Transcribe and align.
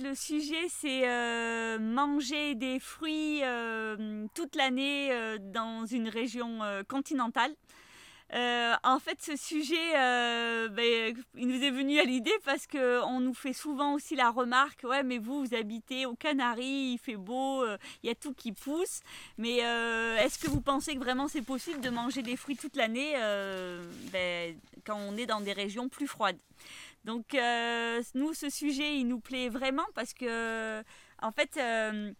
Le 0.00 0.14
sujet, 0.14 0.68
c'est 0.70 1.06
euh, 1.06 1.78
manger 1.78 2.54
des 2.54 2.78
fruits 2.78 3.40
euh, 3.42 4.26
toute 4.34 4.56
l'année 4.56 5.12
euh, 5.12 5.36
dans 5.38 5.84
une 5.84 6.08
région 6.08 6.60
continentale. 6.88 7.54
en 8.32 8.98
fait, 8.98 9.20
ce 9.20 9.36
sujet, 9.36 9.92
ben, 10.70 11.14
il 11.36 11.46
nous 11.46 11.62
est 11.62 11.70
venu 11.70 11.98
à 11.98 12.04
l'idée 12.04 12.32
parce 12.46 12.66
qu'on 12.66 13.20
nous 13.20 13.34
fait 13.34 13.52
souvent 13.52 13.92
aussi 13.92 14.16
la 14.16 14.30
remarque, 14.30 14.82
ouais, 14.84 15.02
mais 15.02 15.18
vous, 15.18 15.44
vous 15.44 15.54
habitez 15.54 16.06
aux 16.06 16.14
Canaries, 16.14 16.94
il 16.94 16.98
fait 16.98 17.16
beau, 17.16 17.66
il 18.02 18.06
y 18.06 18.10
a 18.10 18.14
tout 18.14 18.32
qui 18.32 18.52
pousse. 18.52 19.00
Mais 19.36 19.56
est-ce 19.58 20.38
que 20.38 20.48
vous 20.48 20.62
pensez 20.62 20.94
que 20.94 21.00
vraiment 21.00 21.28
c'est 21.28 21.42
possible 21.42 21.82
de 21.82 21.90
manger 21.90 22.22
des 22.22 22.36
fruits 22.36 22.56
toute 22.56 22.76
l'année 22.76 23.12
ben, 24.10 24.56
quand 24.86 24.96
on 24.96 25.18
est 25.18 25.26
dans 25.26 25.42
des 25.42 25.52
régions 25.52 25.90
plus 25.90 26.06
froides? 26.06 26.38
Donc 27.04 27.34
euh, 27.34 28.02
nous, 28.14 28.32
ce 28.34 28.48
sujet, 28.48 28.96
il 28.96 29.08
nous 29.08 29.18
plaît 29.20 29.48
vraiment 29.48 29.86
parce 29.94 30.14
que, 30.14 30.82
en 31.20 31.32
fait, 31.32 31.56
euh, 31.56 32.12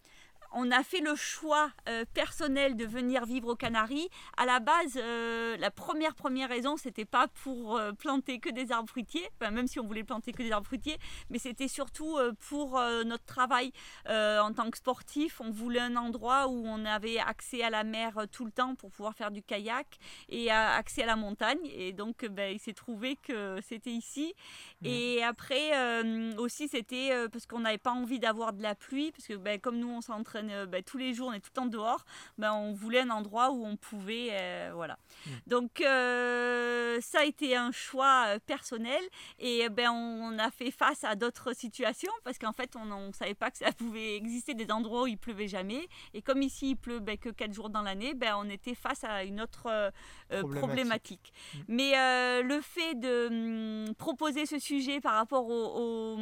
on 0.53 0.71
a 0.71 0.83
fait 0.83 0.99
le 0.99 1.15
choix 1.15 1.71
euh, 1.89 2.05
personnel 2.13 2.75
de 2.75 2.85
venir 2.85 3.25
vivre 3.25 3.49
aux 3.49 3.55
Canaries. 3.55 4.09
À 4.37 4.45
la 4.45 4.59
base, 4.59 4.97
euh, 4.97 5.57
la 5.57 5.71
première 5.71 6.15
première 6.15 6.49
raison, 6.49 6.77
c'était 6.77 7.05
pas 7.05 7.27
pour 7.27 7.77
euh, 7.77 7.91
planter 7.91 8.39
que 8.39 8.49
des 8.49 8.71
arbres 8.71 8.89
fruitiers, 8.89 9.27
même 9.41 9.67
si 9.67 9.79
on 9.79 9.87
voulait 9.87 10.03
planter 10.03 10.31
que 10.31 10.43
des 10.43 10.51
arbres 10.51 10.67
fruitiers, 10.67 10.97
mais 11.29 11.39
c'était 11.39 11.67
surtout 11.67 12.17
pour 12.47 12.79
notre 13.05 13.25
travail 13.25 13.71
en 14.07 14.51
tant 14.53 14.69
que 14.69 14.77
sportif. 14.77 15.41
On 15.41 15.51
voulait 15.51 15.79
un 15.79 15.95
endroit 15.95 16.47
où 16.47 16.65
on 16.65 16.85
avait 16.85 17.17
accès 17.19 17.63
à 17.63 17.69
la 17.69 17.83
mer 17.83 18.25
tout 18.31 18.45
le 18.45 18.51
temps 18.51 18.75
pour 18.75 18.91
pouvoir 18.91 19.15
faire 19.15 19.31
du 19.31 19.41
kayak 19.41 19.87
et 20.29 20.51
accès 20.51 21.03
à 21.03 21.05
la 21.05 21.15
montagne. 21.15 21.59
Et 21.65 21.91
donc, 21.93 22.25
ben, 22.25 22.53
il 22.53 22.59
s'est 22.59 22.73
trouvé 22.73 23.15
que 23.15 23.59
c'était 23.61 23.91
ici. 23.91 24.33
Mmh. 24.81 24.85
Et 24.85 25.23
après 25.23 26.03
aussi, 26.37 26.67
c'était 26.67 27.27
parce 27.31 27.45
qu'on 27.45 27.59
n'avait 27.59 27.77
pas 27.77 27.91
envie 27.91 28.19
d'avoir 28.19 28.53
de 28.53 28.61
la 28.61 28.75
pluie, 28.75 29.11
parce 29.11 29.27
que 29.27 29.35
ben, 29.35 29.59
comme 29.59 29.77
nous, 29.77 29.89
on 29.89 30.01
s'entraîne 30.01 30.42
euh, 30.49 30.65
bah, 30.65 30.81
tous 30.81 30.97
les 30.97 31.13
jours, 31.13 31.29
on 31.29 31.33
est 31.33 31.39
tout 31.39 31.49
le 31.53 31.61
temps 31.61 31.65
dehors, 31.65 32.05
ben, 32.37 32.53
on 32.53 32.73
voulait 32.73 33.01
un 33.01 33.09
endroit 33.09 33.51
où 33.51 33.65
on 33.65 33.75
pouvait. 33.75 34.29
Euh, 34.31 34.71
voilà. 34.73 34.97
Mm. 35.25 35.29
Donc, 35.47 35.81
euh, 35.81 36.99
ça 37.01 37.19
a 37.19 37.23
été 37.23 37.55
un 37.55 37.71
choix 37.71 38.39
personnel 38.45 39.01
et 39.39 39.67
ben, 39.69 39.91
on 39.91 40.37
a 40.39 40.51
fait 40.51 40.71
face 40.71 41.03
à 41.03 41.15
d'autres 41.15 41.53
situations 41.53 42.11
parce 42.23 42.37
qu'en 42.37 42.53
fait, 42.53 42.75
on 42.75 42.85
ne 42.85 43.13
savait 43.13 43.33
pas 43.33 43.51
que 43.51 43.57
ça 43.57 43.71
pouvait 43.71 44.15
exister 44.15 44.53
des 44.53 44.71
endroits 44.71 45.03
où 45.03 45.07
il 45.07 45.17
pleuvait 45.17 45.47
jamais. 45.47 45.87
Et 46.13 46.21
comme 46.21 46.41
ici, 46.41 46.71
il 46.71 46.75
pleut 46.75 46.99
ben, 46.99 47.17
que 47.17 47.29
4 47.29 47.53
jours 47.53 47.69
dans 47.69 47.81
l'année, 47.81 48.13
ben, 48.13 48.35
on 48.37 48.49
était 48.49 48.75
face 48.75 49.03
à 49.03 49.23
une 49.23 49.41
autre 49.41 49.91
problématique. 50.29 51.33
Mm. 51.53 51.59
Mais 51.67 52.41
le 52.43 52.61
fait 52.61 52.95
de 52.95 53.87
hum, 53.87 53.95
proposer 53.95 54.45
ce 54.45 54.59
sujet 54.59 54.99
par 54.99 55.15
rapport 55.15 55.47
aux, 55.47 56.17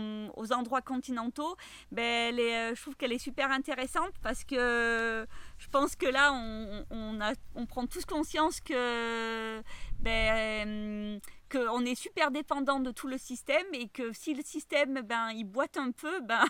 endroits 0.52 0.82
continentaux, 0.82 1.56
ben, 1.92 2.36
je 2.36 2.82
trouve 2.82 2.96
qu'elle 2.96 3.14
est 3.14 3.20
super 3.20 3.52
intéressante 3.52 4.11
parce 4.20 4.44
que 4.44 5.26
je 5.58 5.68
pense 5.70 5.96
que 5.96 6.08
là, 6.08 6.34
on, 6.90 7.22
a, 7.22 7.34
on 7.56 7.66
prend 7.66 7.86
tous 7.86 8.06
conscience 8.06 8.60
que 8.62 9.62
ben, 10.00 11.22
qu'on 11.52 11.86
est 11.86 11.96
super 11.96 12.32
dépendant 12.32 12.80
de 12.80 12.92
tout 12.92 13.08
le 13.08 13.18
système 13.18 13.66
et 13.74 13.88
que 13.88 14.14
si 14.14 14.34
le 14.34 14.42
système 14.44 15.02
ben, 15.02 15.30
il 15.32 15.44
boite 15.44 15.78
un 15.78 15.92
peu, 15.92 16.22
ben, 16.28 16.46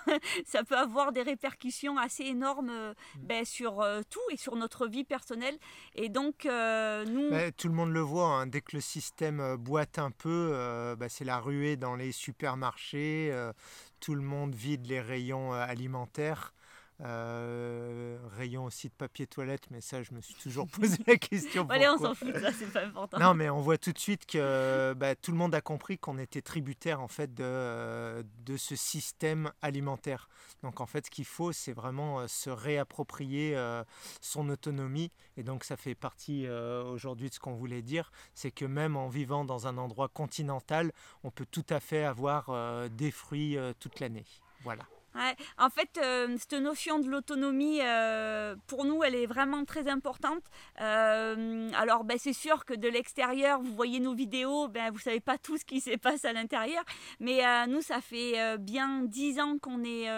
ça 0.45 0.63
peut 0.63 0.77
avoir 0.77 1.11
des 1.11 1.23
répercussions 1.23 1.97
assez 1.97 2.23
énormes 2.23 2.71
mm. 2.71 3.19
ben, 3.19 3.45
sur 3.45 3.81
euh, 3.81 4.01
tout 4.09 4.21
et 4.31 4.37
sur 4.37 4.55
notre 4.55 4.87
vie 4.87 5.03
personnelle. 5.03 5.57
Et 5.95 6.09
donc, 6.09 6.45
euh, 6.45 7.03
nous... 7.05 7.51
tout 7.57 7.67
le 7.67 7.73
monde 7.73 7.91
le 7.91 8.01
voit, 8.01 8.27
hein. 8.27 8.47
dès 8.47 8.61
que 8.61 8.75
le 8.77 8.81
système 8.81 9.39
euh, 9.39 9.57
boite 9.57 9.99
un 9.99 10.11
peu, 10.11 10.95
ben, 10.97 11.09
c'est 11.09 11.25
la 11.25 11.39
ruée 11.39 11.75
dans 11.75 11.95
les 11.95 12.11
supermarchés, 12.11 13.33
tout 13.99 14.15
le 14.15 14.21
monde 14.21 14.55
vide 14.55 14.87
les 14.87 15.01
rayons 15.01 15.51
alimentaires. 15.51 16.53
Euh, 17.03 18.19
rayon 18.37 18.65
aussi 18.65 18.87
de 18.87 18.93
papier 18.93 19.25
toilette, 19.25 19.63
mais 19.71 19.81
ça, 19.81 20.03
je 20.03 20.13
me 20.13 20.21
suis 20.21 20.35
toujours 20.35 20.67
posé 20.79 20.97
la 21.07 21.17
question. 21.17 21.67
Allez, 21.69 21.87
on 21.87 21.97
s'en 21.97 22.13
fout, 22.13 22.35
ça, 22.37 22.51
c'est 22.51 22.71
pas 22.71 22.85
important. 22.85 23.17
Non, 23.19 23.33
mais 23.33 23.49
on 23.49 23.61
voit 23.61 23.79
tout 23.79 23.91
de 23.91 23.97
suite 23.97 24.25
que 24.25 24.93
bah, 24.93 25.15
tout 25.15 25.31
le 25.31 25.37
monde 25.37 25.55
a 25.55 25.61
compris 25.61 25.97
qu'on 25.97 26.19
était 26.19 26.41
tributaire 26.41 27.01
en 27.01 27.07
fait 27.07 27.33
de, 27.33 28.23
de 28.45 28.57
ce 28.57 28.75
système 28.75 29.51
alimentaire. 29.61 30.29
Donc 30.61 30.79
en 30.79 30.85
fait, 30.85 31.07
ce 31.07 31.11
qu'il 31.11 31.25
faut, 31.25 31.51
c'est 31.51 31.73
vraiment 31.73 32.19
euh, 32.19 32.27
se 32.27 32.51
réapproprier 32.51 33.55
euh, 33.55 33.83
son 34.21 34.47
autonomie. 34.49 35.11
Et 35.37 35.43
donc 35.43 35.63
ça 35.63 35.77
fait 35.77 35.95
partie 35.95 36.47
aujourd'hui 36.47 37.29
de 37.29 37.33
ce 37.33 37.39
qu'on 37.39 37.55
voulait 37.55 37.81
dire, 37.81 38.11
c'est 38.33 38.51
que 38.51 38.65
même 38.65 38.95
en 38.95 39.07
vivant 39.07 39.45
dans 39.45 39.67
un 39.67 39.77
endroit 39.77 40.07
continental, 40.07 40.91
on 41.23 41.31
peut 41.31 41.45
tout 41.49 41.65
à 41.69 41.79
fait 41.79 42.03
avoir 42.03 42.89
des 42.89 43.11
fruits 43.11 43.57
toute 43.79 43.99
l'année. 43.99 44.25
Voilà. 44.63 44.83
En 45.57 45.69
fait, 45.69 45.99
euh, 46.01 46.35
cette 46.37 46.53
notion 46.53 46.99
de 46.99 47.09
l'autonomie, 47.09 47.79
euh, 47.81 48.55
pour 48.67 48.85
nous, 48.85 49.03
elle 49.03 49.15
est 49.15 49.25
vraiment 49.25 49.65
très 49.65 49.87
importante. 49.87 50.43
Euh, 50.79 51.69
alors, 51.73 52.03
ben, 52.03 52.17
c'est 52.17 52.33
sûr 52.33 52.65
que 52.65 52.73
de 52.73 52.87
l'extérieur, 52.87 53.61
vous 53.61 53.73
voyez 53.73 53.99
nos 53.99 54.13
vidéos, 54.13 54.67
ben, 54.67 54.91
vous 54.91 54.99
savez 54.99 55.19
pas 55.19 55.37
tout 55.37 55.57
ce 55.57 55.65
qui 55.65 55.81
se 55.81 55.95
passe 55.97 56.25
à 56.25 56.33
l'intérieur. 56.33 56.83
Mais 57.19 57.41
nous, 57.67 57.81
ça 57.81 58.01
fait 58.01 58.57
bien 58.57 59.03
dix 59.03 59.39
ans 59.39 59.57
qu'on 59.59 59.83
est, 59.83 60.09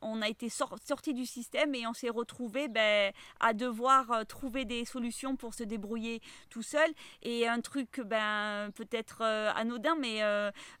on 0.00 0.22
a 0.22 0.28
été 0.28 0.48
sorti 0.48 1.14
du 1.14 1.26
système 1.26 1.74
et 1.74 1.86
on 1.86 1.92
s'est 1.92 2.10
retrouvé 2.10 2.68
ben, 2.68 3.12
à 3.40 3.52
devoir 3.52 4.26
trouver 4.26 4.64
des 4.64 4.84
solutions 4.84 5.36
pour 5.36 5.54
se 5.54 5.64
débrouiller 5.64 6.20
tout 6.50 6.62
seul. 6.62 6.90
Et 7.22 7.48
un 7.48 7.60
truc, 7.60 8.00
ben, 8.04 8.70
peut-être 8.74 9.22
anodin, 9.22 9.96
mais 9.98 10.22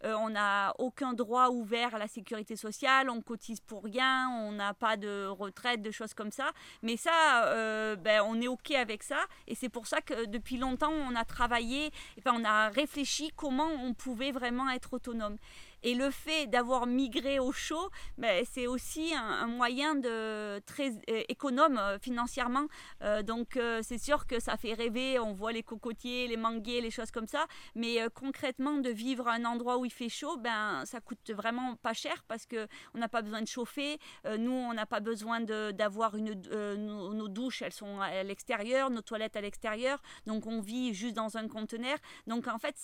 on 0.04 0.30
n'a 0.30 0.74
aucun 0.78 1.12
droit 1.12 1.48
ouvert 1.48 1.94
à 1.94 1.98
la 1.98 2.08
sécurité 2.08 2.56
sociale. 2.56 3.10
Cotise 3.32 3.60
pour 3.60 3.82
rien, 3.84 4.28
on 4.28 4.52
n'a 4.52 4.74
pas 4.74 4.98
de 4.98 5.26
retraite, 5.26 5.80
de 5.80 5.90
choses 5.90 6.12
comme 6.12 6.30
ça. 6.30 6.50
Mais 6.82 6.98
ça, 6.98 7.46
euh, 7.46 7.96
ben, 7.96 8.20
on 8.26 8.38
est 8.42 8.46
OK 8.46 8.72
avec 8.72 9.02
ça. 9.02 9.24
Et 9.48 9.54
c'est 9.54 9.70
pour 9.70 9.86
ça 9.86 10.02
que 10.02 10.26
depuis 10.26 10.58
longtemps, 10.58 10.92
on 10.92 11.16
a 11.16 11.24
travaillé, 11.24 11.90
enfin, 12.18 12.36
on 12.38 12.44
a 12.44 12.68
réfléchi 12.68 13.32
comment 13.34 13.70
on 13.86 13.94
pouvait 13.94 14.32
vraiment 14.32 14.68
être 14.68 14.92
autonome. 14.92 15.38
Et 15.84 15.94
le 15.94 16.10
fait 16.10 16.46
d'avoir 16.46 16.86
migré 16.86 17.38
au 17.40 17.50
chaud, 17.50 17.90
ben, 18.16 18.44
c'est 18.50 18.66
aussi 18.66 19.12
un, 19.14 19.46
moyen 19.46 19.94
de 19.94 20.60
très 20.60 20.90
euh, 21.10 21.22
économe 21.28 21.76
euh, 21.78 21.98
financièrement. 21.98 22.66
Euh, 23.02 23.22
donc 23.22 23.58
c'est 23.82 23.98
sûr 23.98 24.26
que 24.26 24.40
ça 24.40 24.56
fait 24.56 24.74
rêver. 24.74 25.18
On 25.18 25.32
voit 25.32 25.52
les 25.52 25.62
cocotiers, 25.62 26.28
les 26.28 26.36
manguiers, 26.36 26.80
les 26.80 26.90
choses 26.90 27.10
comme 27.10 27.26
ça. 27.26 27.46
Mais 27.74 27.98
concrètement, 28.14 28.74
de 28.74 28.90
vivre 28.90 29.28
à 29.28 29.32
un 29.34 29.44
endroit 29.44 29.78
où 29.78 29.84
il 29.84 29.92
fait 29.92 30.08
chaud, 30.08 30.36
ben 30.36 30.84
ça 30.84 31.00
coûte 31.00 31.30
vraiment 31.30 31.76
pas 31.76 31.92
cher 31.92 32.24
parce 32.28 32.46
que 32.46 32.66
on 32.94 32.98
n'a 32.98 33.08
pas 33.08 33.22
besoin 33.22 33.42
de 33.42 33.46
chauffer. 33.46 33.98
nous, 34.38 34.52
on 34.52 34.72
n'a 34.74 34.86
pas 34.86 35.00
besoin 35.00 35.40
d'avoir 35.40 36.16
une 36.16 36.32
nos, 36.32 37.28
douches, 37.28 37.62
elles 37.62 37.72
sont 37.72 38.00
à 38.00 38.22
l'extérieur, 38.22 38.90
nos 38.90 39.02
toilettes 39.02 39.36
à 39.36 39.40
l'extérieur. 39.40 40.02
Donc 40.26 40.46
on 40.46 40.60
vit 40.60 40.94
juste 40.94 41.14
dans 41.14 41.36
un 41.36 41.48
conteneur. 41.48 41.98
Donc 42.26 42.46
en 42.48 42.58
fait, 42.58 42.76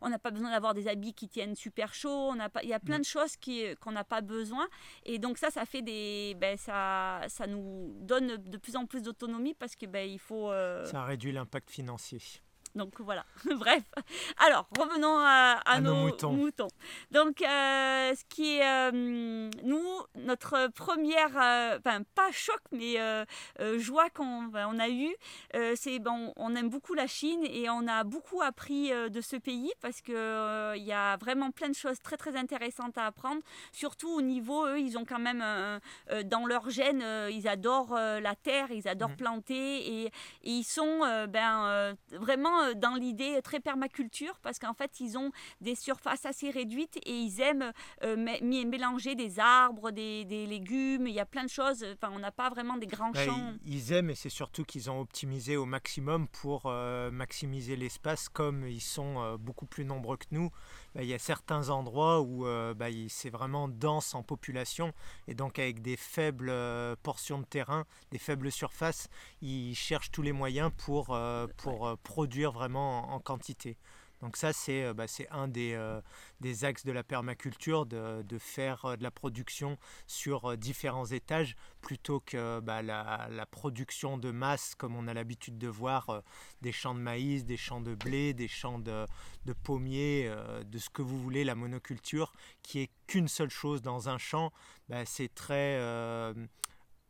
on 0.00 0.08
n'a 0.08 0.18
pas 0.18 0.30
besoin 0.30 0.50
d'avoir 0.50 0.74
des 0.74 0.88
habits 0.88 1.14
qui 1.14 1.28
tiennent 1.28 1.54
super 1.54 1.91
chaud, 1.92 2.30
on 2.32 2.38
a 2.40 2.48
pas, 2.48 2.62
il 2.62 2.68
y 2.68 2.74
a 2.74 2.80
plein 2.80 2.98
de 2.98 3.04
choses 3.04 3.36
qui, 3.36 3.64
qu'on 3.76 3.92
n'a 3.92 4.04
pas 4.04 4.20
besoin. 4.20 4.68
Et 5.04 5.18
donc 5.18 5.38
ça, 5.38 5.50
ça 5.50 5.64
fait 5.64 5.82
des, 5.82 6.36
ben, 6.40 6.56
ça, 6.56 7.20
ça 7.28 7.46
nous 7.46 7.94
donne 8.00 8.36
de 8.36 8.56
plus 8.58 8.76
en 8.76 8.86
plus 8.86 9.02
d'autonomie 9.02 9.54
parce 9.54 9.76
que 9.76 9.86
ben, 9.86 10.08
il 10.08 10.18
faut. 10.18 10.50
Euh, 10.50 10.84
ça 10.86 11.04
réduit 11.04 11.32
l'impact 11.32 11.70
financier. 11.70 12.20
Donc 12.74 13.00
voilà, 13.00 13.24
bref. 13.56 13.82
Alors, 14.38 14.66
revenons 14.78 15.18
à, 15.18 15.80
nos, 15.80 15.94
moutons. 15.94 16.68
Donc, 17.10 17.42
euh, 17.42 18.14
ce 18.14 18.24
qui 18.28 18.56
est, 18.56 18.66
euh, 18.66 19.50
nous, 19.62 19.86
notre 20.16 20.68
première, 20.68 21.30
euh, 21.36 21.78
pas 22.14 22.32
choc, 22.32 22.60
mais 22.72 22.96
joie 23.78 24.08
qu'on 24.10 24.50
on 24.52 24.78
a 24.78 24.88
eu, 24.88 25.14
c'est, 25.74 25.98
bon, 25.98 26.32
on 26.36 26.54
aime 26.54 26.70
beaucoup 26.70 26.94
la 26.94 27.06
Chine 27.06 27.44
et 27.44 27.68
on 27.68 27.86
a 27.86 28.04
beaucoup 28.04 28.40
appris 28.42 28.90
de 28.90 29.20
ce 29.20 29.36
pays 29.36 29.72
parce 29.80 30.00
qu'il 30.00 30.14
il 30.14 30.84
y 30.84 30.92
a 30.92 31.16
vraiment 31.16 31.50
plein 31.50 31.68
de 31.68 31.74
choses 31.74 31.98
très, 32.00 32.16
très 32.16 32.36
intéressantes 32.36 32.96
à 32.96 33.06
apprendre. 33.06 33.42
Surtout 33.72 34.08
au 34.08 34.22
niveau, 34.22 34.66
eux, 34.66 34.80
ils 34.80 34.96
ont 34.96 35.04
quand 35.04 35.18
même, 35.18 35.44
dans 36.24 36.46
leur 36.46 36.70
gène, 36.70 37.04
ils 37.30 37.48
adorent 37.48 37.94
la 37.94 38.34
terre, 38.34 38.70
ils 38.70 38.88
adorent 38.88 39.10
mmh. 39.10 39.16
planter 39.16 39.54
et, 39.54 40.04
et, 40.06 40.10
ils 40.42 40.64
sont, 40.64 41.00
ben, 41.28 41.94
vraiment 42.12 42.61
euh, 42.62 42.74
dans 42.74 42.94
l'idée 42.94 43.40
très 43.42 43.60
permaculture 43.60 44.38
parce 44.42 44.58
qu'en 44.58 44.74
fait, 44.74 45.00
ils 45.00 45.18
ont 45.18 45.30
des 45.60 45.74
surfaces 45.74 46.26
assez 46.26 46.50
réduites 46.50 46.96
et 47.04 47.12
ils 47.12 47.40
aiment 47.40 47.72
euh, 48.02 48.16
mélanger 48.16 49.14
des 49.14 49.38
arbres, 49.38 49.90
des, 49.90 50.24
légumes. 50.46 51.06
Il 51.06 51.14
y 51.14 51.20
a 51.20 51.26
plein 51.26 51.44
de 51.44 51.50
choses. 51.50 51.84
Enfin, 51.94 52.12
on 52.14 52.18
n'a 52.18 52.32
pas 52.32 52.50
vraiment 52.50 52.76
des 52.76 52.86
grands 52.86 53.12
champs. 53.12 53.54
Ils 53.64 53.92
aiment 53.92 54.10
et 54.10 54.14
c'est 54.14 54.28
surtout 54.28 54.64
qu'ils 54.64 54.90
ont 54.90 55.00
optimisé 55.00 55.56
au 55.56 55.64
maximum 55.64 56.28
pour 56.28 56.62
euh, 56.66 57.10
maximiser 57.10 57.76
l'espace 57.76 58.28
comme 58.28 58.66
ils 58.66 58.80
sont 58.80 59.36
beaucoup 59.38 59.66
plus 59.66 59.84
nombreux 59.84 60.16
que 60.16 60.26
nous. 60.30 60.50
Bah, 60.94 61.02
il 61.02 61.08
y 61.08 61.14
a 61.14 61.18
certains 61.18 61.70
endroits 61.70 62.20
où 62.20 62.44
bah, 62.74 62.86
c'est 63.08 63.30
vraiment 63.30 63.68
dense 63.68 64.14
en 64.14 64.22
population 64.22 64.92
et 65.28 65.34
donc 65.34 65.58
avec 65.58 65.80
des 65.82 65.96
faibles 65.96 66.52
portions 67.02 67.38
de 67.38 67.44
terrain, 67.44 67.84
des 68.10 68.18
faibles 68.18 68.50
surfaces, 68.50 69.08
ils 69.40 69.74
cherchent 69.74 70.10
tous 70.10 70.22
les 70.22 70.32
moyens 70.32 70.70
pour, 70.76 71.16
pour 71.56 71.96
produire 71.98 72.51
vraiment 72.52 73.12
en, 73.12 73.20
quantité. 73.20 73.76
Donc 74.20 74.36
ça, 74.36 74.52
c'est 74.52 74.94
bah, 74.94 75.06
un 75.32 75.48
des, 75.48 75.76
des, 76.40 76.64
axes 76.64 76.84
de 76.84 76.92
la 76.92 77.02
permaculture, 77.02 77.86
de, 77.86 78.22
de 78.22 78.38
faire 78.38 78.96
de 78.96 79.02
la 79.02 79.10
production 79.10 79.78
sur 80.06 80.56
différents 80.56 81.06
étages 81.06 81.56
plutôt 81.80 82.20
que 82.20 82.60
bah, 82.60 82.82
la, 82.82 83.26
la, 83.32 83.46
production 83.46 84.18
de 84.18 84.30
masse 84.30 84.76
comme 84.76 84.94
on 84.94 85.08
a 85.08 85.14
l'habitude 85.14 85.58
de 85.58 85.66
voir 85.66 86.22
des 86.60 86.70
champs 86.70 86.94
de 86.94 87.00
maïs, 87.00 87.44
des 87.44 87.56
champs 87.56 87.80
de 87.80 87.96
blé, 87.96 88.32
des 88.32 88.46
champs 88.46 88.78
de, 88.78 89.06
de 89.44 89.52
pommiers, 89.52 90.32
de 90.66 90.78
ce 90.78 90.88
que 90.88 91.02
vous 91.02 91.20
voulez, 91.20 91.42
la 91.42 91.56
monoculture, 91.56 92.32
qui 92.62 92.78
est 92.78 92.90
qu'une 93.08 93.26
seule 93.26 93.50
chose 93.50 93.82
dans 93.82 94.08
un 94.08 94.18
champ, 94.18 94.52
bah, 94.88 95.04
c'est 95.04 95.34
très 95.34 95.80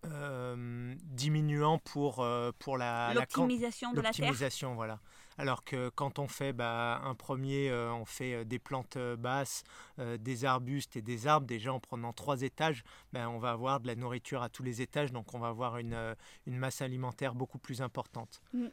euh, 0.05 0.97
diminuant 1.05 1.79
pour, 1.79 2.25
euh, 2.25 2.51
pour 2.59 2.77
la 2.77 3.15
l'optimisation 3.15 3.93
de 3.93 4.01
la 4.01 4.11
terre. 4.11 4.33
Voilà. 4.75 4.99
Alors 5.39 5.65
que 5.65 5.89
quand 5.91 6.19
on 6.19 6.29
fait 6.29 6.53
bah, 6.53 7.01
un 7.05 7.15
premier, 7.15 7.71
euh, 7.71 7.93
on 7.93 8.05
fait 8.05 8.35
euh, 8.35 8.45
des 8.45 8.59
plantes 8.59 8.97
euh, 8.97 9.17
basses, 9.17 9.65
des 10.19 10.45
arbustes 10.45 10.97
et 10.97 11.03
des 11.03 11.27
arbres, 11.27 11.47
déjà 11.47 11.73
en 11.73 11.79
prenant 11.79 12.13
trois 12.13 12.43
étages, 12.43 12.83
ben, 13.13 13.29
on 13.29 13.39
va 13.39 13.51
avoir 13.51 13.79
de 13.79 13.87
la 13.87 13.95
nourriture 13.95 14.43
à 14.43 14.49
tous 14.49 14.63
les 14.63 14.81
étages, 14.81 15.13
donc 15.13 15.33
on 15.35 15.39
va 15.39 15.49
avoir 15.49 15.79
une, 15.79 16.17
une 16.47 16.57
masse 16.57 16.81
alimentaire 16.81 17.35
beaucoup 17.35 17.59
plus 17.59 17.83
importante. 17.83 18.41
Mm. 18.53 18.67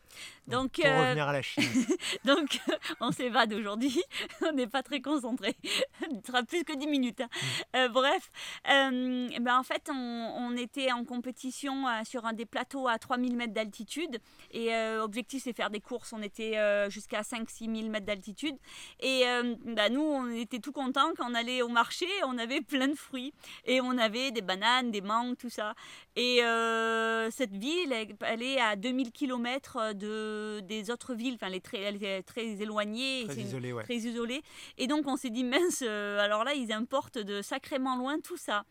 Donc, 0.47 0.71
pour 0.81 0.85
revenir 0.85 1.27
à 1.27 1.33
la 1.33 1.41
Chine. 1.41 1.63
donc 2.23 2.59
on 2.99 3.11
s'évade 3.11 3.53
aujourd'hui, 3.53 4.01
on 4.41 4.53
n'est 4.53 4.65
pas 4.65 4.81
très 4.81 5.01
concentré, 5.01 5.55
il 6.09 6.21
sera 6.25 6.41
plus 6.41 6.63
que 6.63 6.75
10 6.75 6.87
minutes. 6.87 7.21
Hein. 7.21 7.87
Mm. 7.89 7.91
bref, 7.91 8.31
ben, 8.65 9.59
en 9.59 9.63
fait 9.63 9.89
on, 9.91 9.93
on, 9.93 10.57
était 10.57 10.91
en 10.91 11.03
compétition 11.03 11.85
sur 12.05 12.25
un 12.25 12.33
des 12.33 12.45
plateaux 12.45 12.87
à 12.87 12.97
3000 12.97 13.35
mètres 13.35 13.53
d'altitude 13.53 14.19
et 14.51 14.73
objectif 14.99 15.43
c'est 15.43 15.53
faire 15.53 15.69
des 15.69 15.81
courses, 15.81 16.13
on 16.13 16.21
était 16.21 16.48
euh, 16.57 16.89
jusqu'à 16.89 17.21
5-6 17.21 17.75
000 17.75 17.89
mètres 17.89 18.05
d'altitude. 18.05 18.55
Et 18.99 19.23
euh, 19.25 19.55
bah, 19.65 19.89
nous, 19.89 20.01
on 20.01 20.29
était 20.31 20.59
tout 20.59 20.71
contents 20.71 21.11
quand 21.17 21.29
on 21.29 21.35
allait 21.35 21.61
au 21.61 21.67
marché, 21.67 22.07
on 22.25 22.37
avait 22.37 22.61
plein 22.61 22.87
de 22.87 22.95
fruits. 22.95 23.33
Et 23.65 23.81
on 23.81 23.97
avait 23.97 24.31
des 24.31 24.41
bananes, 24.41 24.91
des 24.91 25.01
mangues, 25.01 25.37
tout 25.37 25.49
ça. 25.49 25.73
Et 26.15 26.43
euh, 26.43 27.29
cette 27.31 27.55
ville, 27.55 27.93
elle, 28.21 28.43
est 28.43 28.59
à 28.59 28.75
2000 28.75 29.11
km 29.11 29.93
de, 29.93 30.61
des 30.61 30.91
autres 30.91 31.13
villes. 31.13 31.35
Enfin, 31.35 31.47
elle 31.47 31.55
est 31.55 31.65
très, 31.65 31.79
elle 31.79 32.03
est 32.03 32.23
très 32.23 32.47
éloignée. 32.61 33.25
Très 33.27 33.41
isolée, 33.41 33.73
Très 33.83 33.95
isolée. 33.95 34.41
Et 34.77 34.87
donc, 34.87 35.07
on 35.07 35.15
s'est 35.15 35.29
dit, 35.29 35.43
mince, 35.43 35.81
alors 35.81 36.43
là, 36.43 36.53
ils 36.53 36.71
importent 36.71 37.17
de 37.19 37.41
sacrément 37.41 37.95
loin 37.95 38.19
tout 38.19 38.37
ça. 38.37 38.63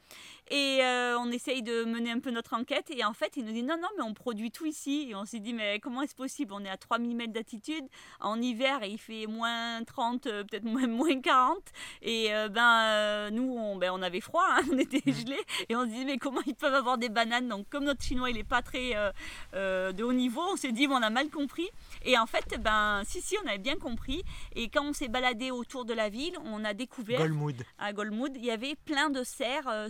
Et 0.51 0.81
on 1.19 1.31
essaye 1.31 1.63
de 1.63 1.85
mener 1.85 2.11
un 2.11 2.21
peu 2.21 2.31
notre 2.31 2.55
enquête. 2.55 2.91
Et 2.91 3.05
en 3.05 3.13
fait, 3.13 3.37
ils 3.37 3.45
nous 3.45 3.53
disent, 3.53 3.65
non, 3.65 3.77
non, 3.81 3.89
mais 3.97 4.03
on 4.03 4.15
produit 4.15 4.51
tout 4.51 4.67
ici. 4.67 5.09
Et 5.11 5.15
on 5.15 5.25
s'est 5.25 5.41
dit, 5.41 5.53
mais 5.53 5.81
comment 5.81 6.03
est-ce 6.03 6.15
possible? 6.15 6.53
On 6.53 6.65
est 6.65 6.71
à 6.71 6.77
3000 6.77 7.17
mètres 7.17 7.33
d'altitude 7.33 7.85
en 8.21 8.41
hiver, 8.41 8.81
il 8.85 8.99
fait 8.99 9.27
moins 9.27 9.83
30, 9.85 10.27
euh, 10.27 10.45
peut-être 10.45 10.65
moins, 10.65 10.87
moins 10.87 11.21
40. 11.21 11.59
Et 12.03 12.35
euh, 12.35 12.49
ben, 12.49 12.81
euh, 12.83 13.31
nous, 13.31 13.55
on, 13.57 13.77
ben, 13.77 13.91
on 13.93 14.03
avait 14.03 14.21
froid, 14.21 14.45
hein, 14.49 14.63
on 14.73 14.79
était 14.79 15.03
gelés. 15.13 15.41
Et 15.69 15.77
on 15.77 15.83
se 15.83 15.89
disait, 15.89 16.05
mais 16.05 16.19
comment 16.19 16.41
ils 16.47 16.55
peuvent 16.55 16.75
avoir 16.75 16.99
des 16.99 17.09
bananes? 17.09 17.49
Donc, 17.49 17.69
comme 17.69 17.85
notre 17.85 18.03
chinois, 18.03 18.31
il 18.31 18.37
n'est 18.37 18.45
pas 18.45 18.63
très 18.63 18.95
de 19.53 20.03
haut 20.03 20.13
niveau, 20.13 20.43
on 20.53 20.57
s'est 20.57 20.73
dit, 20.73 20.87
on 20.89 20.97
a 20.97 21.11
mal 21.11 21.29
compris. 21.31 21.69
Et 22.05 22.19
en 22.19 22.27
fait, 22.27 22.61
ben, 22.61 23.03
si, 23.07 23.21
si, 23.21 23.37
on 23.45 23.49
avait 23.49 23.59
bien 23.59 23.77
compris. 23.77 24.23
Et 24.55 24.69
quand 24.69 24.85
on 24.85 24.93
s'est 24.93 25.09
baladé 25.09 25.51
autour 25.51 25.85
de 25.85 25.95
la 25.95 26.09
ville, 26.09 26.37
on 26.45 26.65
a 26.65 26.75
découvert. 26.75 27.21
À 27.79 27.93
Golmoud, 27.93 28.33
il 28.37 28.45
y 28.45 28.51
avait 28.51 28.75
plein 28.75 29.11
de 29.11 29.23
serres 29.23 29.87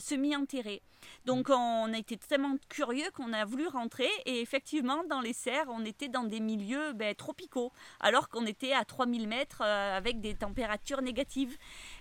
semi-enterrées. 0.49 0.83
Donc 1.25 1.49
on 1.51 1.93
a 1.93 1.99
été 1.99 2.17
tellement 2.17 2.57
curieux 2.69 3.09
qu'on 3.15 3.33
a 3.33 3.45
voulu 3.45 3.67
rentrer 3.69 4.09
et 4.27 4.41
effectivement 4.41 5.05
dans 5.09 5.21
les 5.21 5.33
serres 5.33 5.67
on 5.69 5.85
était 5.85 6.09
dans 6.09 6.25
des 6.25 6.41
milieux 6.41 6.93
ben, 6.93 7.15
tropicaux 7.15 7.73
alors 8.01 8.29
qu'on 8.29 8.47
était 8.47 8.73
à 8.73 8.85
3000 8.85 9.29
mètres 9.29 9.63
euh, 9.63 9.97
avec 9.97 10.21
des 10.21 10.35
températures 10.35 11.03
négatives. 11.03 11.57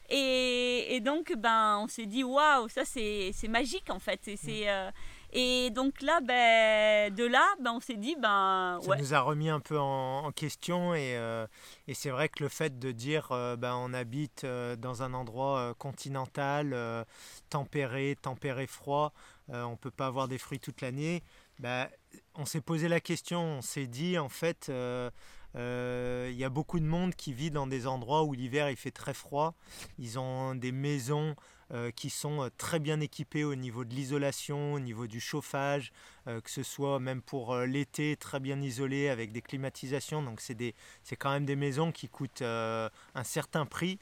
Et, 0.09 0.99
donc 1.03 1.33
ben, 1.38 1.79
on 1.83 1.88
s'est 1.88 2.05
dit 2.05 2.23
waouh 2.23 2.67
ça 2.69 2.85
c'est 2.85 3.33
magique 3.47 3.89
en 3.89 3.99
fait. 3.99 4.27
Et 4.27 4.38
c'est... 4.38 4.69
Euh, 4.69 4.89
et 5.33 5.69
donc 5.71 6.01
là, 6.01 6.19
ben, 6.21 7.13
de 7.13 7.25
là, 7.25 7.45
ben, 7.62 7.71
on 7.71 7.79
s'est 7.79 7.95
dit, 7.95 8.15
ben, 8.15 8.79
ça 8.81 8.95
nous 8.95 9.13
a 9.13 9.19
remis 9.19 9.50
un 9.50 9.59
peu 9.59 9.77
en, 9.77 10.31
question 10.31 10.94
et, 10.94 11.15
euh, 11.18 11.45
et 11.88 11.94
c'est 11.94 12.09
vrai 12.09 12.29
que 12.29 12.44
le 12.44 12.50
fait 12.50 12.79
de 12.79 12.91
dire, 12.91 13.27
ben, 13.57 13.75
on 13.75 13.94
habite 13.94 14.45
dans 14.45 15.03
un 15.03 15.13
endroit 15.13 15.74
continental, 15.77 17.06
tempéré, 17.50 18.18
tempéré 18.21 18.68
froid, 18.68 19.13
on 19.50 19.75
peut 19.75 19.91
pas 19.91 20.07
avoir 20.07 20.27
des 20.27 20.38
fruits 20.38 20.59
toute 20.59 20.81
l'année. 20.81 21.24
Ben, 21.59 21.88
on 22.35 22.45
s'est 22.45 22.62
posé 22.62 22.88
la 22.88 23.00
question, 23.00 23.41
on 23.41 23.62
s'est 23.62 23.88
dit 23.88 24.18
en 24.18 24.30
fait, 24.30 24.68
il 24.69 26.35
y 26.35 26.44
a 26.44 26.50
beaucoup 26.50 26.80
de 26.80 26.85
monde 26.85 27.15
qui 27.15 27.33
vit 27.33 27.51
dans 27.51 27.68
des 27.68 27.88
endroits 27.88 28.23
où 28.23 28.33
l'hiver 28.33 28.69
il 28.69 28.77
fait 28.77 28.91
très 28.91 29.13
froid. 29.13 29.56
Ils 29.97 30.19
ont 30.19 30.56
des 30.56 30.71
maisons 30.71 31.35
euh, 31.74 31.92
qui 31.92 32.10
sont 32.10 32.44
euh, 32.44 32.50
très 32.58 32.80
bien 32.80 33.02
équipés 33.02 33.44
au 33.44 33.56
niveau 33.56 33.84
de 33.84 33.94
l'isolation, 33.94 34.72
au 34.72 34.80
niveau 34.80 35.06
du 35.06 35.19
chauffage, 35.19 35.92
euh, 36.28 36.40
que 36.40 36.50
ce 36.50 36.64
soit 36.64 36.98
même 37.00 37.22
pour 37.22 37.58
l'été 37.58 38.16
très 38.16 38.40
bien 38.40 38.62
isolé 38.62 39.10
avec 39.10 39.34
des 39.34 39.42
climatisations. 39.42 40.24
Donc 40.24 40.40
c'est 40.40 41.16
quand 41.18 41.31
même 41.31 41.46
des 41.46 41.58
maisons 41.58 41.92
qui 41.92 42.08
coûtent 42.08 42.42
un 42.42 43.24
certain 43.24 43.66
prix. 43.66 44.00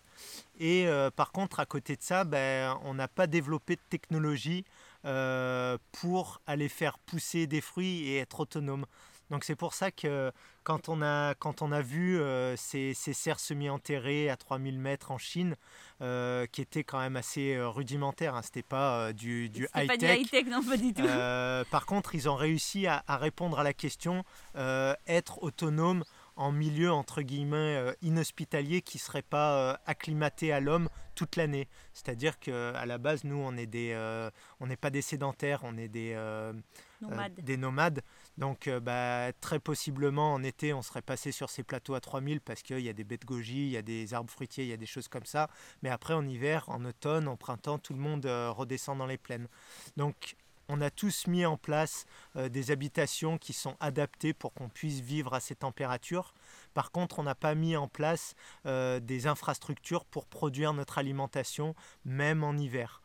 Et 0.60 0.88
par 1.16 1.32
contre, 1.32 1.60
à 1.60 1.66
côté 1.66 1.96
de 1.96 2.02
ça, 2.02 2.24
ben, 2.24 2.80
on 2.84 2.94
n'a 2.94 3.08
pas 3.08 3.28
développé 3.28 3.76
de 3.76 3.82
technologie 3.90 4.64
pour 5.92 6.42
aller 6.48 6.70
faire 6.70 7.00
pousser 7.00 7.48
des 7.48 7.62
fruits 7.62 8.08
et 8.08 8.18
être 8.18 8.42
autonome. 8.42 8.86
Donc 9.30 9.44
c'est 9.44 9.56
pour 9.56 9.74
ça 9.74 9.92
que 9.92 10.32
quand 10.64 10.90
on 10.90 11.02
a, 11.02 11.36
quand 11.36 11.62
on 11.62 11.72
a 11.72 11.82
vu 11.82 12.20
euh, 12.20 12.56
ces, 12.58 12.94
ces, 12.94 13.14
serres 13.14 13.40
semi-enterrées 13.40 14.30
à 14.30 14.36
3000 14.36 14.80
mètres 14.80 15.12
en 15.12 15.18
Chine, 15.18 15.56
euh, 16.02 16.46
qui 16.48 16.62
étaient 16.62 16.84
quand 16.84 17.00
même 17.00 17.16
assez 17.16 17.54
euh, 17.54 17.70
rudimentaires, 17.70 18.36
hein, 18.36 18.42
c'était 18.42 18.64
pas 18.64 19.14
du, 19.14 19.50
du 19.50 19.68
high-tech. 19.76 19.88
Pas 19.88 19.98
du 19.98 20.06
high-tech, 20.06 20.46
non, 20.48 20.64
pas 20.64 20.78
du 20.78 20.94
tout. 20.94 21.04
par 21.72 21.86
contre, 21.86 22.16
ils 22.16 22.28
ont 22.28 22.36
réussi 22.36 22.88
à, 22.88 23.04
à 23.08 23.18
répondre 23.18 23.60
à 23.60 23.64
la 23.64 23.74
question 23.74 24.24
être 24.56 25.44
autonome 25.44 26.04
en 26.38 26.52
milieu 26.52 26.92
entre 26.92 27.22
guillemets 27.22 27.96
inhospitalier 28.02 28.82
qui 28.82 28.98
serait 28.98 29.22
pas 29.22 29.80
acclimaté 29.86 30.52
à 30.52 30.60
l'homme 30.60 30.90
toute 31.14 31.36
l'année. 31.38 31.70
C'est-à-dire 31.94 32.40
qu'à 32.40 32.86
la 32.86 32.98
base, 32.98 33.24
nous, 33.24 33.38
on 33.38 33.56
est 33.56 33.68
des, 33.68 33.96
on 34.60 34.68
n'est 34.68 34.76
pas 34.76 34.90
des 34.90 35.02
sédentaires, 35.02 35.62
on 35.64 35.78
est 35.78 35.88
des 35.88 36.16
nomades. 37.10 37.42
des 37.42 37.58
nomades. 37.58 38.02
Donc 38.38 38.68
euh, 38.68 38.80
bah, 38.80 39.32
très 39.40 39.60
possiblement 39.60 40.34
en 40.34 40.44
été 40.44 40.74
on 40.74 40.82
serait 40.82 41.02
passé 41.02 41.32
sur 41.32 41.50
ces 41.50 41.64
plateaux 41.64 41.96
à 41.96 42.02
3000 42.02 42.42
parce 42.42 42.62
qu'il 42.62 42.80
y 42.80 42.90
a 42.90 42.94
des 42.94 43.04
baies 43.04 43.18
de 43.18 43.26
goji, 43.26 43.68
il 43.68 43.72
y 43.72 43.78
a 43.78 43.82
des 43.82 44.14
arbres 44.14 44.30
fruitiers, 44.30 44.66
il 44.66 44.70
y 44.70 44.74
a 44.74 44.78
des 44.78 44.86
choses 44.86 45.08
comme 45.08 45.26
ça. 45.26 45.50
Mais 45.84 45.90
après 45.90 46.14
en 46.14 46.28
hiver, 46.28 46.66
en 46.68 46.84
automne, 46.86 47.28
en 47.28 47.38
printemps, 47.38 47.80
tout 47.80 47.94
le 47.94 48.00
monde 48.00 48.26
euh, 48.26 48.52
redescend 48.52 48.98
dans 48.98 49.06
les 49.06 49.18
plaines. 49.18 49.48
Donc 49.96 50.36
on 50.68 50.82
a 50.82 50.90
tous 50.90 51.28
mis 51.28 51.46
en 51.46 51.58
place 51.58 52.06
euh, 52.36 52.50
des 52.50 52.72
habitations 52.72 53.38
qui 53.38 53.54
sont 53.54 53.78
adaptées 53.80 54.34
pour 54.34 54.54
qu'on 54.54 54.68
puisse 54.68 55.00
vivre 55.00 55.34
à 55.34 55.40
ces 55.40 55.56
températures. 55.56 56.34
Par 56.74 56.92
contre, 56.92 57.20
on 57.20 57.24
n'a 57.24 57.36
pas 57.36 57.56
mis 57.56 57.78
en 57.78 57.88
place 57.88 58.36
des 58.66 59.28
infrastructures 59.28 60.04
pour 60.04 60.26
produire 60.26 60.74
notre 60.74 60.98
alimentation, 60.98 61.74
même 62.04 62.44
en 62.44 62.58
hiver. 62.58 63.02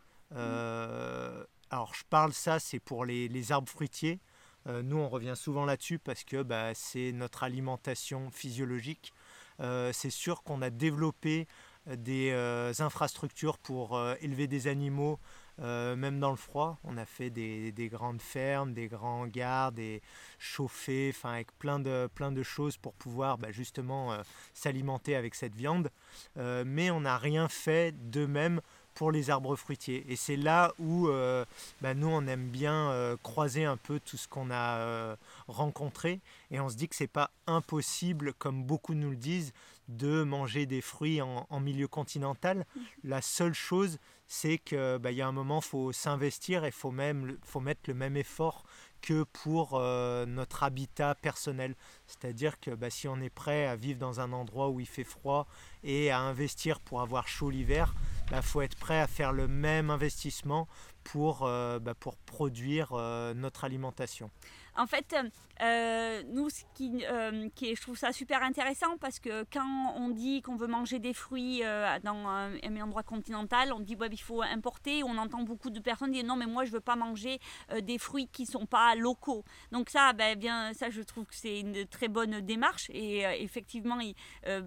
Alors 1.71 1.95
je 1.95 2.05
parle 2.11 2.33
ça, 2.33 2.59
c'est 2.59 2.81
pour 2.81 3.05
les 3.05 3.53
arbres 3.53 3.69
fruitiers. 3.69 4.21
Euh, 4.67 4.83
nous, 4.83 4.97
on 4.97 5.09
revient 5.09 5.35
souvent 5.37 5.65
là-dessus 5.65 5.99
parce 5.99 6.25
que 6.25 6.43
bah, 6.43 6.75
c'est 6.75 7.13
notre 7.13 7.43
alimentation 7.43 8.31
physiologique. 8.31 9.13
Euh, 9.61 9.93
c'est 9.93 10.11
sûr 10.11 10.43
qu'on 10.43 10.63
a 10.63 10.71
développé 10.71 11.47
euh, 11.89 11.97
des 11.97 12.83
infrastructures 12.83 13.59
pour 13.59 14.01
élever 14.21 14.47
des 14.47 14.67
animaux, 14.67 15.19
même 15.59 16.21
dans 16.21 16.31
le 16.31 16.37
froid. 16.37 16.79
On 16.85 16.97
a 16.97 17.05
fait 17.05 17.29
des, 17.29 17.89
grandes 17.91 18.23
fermes, 18.23 18.73
des 18.73 18.89
grands 18.89 19.23
hangars, 19.23 19.73
des 19.73 20.01
chauffés, 20.39 21.13
enfin 21.15 21.35
avec 21.35 21.53
plein 21.59 21.79
de, 21.79 22.09
plein 22.15 22.33
de 22.33 22.43
choses 22.43 22.79
pour 22.79 22.95
pouvoir 22.95 23.37
bah, 23.37 23.51
justement 23.51 24.17
s'alimenter 24.55 25.17
avec 25.17 25.35
cette 25.35 25.55
viande. 25.55 25.91
mais 26.37 26.91
on 26.91 27.01
n'a 27.01 27.19
rien 27.19 27.49
fait 27.49 27.93
de 28.11 28.25
même 28.25 28.63
pour 29.01 29.13
les 29.13 29.31
arbres 29.31 29.57
fruitiers. 29.57 30.05
Et 30.11 30.15
c'est 30.17 30.37
là 30.37 30.75
où 30.79 31.09
euh, 31.09 31.47
bah, 31.81 31.95
nous, 31.95 32.09
on 32.09 32.27
aime 32.27 32.49
bien 32.51 32.91
euh, 32.91 33.17
croiser 33.23 33.65
un 33.65 33.79
peu 33.79 33.99
tout 33.99 34.19
ce 34.19 34.29
qu'on 34.29 34.51
a 34.51 34.77
euh, 34.77 35.17
rencontré. 35.49 36.21
Et 36.51 36.61
on 36.61 36.69
se 36.69 36.77
dit 36.77 36.87
que 36.87 36.95
c'est 36.95 37.07
pas 37.07 37.31
impossible, 37.47 38.35
comme 38.35 38.63
beaucoup 38.63 38.93
nous 38.93 39.09
le 39.09 39.17
disent, 39.17 39.55
de 39.89 40.23
manger 40.23 40.67
des 40.67 40.83
fruits 40.83 41.23
en, 41.23 41.61
milieu 41.61 41.89
continental. 41.89 42.67
La 43.03 43.23
seule 43.23 43.55
chose, 43.55 43.97
c'est 44.27 44.59
qu'il 44.59 44.99
bah, 45.01 45.13
y 45.13 45.23
a 45.23 45.27
un 45.27 45.33
moment, 45.33 45.61
il 45.61 45.67
faut 45.67 45.93
s'investir 45.93 46.67
et 46.67 46.71
faut 46.71 46.91
même 46.91 47.39
faut 47.43 47.61
mettre 47.61 47.81
le 47.89 47.95
même 47.95 48.19
effort 48.19 48.65
que 49.01 49.23
pour 49.23 49.81
notre 49.81 50.63
habitat 50.63 51.15
personnel. 51.15 51.75
C'est-à-dire 52.07 52.61
que 52.61 52.73
bah, 52.73 52.91
si 52.91 53.09
on 53.09 53.19
est 53.23 53.31
prêt 53.31 53.67
à 53.67 53.77
vivre 53.77 53.99
dans 53.99 54.21
un 54.21 54.35
endroit 54.35 54.69
où 54.69 54.79
il 54.79 54.87
fait 54.87 55.05
froid 55.05 55.47
et 55.85 56.11
à 56.11 56.21
investir 56.21 56.81
pour 56.81 57.01
avoir 57.01 57.27
chaud 57.29 57.49
l'hiver, 57.49 57.95
il 58.31 58.37
bah, 58.37 58.43
faut 58.43 58.63
être 58.63 58.77
prêt 58.77 59.01
à 59.01 59.07
faire 59.07 59.33
le 59.33 59.49
même 59.49 59.91
investissement 59.91 60.69
pour, 61.03 61.41
bah, 61.41 61.95
pour 61.99 62.17
produire 62.17 62.93
notre 63.35 63.65
alimentation. 63.65 64.31
En 64.77 64.87
fait, 64.87 65.17
euh, 65.63 66.23
nous, 66.29 66.49
ce 66.49 66.63
qui, 66.75 67.05
euh, 67.05 67.49
je 67.61 67.81
trouve 67.81 67.97
ça 67.97 68.13
super 68.13 68.43
intéressant 68.43 68.97
parce 68.99 69.19
que 69.19 69.45
quand 69.53 69.95
on 69.97 70.09
dit 70.09 70.41
qu'on 70.41 70.57
veut 70.57 70.67
manger 70.67 70.99
des 70.99 71.13
fruits 71.13 71.63
euh, 71.65 71.99
dans 72.03 72.27
un, 72.27 72.81
endroit 72.81 73.03
continental, 73.03 73.73
on 73.73 73.81
dit 73.81 73.95
ouais, 73.97 74.09
il 74.11 74.17
faut 74.17 74.43
importer. 74.43 75.03
On 75.05 75.19
entend 75.19 75.43
beaucoup 75.43 75.71
de 75.71 75.81
personnes 75.81 76.13
dire 76.13 76.25
non, 76.25 76.37
mais 76.37 76.47
moi 76.47 76.65
je 76.65 76.71
veux 76.71 76.81
pas 76.81 76.97
manger 76.97 77.39
des 77.83 77.99
fruits 77.99 78.29
qui 78.29 78.47
sont 78.47 78.65
pas 78.65 78.95
locaux. 78.95 79.45
Donc 79.71 79.91
ça, 79.91 80.13
ben, 80.15 80.39
bien, 80.39 80.73
ça 80.73 80.89
je 80.89 81.03
trouve 81.03 81.27
que 81.27 81.35
c'est 81.35 81.61
une 81.61 81.87
très 81.87 82.09
bonne 82.09 82.41
démarche 82.41 82.89
et 82.91 83.21
effectivement, 83.43 83.99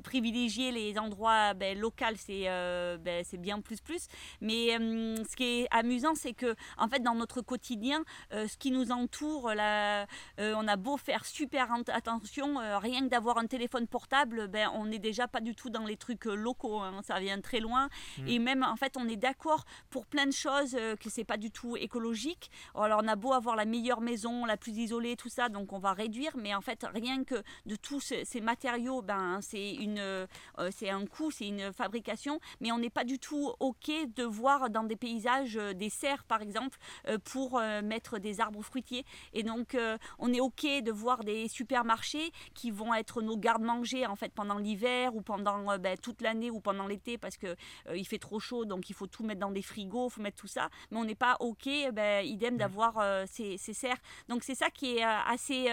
privilégier 0.04 0.72
les 0.72 1.00
endroits 1.00 1.56
ben, 1.56 1.80
locaux, 1.80 2.06
c'est 2.18 2.44
ben, 2.44 3.24
c'est 3.24 3.40
bien 3.40 3.62
plus 3.62 3.82
plus. 3.82 4.08
Mais 4.42 4.78
ce 4.78 5.36
qui 5.36 5.62
est 5.62 5.68
amusant, 5.72 6.14
c'est 6.14 6.34
que 6.34 6.56
en 6.78 6.88
fait 6.88 7.00
dans 7.00 7.16
notre 7.16 7.42
quotidien, 7.42 8.04
ce 8.32 8.58
qui 8.58 8.70
nous 8.70 8.92
entoure, 8.92 9.54
la, 9.56 10.06
on 10.38 10.68
a 10.68 10.78
beau 10.84 10.98
faire 10.98 11.25
super 11.25 11.72
attention, 11.88 12.60
euh, 12.60 12.78
rien 12.78 13.02
que 13.02 13.08
d'avoir 13.08 13.38
un 13.38 13.48
téléphone 13.48 13.88
portable, 13.88 14.48
ben, 14.48 14.70
on 14.75 14.86
n'est 14.86 15.00
déjà 15.00 15.28
pas 15.28 15.40
du 15.40 15.56
tout 15.56 15.70
dans 15.70 15.86
les 15.86 15.98
trucs 15.98 16.28
euh, 16.28 16.36
locaux, 16.36 16.80
hein. 16.80 17.02
ça 17.04 17.20
vient 17.20 17.40
très 17.42 17.60
loin. 17.60 17.90
Mm. 18.20 18.28
Et 18.28 18.40
même, 18.40 18.63
en 18.63 18.75
fait, 18.75 18.98
on 18.98 19.08
est 19.08 19.16
d'accord 19.16 19.66
pour 19.90 20.06
plein 20.06 20.28
de 20.28 20.34
choses 20.34 20.75
euh, 20.75 20.96
que 20.96 21.10
c'est 21.10 21.24
pas 21.24 21.38
du 21.38 21.50
tout 21.50 21.78
écologique. 21.78 22.52
Alors, 22.75 23.02
on 23.04 23.08
a 23.08 23.16
beau 23.16 23.34
avoir 23.34 23.56
la 23.56 23.66
meilleure 23.66 24.02
maison, 24.02 24.46
la 24.46 24.58
plus 24.58 24.74
isolée, 24.74 25.16
tout 25.16 25.30
ça, 25.30 25.50
donc 25.50 25.72
on 25.72 25.80
va 25.80 25.94
réduire, 25.94 26.36
mais 26.36 26.54
en 26.54 26.62
fait, 26.62 26.86
rien 26.94 27.24
que 27.24 27.42
de 27.66 27.75
tous 27.75 28.02
ces, 28.02 28.42
matériaux, 28.42 29.02
ben, 29.02 29.40
c'est 29.42 29.74
une, 29.75 30.28
c'est 30.72 30.90
un 30.90 31.06
coût, 31.06 31.32
c'est 31.32 31.48
une 31.48 31.72
fabrication, 31.72 32.40
mais 32.60 32.74
on 32.74 32.78
n'est 32.78 32.90
pas 32.90 33.06
du 33.06 33.20
tout 33.20 33.54
OK 33.62 33.90
de 34.16 34.24
voir 34.24 34.70
dans 34.70 34.84
des 34.84 34.98
paysages 34.98 35.56
des 35.56 35.90
serres, 35.90 36.25
par 36.25 36.42
exemple, 36.42 36.78
pour 37.24 37.62
mettre 37.84 38.20
des 38.20 38.42
arbres 38.42 38.62
fruitiers. 38.62 39.06
Et 39.32 39.44
donc, 39.44 39.78
on 40.20 40.34
est 40.34 40.42
OK 40.42 40.66
de 40.82 40.92
voir 40.92 41.24
des 41.24 41.48
supermarchés 41.48 42.32
qui 42.53 42.72
vont 42.72 42.94
être 42.94 43.22
nos 43.22 43.38
gardes-manger 43.38 44.06
en 44.06 44.15
fait 44.15 44.32
pendant 44.34 44.58
l'hiver 44.58 45.15
ou 45.15 45.22
pendant 45.22 45.72
euh, 45.72 45.77
ben, 45.77 45.98
toute 45.98 46.22
l'année 46.22 46.50
ou 46.50 46.60
pendant 46.60 46.88
l'été 46.88 47.18
parce 47.18 47.38
que 47.38 47.48
euh, 47.88 47.98
il 47.98 48.06
fait 48.06 48.20
trop 48.20 48.39
chaud 48.39 48.65
donc 48.65 48.89
il 48.89 48.94
faut 48.94 49.08
tout 49.08 49.24
mettre 49.24 49.39
dans 49.39 49.51
des 49.51 49.62
frigos, 49.62 50.08
il 50.08 50.13
faut 50.13 50.22
mettre 50.22 50.38
tout 50.38 50.48
ça. 50.48 50.70
Mais 50.92 50.98
on 50.98 51.06
n'est 51.06 51.15
pas 51.15 51.38
ok, 51.39 51.70
ben, 51.94 52.25
idem 52.25 52.58
d'avoir 52.58 52.98
euh, 53.00 53.25
ces, 53.27 53.58
serres. 53.58 53.98
Donc 54.30 54.44
c'est 54.44 54.56
ça 54.56 54.70
qui 54.70 54.98
est 54.98 55.03
assez 55.03 55.70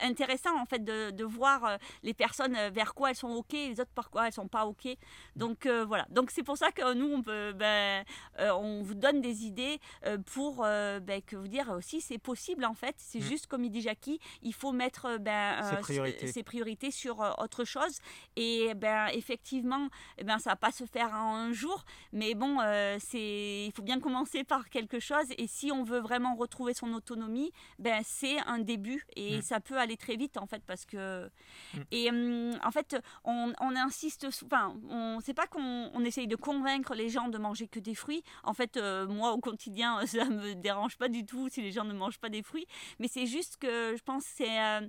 intéressant 0.00 0.58
en 0.58 0.66
fait 0.66 0.84
de, 0.84 1.10
de 1.10 1.24
voir 1.24 1.78
les 2.02 2.14
personnes 2.14 2.56
vers 2.70 2.94
quoi 2.94 3.10
elles 3.10 3.16
sont 3.16 3.30
ok, 3.30 3.52
les 3.52 3.80
autres 3.80 3.90
par 3.94 4.10
quoi 4.10 4.26
elles 4.26 4.32
sont 4.32 4.48
pas 4.48 4.66
ok. 4.66 4.88
Donc 5.36 5.66
voilà. 5.66 6.06
Donc 6.10 6.30
c'est 6.30 6.42
pour 6.42 6.56
ça 6.56 6.72
que 6.72 6.94
nous 6.94 7.12
on 7.12 7.22
peut, 7.22 7.52
ben, 7.52 8.04
on 8.38 8.82
vous 8.82 8.94
donne 8.94 9.20
des 9.20 9.44
idées 9.44 9.78
pour 10.26 10.62
ben, 10.62 11.22
que 11.26 11.36
vous 11.36 11.48
dire 11.48 11.68
aussi 11.70 12.00
c'est 12.00 12.18
possible 12.18 12.64
en 12.64 12.74
fait. 12.74 12.94
C'est 12.98 13.20
mm. 13.20 13.22
juste 13.22 13.46
comme 13.46 13.64
il 13.64 13.70
dit 13.70 13.82
Jackie, 13.82 14.07
il 14.42 14.54
faut 14.54 14.72
mettre 14.72 15.06
euh, 15.06 15.18
ben, 15.18 15.60
euh, 15.62 15.82
ses, 16.26 16.42
priorités. 16.42 16.90
sur 16.90 17.20
euh, 17.20 17.30
autre 17.38 17.64
chose. 17.64 17.98
Et 18.36 18.74
ben, 18.74 19.08
effectivement, 19.12 19.88
eh 20.18 20.24
ben, 20.24 20.38
ça 20.38 20.50
va 20.50 20.56
pas 20.56 20.72
se 20.72 20.84
faire 20.84 21.12
en 21.14 21.36
un 21.36 21.52
jour, 21.52 21.84
mais 22.12 22.34
bon, 22.34 22.58
c'est, 22.98 23.66
il 23.66 23.72
faut 23.74 23.82
bien 23.82 24.00
commencer 24.00 24.44
par 24.44 24.68
quelque 24.70 25.00
chose. 25.00 25.26
Et 25.36 25.46
si 25.46 25.70
on 25.72 25.82
veut 25.82 26.00
vraiment 26.00 26.34
retrouver 26.34 26.74
son 26.74 26.92
autonomie, 26.92 27.52
ben, 27.78 28.02
c'est 28.04 28.38
un 28.46 28.58
début 28.58 29.04
et 29.16 29.38
mm. 29.38 29.42
ça 29.42 29.60
peut 29.60 29.78
aller 29.78 29.96
très 29.96 30.16
vite 30.16 30.36
en 30.36 30.46
fait 30.46 30.62
parce 30.66 30.84
que 30.84 31.26
mm. 31.74 31.80
et 31.90 32.10
hum, 32.10 32.58
en 32.64 32.70
fait 32.70 32.96
on, 33.24 33.52
on 33.60 33.76
insiste, 33.76 34.26
enfin, 34.44 34.74
on 34.88 35.20
sait 35.20 35.34
pas 35.34 35.46
qu'on 35.46 35.90
on 35.94 36.04
essaye 36.04 36.26
de 36.26 36.36
convaincre 36.36 36.94
les 36.94 37.08
gens 37.08 37.28
de 37.28 37.38
manger 37.38 37.68
que 37.68 37.80
des 37.80 37.94
fruits. 37.94 38.22
En 38.44 38.54
fait, 38.54 38.78
moi 39.08 39.32
au 39.32 39.38
quotidien, 39.38 40.00
ça 40.06 40.24
me 40.26 40.54
dérange 40.54 40.96
pas 40.96 41.08
du 41.08 41.24
tout 41.24 41.48
si 41.48 41.62
les 41.62 41.72
gens 41.72 41.84
ne 41.84 41.94
mangent 41.94 42.18
pas 42.18 42.28
des 42.28 42.42
fruits, 42.42 42.66
mais 42.98 43.08
c'est 43.08 43.26
juste 43.26 43.58
que 43.58 43.96
je 43.98 44.02
pense 44.02 44.24
c'est 44.24 44.60
euh, 44.60 44.80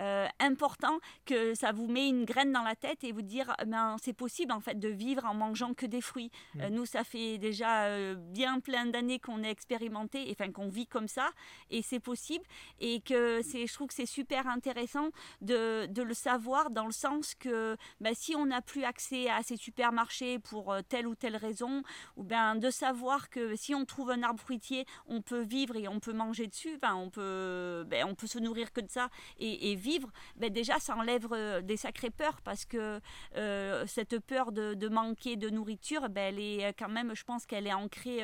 euh, 0.00 0.26
important 0.40 0.98
que 1.24 1.54
ça 1.54 1.72
vous 1.72 1.86
met 1.86 2.08
une 2.08 2.24
graine 2.24 2.52
dans 2.52 2.62
la 2.62 2.74
tête 2.74 3.04
et 3.04 3.12
vous 3.12 3.22
dire 3.22 3.54
euh, 3.60 3.64
ben, 3.64 3.96
c'est 4.02 4.12
possible 4.12 4.52
en 4.52 4.60
fait 4.60 4.78
de 4.78 4.88
vivre 4.88 5.24
en 5.24 5.34
mangeant 5.34 5.72
que 5.74 5.86
des 5.86 6.00
fruits. 6.00 6.30
Mm. 6.54 6.68
nous, 6.70 6.86
ça 6.86 7.04
fait 7.04 7.38
déjà 7.38 8.14
bien 8.16 8.60
plein 8.60 8.86
d'années 8.86 9.18
qu'on 9.18 9.42
est 9.42 9.50
expérimenté, 9.50 10.26
enfin 10.30 10.50
qu'on 10.50 10.68
vit 10.68 10.86
comme 10.86 11.08
ça 11.08 11.30
et 11.70 11.82
c'est 11.82 12.00
possible 12.00 12.44
et 12.80 13.00
que 13.00 13.40
je 13.42 13.72
trouve 13.72 13.88
que 13.88 13.94
c'est 13.94 14.06
super 14.06 14.46
intéressant 14.48 15.10
de, 15.40 15.86
de, 15.86 16.02
le 16.02 16.14
savoir 16.14 16.70
dans 16.70 16.86
le 16.86 16.92
sens 16.92 17.34
que 17.34 17.76
ben, 18.00 18.14
si 18.14 18.34
on 18.34 18.46
n'a 18.46 18.62
plus 18.62 18.84
accès 18.84 19.28
à 19.30 19.42
ces 19.42 19.56
supermarchés 19.56 20.38
pour 20.38 20.74
telle 20.88 21.06
ou 21.06 21.14
telle 21.14 21.36
raison, 21.36 21.82
ou 22.16 22.24
ben 22.24 22.56
de 22.56 22.70
savoir 22.70 23.30
que 23.30 23.54
si 23.56 23.74
on 23.74 23.84
trouve 23.84 24.10
un 24.10 24.22
arbre 24.22 24.40
fruitier, 24.40 24.86
on 25.06 25.22
peut 25.22 25.42
vivre 25.42 25.76
et 25.76 25.88
on 25.88 26.00
peut 26.00 26.12
manger 26.12 26.46
dessus, 26.46 26.78
enfin, 26.82 26.94
on 26.94 27.10
peut, 27.10 27.84
ben, 27.86 28.06
on 28.08 28.14
peut 28.14 28.26
se 28.26 28.38
nourrir 28.38 28.55
que 28.64 28.80
de 28.80 28.90
ça 28.90 29.08
et, 29.38 29.74
vivre, 29.76 30.08
ben 30.36 30.50
déjà 30.50 30.78
ça 30.78 30.96
enlève 30.96 31.26
euh, 31.32 31.60
des 31.60 31.76
sacrées 31.76 32.10
peurs 32.10 32.40
parce 32.42 32.64
que 32.64 33.00
euh, 33.36 33.84
cette 33.86 34.18
peur 34.20 34.52
de, 34.52 34.88
manquer 34.88 35.36
de 35.36 35.50
nourriture, 35.50 36.08
ben, 36.08 36.34
elle 36.34 36.40
est 36.40 36.66
euh, 36.66 36.72
quand 36.76 36.88
même, 36.88 37.14
je 37.14 37.24
pense 37.24 37.46
qu'elle 37.46 37.66
est 37.66 37.74
ancrée 37.74 38.22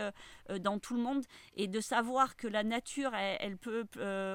dans 0.60 0.78
tout 0.78 0.94
le 0.94 1.02
monde 1.02 1.24
et 1.56 1.68
de 1.68 1.80
savoir 1.80 2.36
que 2.36 2.46
la 2.46 2.62
nature, 2.62 3.14
elle, 3.14 3.56
peut 3.56 3.86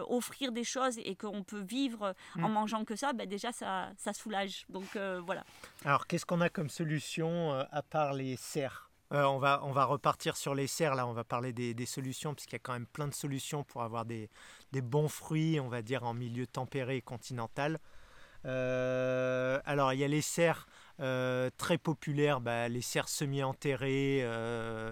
offrir 0.07 0.51
des 0.51 0.63
choses 0.63 0.99
et 0.99 1.15
qu'on 1.15 1.43
peut 1.43 1.61
vivre 1.61 2.13
en 2.35 2.49
mm. 2.49 2.51
mangeant 2.51 2.85
que 2.85 2.95
ça, 2.95 3.13
ben 3.13 3.27
déjà 3.27 3.51
ça, 3.51 3.91
ça 3.97 4.13
soulage. 4.13 4.65
Donc 4.69 4.97
voilà. 5.25 5.43
Alors 5.85 6.07
qu'est-ce 6.07 6.25
qu'on 6.25 6.41
a 6.41 6.49
comme 6.49 6.69
solution 6.69 7.51
à 7.51 7.81
part 7.81 8.13
les 8.13 8.35
serres? 8.35 8.87
Euh, 9.13 9.23
on, 9.23 9.39
va, 9.39 9.85
repartir 9.85 10.35
sur 10.35 10.53
les 10.53 10.67
serres, 10.67 10.95
là, 10.95 11.07
on 11.07 11.13
va 11.13 11.23
parler 11.23 11.53
des, 11.53 11.85
solutions, 11.85 12.33
puisqu'il 12.33 12.55
y 12.55 12.57
a 12.57 12.59
quand 12.59 12.73
même 12.73 12.87
plein 12.87 13.07
de 13.07 13.13
solutions 13.13 13.63
pour 13.63 13.83
avoir 13.83 14.05
des, 14.05 14.29
bons 14.73 15.07
fruits, 15.07 15.59
on 15.59 15.69
va 15.69 15.81
dire, 15.81 16.03
en 16.03 16.13
milieu 16.13 16.45
tempéré 16.45 16.97
et 16.97 17.01
continental. 17.01 17.79
Euh, 18.45 19.59
alors, 19.65 19.93
il 19.93 19.99
y 19.99 20.03
a 20.03 20.07
les 20.07 20.21
serres 20.21 20.67
euh, 20.99 21.49
très 21.57 21.77
populaires, 21.77 22.41
bah, 22.41 22.67
les 22.67 22.81
serres 22.81 23.07
semi-enterrées, 23.07 24.27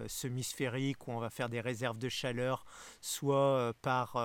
semi-sphériques, 0.07 1.07
où 1.07 1.11
on 1.11 1.19
va 1.19 1.29
faire 1.29 1.49
des 1.49 1.59
réserves 1.59 1.97
de 1.97 2.09
chaleur, 2.09 2.63
soit 3.01 3.73
par 3.81 4.15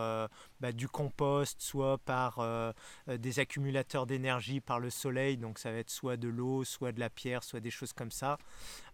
bah, 0.60 0.72
du 0.72 0.88
compost, 0.88 1.60
soit 1.60 1.98
par 1.98 2.38
euh, 2.38 2.72
euh, 3.08 3.16
des 3.16 3.38
accumulateurs 3.38 4.06
d'énergie 4.06 4.60
par 4.60 4.78
le 4.78 4.90
soleil, 4.90 5.36
donc 5.36 5.58
ça 5.58 5.72
va 5.72 5.78
être 5.78 5.90
soit 5.90 6.16
de 6.16 6.28
l'eau, 6.28 6.64
soit 6.64 6.92
de 6.92 7.00
la 7.00 7.10
pierre, 7.10 7.42
soit 7.42 7.60
des 7.60 7.70
choses 7.70 7.92
comme 7.92 8.10
ça. 8.10 8.38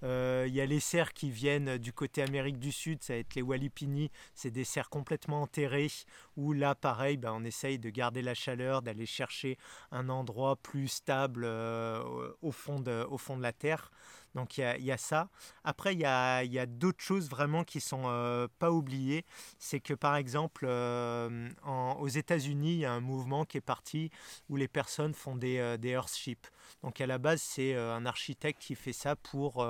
Euh, 0.03 0.45
il 0.47 0.55
y 0.55 0.61
a 0.61 0.67
les 0.67 0.81
serres 0.81 1.13
qui 1.13 1.31
viennent 1.31 1.79
du 1.79 1.93
côté 1.93 2.23
Amérique 2.23 2.59
du 2.59 2.73
Sud, 2.73 3.03
ça 3.03 3.15
va 3.15 3.19
être 3.19 3.35
les 3.35 3.43
Walipini, 3.43 4.11
c'est 4.35 4.51
des 4.51 4.65
serres 4.65 4.91
complètement 4.91 5.43
enterrées, 5.43 5.91
où 6.37 6.53
là 6.53 6.75
pareil, 6.75 7.17
bah, 7.17 7.33
on 7.35 7.45
essaye 7.45 7.79
de 7.79 7.91
garder 7.91 8.23
la 8.23 8.35
chaleur, 8.35 8.83
d'aller 8.83 9.07
chercher 9.07 9.59
un 9.91 10.09
endroit 10.09 10.57
plus 10.57 10.89
stable 10.89 11.43
de, 11.43 12.03
au 12.43 12.53
fond 12.53 12.81
de 13.37 13.43
la 13.43 13.53
terre. 13.53 13.91
Donc 14.37 14.59
il 14.59 14.85
y, 14.85 14.93
a, 14.93 14.99
ça. 14.99 15.31
Après, 15.65 15.95
il 15.95 16.01
y 16.01 16.05
a, 16.05 16.67
d'autres 16.67 17.03
choses 17.03 17.31
vraiment 17.31 17.65
qui 17.65 17.81
sont 17.81 18.03
euh, 18.05 18.47
pas 18.59 18.71
oubliées. 18.71 19.25
C'est 19.59 19.81
que 19.81 19.95
par 19.95 20.15
exemple, 20.15 20.67
euh, 20.69 21.49
aux 21.99 22.09
États-Unis, 22.09 22.75
il 22.75 22.79
y 22.81 22.85
a 22.85 22.93
un 22.93 23.01
mouvement 23.01 23.47
qui 23.47 23.57
est 23.57 23.63
parti 23.63 24.11
où 24.51 24.57
les 24.57 24.69
personnes 24.69 25.15
font 25.15 25.37
des, 25.37 25.57
euh, 25.57 25.79
Earthships. 25.83 26.49
Donc 26.83 27.01
à 27.01 27.07
la 27.07 27.17
base, 27.17 27.41
c'est 27.41 27.75
un 27.75 28.05
architecte 28.05 28.61
qui 28.61 28.75
fait 28.75 28.93
ça 28.93 29.17
pour 29.17 29.67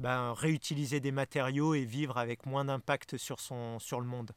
ben, 0.00 0.32
réutiliser 0.32 0.98
des 0.98 1.12
matériaux 1.12 1.74
et 1.74 1.84
vivre 1.84 2.18
avec 2.18 2.46
moins 2.46 2.64
d'impact 2.64 3.16
sur, 3.16 3.38
sur 3.38 4.00
le 4.00 4.06
monde. 4.06 4.32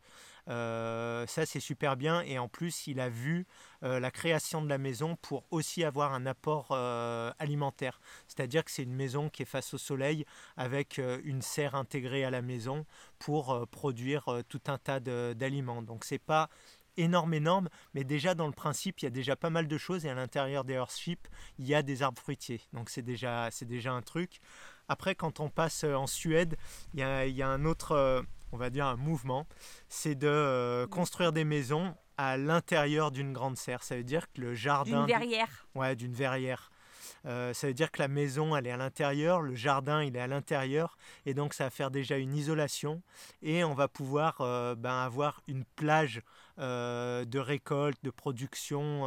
Euh, 0.48 1.26
ça, 1.28 1.46
c'est 1.46 1.60
super 1.60 1.98
bien. 1.98 2.22
Et 2.22 2.40
en 2.40 2.48
plus, 2.48 2.88
il 2.88 3.00
a 3.00 3.10
vu 3.10 3.46
euh, 3.84 4.00
la 4.00 4.12
création 4.12 4.62
de 4.62 4.70
la 4.70 4.78
maison 4.78 5.16
pour 5.22 5.46
aussi 5.52 5.84
avoir 5.84 6.14
un 6.14 6.26
apport 6.26 6.70
euh, 6.72 7.32
alimentaire. 7.40 8.00
C'est-à-dire 8.28 8.64
que 8.64 8.72
c'est 8.72 8.84
une 8.84 8.96
maison 8.96 9.30
qui 9.30 9.44
est 9.44 9.46
face 9.46 9.74
au 9.74 9.78
soleil 9.78 10.26
avec 10.56 11.00
une 11.24 11.42
serre 11.42 11.76
intégrée 11.76 12.24
à 12.24 12.30
la 12.30 12.42
maison 12.42 12.86
pour 13.20 13.68
produire 13.70 14.26
tout 14.48 14.62
un 14.68 14.78
tas 14.78 15.00
d'aliments. 15.00 15.82
Donc, 15.82 16.06
c'est 16.06 16.18
pas 16.20 16.50
énorme, 16.98 17.34
énorme, 17.34 17.70
mais 17.94 18.04
déjà 18.04 18.34
dans 18.34 18.48
le 18.48 18.54
principe, 18.54 19.02
il 19.02 19.06
y 19.06 19.08
a 19.08 19.12
déjà 19.12 19.36
pas 19.36 19.50
mal 19.50 19.68
de 19.68 19.78
choses 19.78 20.06
et 20.06 20.10
à 20.10 20.16
l'intérieur 20.16 20.64
des 20.64 20.74
Earthships, 20.74 21.28
il 21.60 21.68
y 21.68 21.76
a 21.76 21.84
des 21.84 22.02
arbres 22.02 22.20
fruitiers. 22.20 22.62
Donc 22.74 22.90
c'est 22.90 23.04
déjà, 23.04 23.50
déjà 23.62 23.94
un 23.94 24.02
truc. 24.02 24.40
Après, 24.88 25.16
quand 25.16 25.40
on 25.40 25.50
passe 25.50 25.84
en 25.84 26.08
Suède, 26.08 26.58
il 26.94 27.00
y 27.00 27.04
a, 27.04 27.26
il 27.28 27.36
y 27.36 27.44
a 27.44 27.48
un 27.48 27.66
autre, 27.66 28.26
on 28.52 28.58
va 28.58 28.70
dire, 28.70 28.86
un 28.86 28.96
mouvement, 28.96 29.48
c'est 29.90 30.16
de 30.16 30.28
euh, 30.28 30.88
construire 30.88 31.34
des 31.34 31.44
maisons 31.44 31.96
à 32.18 32.38
l'intérieur 32.38 33.12
d'une 33.12 33.34
grande 33.34 33.58
serre. 33.58 33.84
Ça 33.84 33.96
veut 33.96 34.04
dire 34.04 34.32
que 34.34 34.42
le 34.42 34.56
jardin... 34.56 35.06
D'une 35.06 35.16
verrière. 35.16 35.68
Ouais, 35.76 35.96
d'une 35.96 36.14
verrière. 36.14 36.72
Euh, 37.26 37.54
ça 37.54 37.68
veut 37.68 37.74
dire 37.74 37.92
que 37.92 38.02
la 38.02 38.08
maison, 38.08 38.56
elle 38.56 38.68
est 38.68 38.72
à 38.72 38.78
l'intérieur, 38.78 39.42
le 39.42 39.56
jardin, 39.56 40.04
il 40.04 40.16
est 40.16 40.20
à 40.20 40.28
l'intérieur, 40.28 40.98
et 41.26 41.34
donc 41.34 41.54
ça 41.54 41.66
va 41.66 41.70
faire 41.70 41.92
déjà 41.92 42.18
une 42.18 42.36
isolation, 42.36 43.02
et 43.42 43.64
on 43.64 43.74
va 43.74 43.88
pouvoir 43.88 44.40
euh, 44.42 44.76
ben, 44.76 45.04
avoir 45.04 45.42
une 45.48 45.66
plage 45.76 46.22
de 46.58 47.38
récolte, 47.38 48.04
de 48.04 48.10
production 48.10 49.06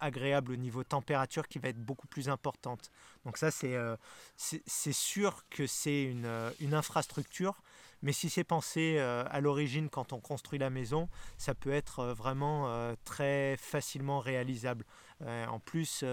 agréable 0.00 0.52
au 0.52 0.56
niveau 0.56 0.82
température 0.82 1.46
qui 1.46 1.58
va 1.58 1.68
être 1.68 1.84
beaucoup 1.84 2.06
plus 2.06 2.30
importante. 2.30 2.90
Donc 3.26 3.36
ça, 3.36 3.50
c'est 3.50 4.92
sûr 4.92 5.44
que 5.50 5.66
c'est 5.66 6.04
une, 6.04 6.26
une 6.58 6.72
infrastructure, 6.72 7.60
Mais 8.06 8.12
si 8.12 8.30
c'est 8.30 8.44
pensé 8.44 8.98
à 9.00 9.40
l'origine 9.40 9.88
quand 9.88 10.12
on 10.12 10.20
construit 10.20 10.60
la 10.60 10.70
maison, 10.70 11.08
ça 11.38 11.56
peut 11.56 11.72
être 11.72 12.04
vraiment 12.12 12.94
très 13.04 13.56
facilement 13.58 14.20
réalisable. 14.20 14.84
en 15.20 15.58
plus, 15.58 16.04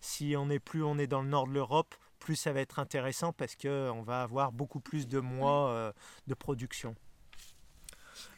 si 0.00 0.34
on 0.36 0.50
est 0.50 0.58
plus 0.58 0.82
on 0.82 0.98
est 0.98 1.06
dans 1.06 1.22
le 1.22 1.28
nord 1.28 1.46
de 1.46 1.52
l'Europe, 1.52 1.94
plus 2.18 2.34
ça 2.34 2.52
va 2.52 2.60
être 2.60 2.80
intéressant 2.80 3.32
parce 3.32 3.54
qu'on 3.54 4.02
va 4.02 4.22
avoir 4.22 4.50
beaucoup 4.50 4.80
plus 4.80 5.06
de 5.06 5.20
mois 5.20 5.92
de 6.26 6.34
production. 6.34 6.96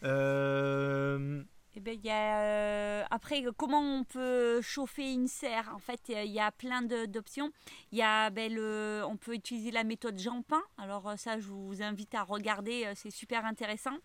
Euh, 0.04 1.42
eh 1.76 1.80
ben, 1.80 1.98
y 2.02 2.10
a, 2.10 2.40
euh, 2.40 3.04
après, 3.10 3.44
comment 3.56 3.80
on 3.80 4.04
peut 4.04 4.60
chauffer 4.60 5.12
une 5.12 5.28
serre? 5.28 5.70
En 5.74 5.78
fait, 5.78 6.00
il 6.08 6.30
y 6.32 6.40
a 6.40 6.50
plein 6.50 6.82
d'options. 6.82 7.50
Ben, 7.92 8.58
on 9.06 9.16
peut 9.16 9.34
utiliser 9.34 9.70
la 9.70 9.84
méthode 9.84 10.18
Jampin. 10.18 10.62
Alors 10.78 11.08
euh, 11.08 11.16
ça, 11.16 11.38
je 11.38 11.46
vous 11.46 11.82
invite 11.82 12.14
à 12.14 12.22
regarder, 12.22 12.90
c'est 12.94 13.10
super 13.10 13.44
intéressant. 13.44 13.96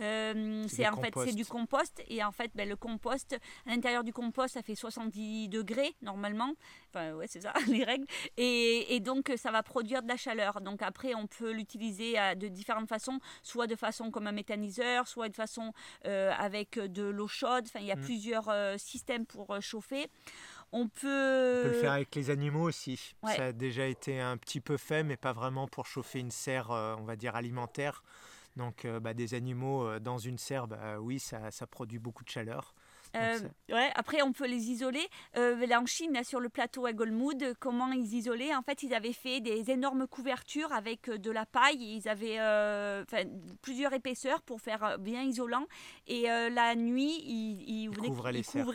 Euh, 0.00 0.64
c'est 0.68 0.88
en 0.88 0.96
fait 0.96 1.14
c'est 1.24 1.34
du 1.34 1.44
compost. 1.44 2.02
et 2.08 2.24
en 2.24 2.32
fait 2.32 2.50
ben, 2.56 2.68
le 2.68 2.74
compost 2.74 3.34
à 3.64 3.70
l'intérieur 3.70 4.02
du 4.02 4.12
compost 4.12 4.54
ça 4.54 4.62
fait 4.62 4.74
70 4.74 5.48
degrés 5.48 5.94
normalement. 6.02 6.54
Enfin 6.90 7.12
ouais 7.14 7.26
c'est 7.28 7.42
ça 7.42 7.52
les 7.68 7.84
règles. 7.84 8.06
Et, 8.36 8.96
et, 8.96 9.00
donc 9.00 9.32
ça 9.36 9.50
va 9.52 9.62
produire 9.62 10.02
de 10.02 10.08
la 10.08 10.16
chaleur. 10.16 10.60
Donc 10.60 10.82
après 10.82 11.14
on 11.14 11.26
peut 11.26 11.52
l'utiliser 11.52 12.14
de 12.36 12.48
différentes 12.48 12.88
façons. 12.88 13.20
Soit 13.42 13.66
de 13.66 13.76
façon 13.76 14.10
comme 14.10 14.26
un 14.26 14.32
méthaniseur 14.32 15.06
soit 15.06 15.28
de 15.28 15.34
façon 15.34 15.72
euh, 16.06 16.32
avec 16.38 16.78
de 16.78 17.04
l'eau 17.04 17.28
chaude. 17.28 17.64
Enfin 17.66 17.80
il 17.80 17.86
y 17.86 17.92
a 17.92 17.96
mm. 17.96 18.00
plusieurs 18.00 18.48
euh, 18.48 18.76
systèmes 18.78 19.26
pour 19.26 19.60
chauffer. 19.60 20.08
On 20.72 20.88
peut... 20.88 21.60
on 21.60 21.62
peut... 21.62 21.68
le 21.68 21.80
faire 21.80 21.92
avec 21.92 22.12
les 22.16 22.30
animaux 22.30 22.66
aussi. 22.66 23.14
Ça 23.24 23.46
a 23.46 23.52
déjà 23.52 23.86
été 23.86 24.20
un 24.20 24.36
petit 24.36 24.60
peu 24.60 24.76
fait, 24.76 25.04
mais 25.04 25.16
pas 25.16 25.32
vraiment 25.32 25.68
pour 25.68 25.86
chauffer 25.86 26.18
une 26.18 26.32
serre, 26.32 26.70
on 26.70 27.04
va 27.04 27.14
dire, 27.14 27.36
alimentaire. 27.36 28.02
Donc 28.56 28.84
euh, 28.84 29.00
bah, 29.00 29.14
des 29.14 29.34
animaux 29.34 29.86
euh, 29.86 29.98
dans 29.98 30.18
une 30.18 30.38
serre, 30.38 30.68
bah, 30.68 31.00
oui, 31.00 31.18
ça, 31.18 31.50
ça, 31.50 31.66
produit 31.66 31.98
beaucoup 31.98 32.24
de 32.24 32.30
chaleur. 32.30 32.74
Euh, 33.16 33.38
ouais, 33.68 33.92
après, 33.94 34.22
on 34.22 34.32
peut 34.32 34.46
les 34.46 34.70
isoler. 34.70 35.06
là, 35.36 35.80
en 35.80 35.86
Chine, 35.86 36.18
sur 36.24 36.40
le 36.40 36.48
plateau 36.48 36.84
à 36.84 36.92
Golmoud, 36.92 37.54
comment 37.60 37.92
ils 37.92 38.12
isolaient? 38.12 38.52
En 38.56 38.62
fait, 38.62 38.82
ils 38.82 38.92
avaient 38.92 39.12
fait 39.12 39.40
des 39.40 39.70
énormes 39.70 40.08
couvertures 40.08 40.72
avec 40.72 41.08
de 41.08 41.30
la 41.30 41.46
paille. 41.46 41.78
Ils 41.78 42.08
avaient 42.08 42.40
plusieurs 43.62 43.92
épaisseurs 43.92 44.42
pour 44.42 44.60
faire 44.60 44.98
bien 44.98 45.22
isolant. 45.22 45.66
Et 46.08 46.22
la 46.22 46.74
nuit, 46.74 47.22
ils, 47.24 47.88
couvraient, 47.88 48.32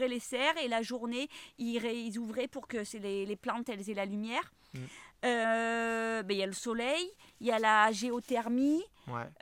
les, 0.07 0.19
serres. 0.19 0.57
Et 0.63 0.69
la 0.69 0.83
journée, 0.83 1.27
ils, 1.57 2.17
ouvraient 2.17 2.47
pour 2.47 2.69
que 2.69 2.77
les, 2.97 3.25
les, 3.25 3.35
plantes 3.35 3.67
elles 3.67 3.89
aient 3.89 3.93
la 3.93 4.05
lumière. 4.05 4.53
Mm. 5.23 6.23
Ben, 6.23 6.31
il 6.31 6.37
y 6.37 6.43
a 6.43 6.47
le 6.47 6.53
soleil, 6.53 7.11
il 7.39 7.47
y 7.47 7.51
a 7.51 7.59
la 7.59 7.91
géothermie, 7.91 8.83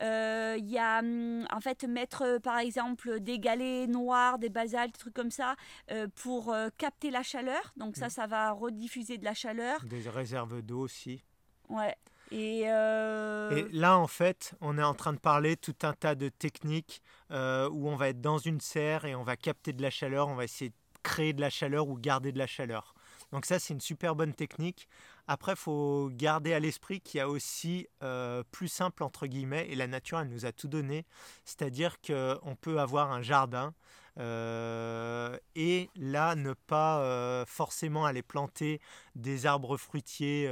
euh, 0.01 0.55
il 0.57 0.69
y 0.69 0.77
a 0.77 0.99
hum, 0.99 1.45
en 1.51 1.59
fait 1.59 1.83
mettre 1.83 2.23
euh, 2.23 2.39
par 2.39 2.59
exemple 2.59 3.19
des 3.19 3.39
galets 3.39 3.87
noirs, 3.87 4.39
des 4.39 4.49
basaltes, 4.49 4.93
des 4.93 4.99
trucs 4.99 5.13
comme 5.13 5.31
ça 5.31 5.55
euh, 5.91 6.07
pour 6.15 6.55
capter 6.77 7.11
la 7.11 7.23
chaleur. 7.23 7.73
Donc 7.77 7.95
ça, 7.97 8.07
mm. 8.07 8.11
ça 8.11 8.27
va 8.27 8.51
rediffuser 8.51 9.17
de 9.17 9.25
la 9.25 9.33
chaleur. 9.33 9.83
Des 9.83 10.09
réserves 10.09 10.61
d'eau 10.61 10.79
aussi. 10.79 11.23
Ouais. 11.69 11.95
Et, 12.31 12.61
Et, 12.61 13.65
là, 13.71 13.97
en 13.97 14.07
fait, 14.07 14.53
on 14.59 14.77
est 14.77 14.83
en 14.83 14.93
train 14.93 15.13
de 15.13 15.19
parler 15.19 15.55
tout 15.55 15.75
un 15.83 15.93
tas 15.93 16.13
de 16.13 16.27
techniques 16.27 17.01
où 17.29 17.89
on 17.89 17.95
va 17.95 18.09
être 18.09 18.19
dans 18.19 18.37
une 18.37 18.59
serre 18.59 19.05
et 19.05 19.15
on 19.15 19.23
va 19.23 19.37
capter 19.37 19.71
de 19.71 19.81
la 19.81 19.89
chaleur, 19.89 20.27
on 20.27 20.35
va 20.35 20.43
essayer 20.43 20.71
de 20.71 20.75
créer 21.03 21.31
de 21.31 21.39
la 21.39 21.49
chaleur 21.49 21.87
ou 21.87 21.97
garder 21.97 22.33
de 22.33 22.37
la 22.37 22.47
chaleur. 22.47 22.93
Donc 23.31 23.45
ça, 23.45 23.59
c'est 23.59 23.73
une 23.73 23.81
super 23.81 24.15
bonne 24.15 24.33
technique. 24.33 24.87
Après, 25.27 25.53
il 25.53 25.57
faut 25.57 26.09
garder 26.13 26.53
à 26.53 26.59
l'esprit 26.59 27.01
qu'il 27.01 27.17
y 27.17 27.21
a 27.21 27.27
aussi 27.27 27.87
euh, 28.01 28.43
plus 28.51 28.69
simple, 28.69 29.03
entre 29.03 29.27
guillemets, 29.27 29.67
et 29.69 29.75
la 29.75 29.87
nature, 29.87 30.19
elle 30.19 30.29
nous 30.29 30.45
a 30.45 30.53
tout 30.53 30.67
donné. 30.69 31.05
C'est-à-dire 31.43 31.99
qu'on 31.99 32.55
peut 32.59 32.79
avoir 32.79 33.11
un 33.11 33.21
jardin 33.21 33.73
euh, 34.19 35.37
et 35.55 35.89
là, 35.95 36.35
ne 36.35 36.53
pas 36.53 37.01
euh, 37.01 37.45
forcément 37.45 38.05
aller 38.05 38.23
planter 38.23 38.79
des 39.15 39.45
arbres 39.45 39.77
fruitiers, 39.77 40.49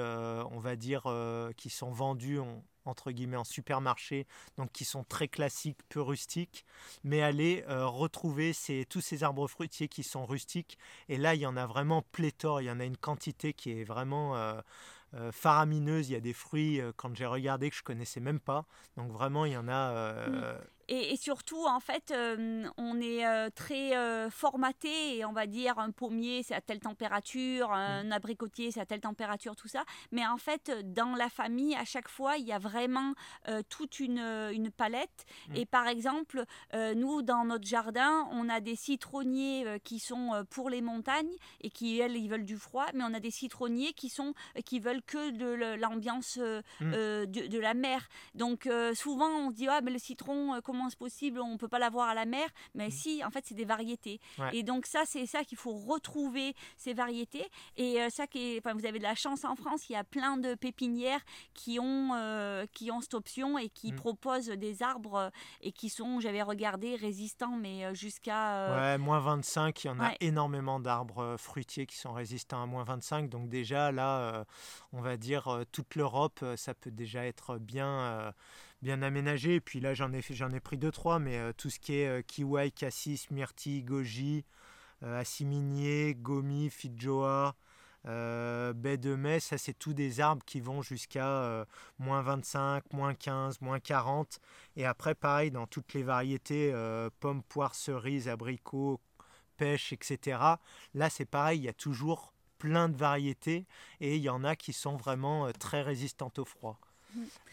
on 0.52 0.60
va 0.60 0.76
dire, 0.76 1.04
qui 1.56 1.70
sont 1.70 1.92
vendus 1.92 2.40
entre 2.86 3.12
guillemets 3.12 3.38
en 3.38 3.44
supermarché, 3.44 4.28
donc 4.58 4.72
qui 4.72 4.86
sont 4.86 5.04
très 5.04 5.28
classiques, 5.28 5.80
peu 5.90 6.02
rustiques, 6.02 6.66
mais 7.04 7.22
aller 7.22 7.64
euh, 7.68 7.86
retrouver 7.88 8.54
ces, 8.54 8.86
tous 8.86 9.02
ces 9.02 9.24
arbres 9.24 9.48
fruitiers 9.48 9.88
qui 9.88 10.04
sont 10.04 10.26
rustiques. 10.26 10.78
Et 11.10 11.18
là, 11.18 11.36
il 11.36 11.42
y 11.42 11.46
en 11.46 11.58
a 11.58 11.66
vraiment 11.66 12.02
pléthore, 12.12 12.62
il 12.62 12.66
y 12.66 12.72
en 12.72 12.80
a 12.80 12.86
une 12.86 12.98
quantité 12.98 13.54
qui 13.54 13.72
est 13.72 13.84
vraiment 13.84 14.36
euh, 14.38 14.62
euh, 15.16 15.32
faramineuse. 15.32 16.10
Il 16.10 16.14
y 16.14 16.18
a 16.18 16.22
des 16.22 16.34
fruits, 16.34 16.82
quand 16.96 17.16
j'ai 17.16 17.26
regardé, 17.26 17.70
que 17.70 17.76
je 17.76 17.84
connaissais 17.84 18.20
même 18.20 18.40
pas. 18.40 18.66
Donc 18.98 19.12
vraiment, 19.12 19.46
il 19.46 19.54
y 19.54 19.58
en 19.58 19.68
a... 19.68 20.28
Mm. 20.28 20.58
Et, 20.88 21.16
surtout, 21.18 21.66
en 21.66 21.80
fait, 21.80 22.12
euh, 22.12 22.68
on 22.78 23.00
est 23.02 23.26
euh, 23.26 23.50
très 23.54 23.98
euh, 23.98 24.30
formaté 24.30 25.18
et 25.18 25.26
on 25.26 25.34
va 25.34 25.48
dire 25.48 25.80
un 25.80 25.90
pommier 25.90 26.44
c'est 26.44 26.54
à 26.54 26.62
telle 26.62 26.80
température, 26.80 27.72
un 27.72 28.04
mm. 28.04 28.12
abricotier 28.12 28.72
c'est 28.72 28.82
à 28.82 28.86
telle 28.86 29.02
température, 29.02 29.56
tout 29.56 29.68
ça. 29.68 29.84
Mais 30.12 30.26
en 30.28 30.38
fait, 30.38 30.72
dans 30.94 31.16
la 31.16 31.30
famille, 31.30 31.76
à 31.76 31.86
chaque 31.86 32.08
fois, 32.08 32.38
il 32.38 32.46
y 32.46 32.52
a 32.52 32.60
vraiment 32.60 33.14
toute 33.70 34.00
une, 34.00 34.20
une 34.20 34.70
palette. 34.70 35.26
Mm. 35.50 35.56
Et 35.56 35.66
par 35.66 35.88
exemple, 35.88 36.44
nous, 36.74 37.22
dans 37.22 37.46
notre 37.46 37.66
jardin, 37.66 38.28
on 38.32 38.50
a 38.50 38.60
des 38.60 38.76
citronniers 38.76 39.80
qui 39.84 40.00
sont 40.00 40.46
pour 40.50 40.70
les 40.70 40.82
montagnes 40.82 41.36
et 41.62 41.70
qui, 41.70 42.00
elles, 42.00 42.16
ils 42.16 42.30
veulent 42.30 42.46
du 42.46 42.58
froid. 42.58 42.86
Mais 42.94 43.04
on 43.04 43.14
a 43.14 43.20
des 43.20 43.32
citronniers 43.32 43.94
qui, 43.94 44.10
sont, 44.10 44.34
qui 44.66 44.80
veulent 44.80 45.04
que 45.04 45.32
de 45.32 45.76
l'ambiance 45.76 46.38
mm. 46.38 46.92
de, 46.92 47.48
de, 47.48 47.60
la 47.60 47.74
mer. 47.74 48.08
Donc 48.36 48.70
souvent, 48.94 49.30
on 49.30 49.50
se 49.50 49.56
dit, 49.56 49.68
ah, 49.68 49.82
mais 49.82 49.92
le 49.92 50.00
citron, 50.00 50.60
comment 50.64 50.75
c'est 50.90 51.00
possible, 51.00 51.40
on 51.40 51.54
ne 51.54 51.58
peut 51.58 51.68
pas 51.68 51.80
l'avoir 51.80 52.10
à 52.10 52.14
la 52.14 52.26
mer. 52.26 52.48
Mais 52.74 52.88
mm. 52.88 52.92
si, 52.92 53.24
en 53.24 53.30
fait, 53.30 53.44
c'est 53.46 53.56
des 53.56 53.66
variétés. 53.66 54.20
Et 54.52 54.64
donc 54.64 54.86
ça, 54.86 55.04
c'est 55.06 55.26
ça 55.26 55.44
qu'il 55.44 55.58
faut 55.58 55.74
retrouver, 55.74 56.54
ces 56.78 56.94
variétés. 56.94 57.48
Et 57.78 58.02
euh, 58.02 58.10
ça, 58.10 58.28
qui 58.28 58.58
enfin, 58.60 58.74
vous 58.74 58.86
avez 58.86 59.00
de 59.00 59.04
la 59.04 59.16
chance 59.16 59.44
en 59.46 59.56
France, 59.56 59.90
il 59.90 59.94
y 59.94 59.96
a 59.96 60.04
plein 60.04 60.38
de 60.38 60.56
pépinières 60.56 61.22
qui 61.54 61.80
ont, 61.80 62.12
euh, 62.16 62.66
qui 62.74 62.92
ont 62.92 63.02
cette 63.02 63.14
option 63.14 63.58
et 63.58 63.70
qui 63.70 63.92
mm. 63.92 63.96
proposent 63.96 64.48
des 64.48 64.84
arbres 64.84 65.32
et 65.62 65.72
qui 65.72 65.90
sont, 65.90 66.20
j'avais 66.20 66.42
regardé, 66.42 66.96
résistants, 66.96 67.56
mais 67.58 67.86
euh, 67.86 67.94
jusqu'à... 67.94 68.76
Ouais, 68.76 68.98
moins 68.98 69.20
25, 69.20 69.84
il 69.84 69.88
y 69.88 69.90
en 69.90 70.00
a 70.00 70.12
énormément 70.20 70.80
d'arbres 70.80 71.36
fruitiers 71.38 71.86
qui 71.86 71.98
sont 71.98 72.14
résistants 72.14 72.62
à 72.62 72.66
moins 72.66 72.84
25. 72.84 73.30
Donc 73.30 73.50
déjà, 73.50 73.92
là, 73.92 74.46
on 74.94 75.02
va 75.02 75.18
dire, 75.18 75.64
toute 75.72 75.96
l'Europe, 75.96 76.44
ça 76.56 76.74
peut 76.74 76.92
déjà 76.92 77.26
être 77.26 77.58
bien 77.58 78.34
bien 78.82 79.02
aménagé. 79.02 79.60
Puis 79.60 79.80
là, 79.80 79.94
j'en 79.94 80.14
ai, 80.14 80.22
j'en 80.22 80.52
ai 80.52 80.60
pris 80.60 80.78
deux, 80.78 80.92
trois, 80.92 81.20
mais 81.20 81.38
euh, 81.38 81.54
tout 81.54 81.70
ce 81.70 81.80
qui 81.80 81.96
est 81.96 82.08
euh, 82.08 82.22
kiwai, 82.22 82.72
cassis, 82.72 83.30
myrtille, 83.32 83.84
goji, 83.84 84.46
euh, 85.04 85.20
assiminier, 85.20 86.16
gomi, 86.16 86.70
fidjoa, 86.70 87.56
baie 88.06 88.98
de 88.98 89.16
mai, 89.16 89.40
ça 89.40 89.58
c'est 89.58 89.74
tous 89.74 89.96
des 89.96 90.20
arbres 90.20 90.44
qui 90.46 90.60
vont 90.62 90.84
jusqu'à 90.84 91.66
moins 91.98 92.22
25, 92.22 92.94
moins 92.94 93.16
15, 93.16 93.62
moins 93.62 93.80
40. 93.80 94.40
Et 94.76 94.86
après, 94.86 95.16
pareil, 95.16 95.50
dans 95.50 95.66
toutes 95.66 95.94
les 95.96 96.04
variétés, 96.04 96.72
pommes, 97.20 97.42
poires, 97.42 97.74
cerises, 97.74 98.30
abricots, 98.30 99.02
pêche, 99.58 99.92
etc. 99.92 100.40
Là, 100.94 101.10
c'est 101.10 101.26
pareil, 101.26 101.62
il 101.62 101.64
y 101.64 101.68
a 101.68 101.74
toujours 101.74 102.32
plein 102.60 102.90
de 102.90 102.96
variétés 102.96 103.66
et 104.00 104.18
il 104.18 104.22
y 104.22 104.30
en 104.30 104.44
a 104.44 104.56
qui 104.56 104.72
sont 104.72 104.98
vraiment 104.98 105.52
très 105.54 105.82
résistantes 105.82 106.38
au 106.38 106.46
froid. 106.46 106.80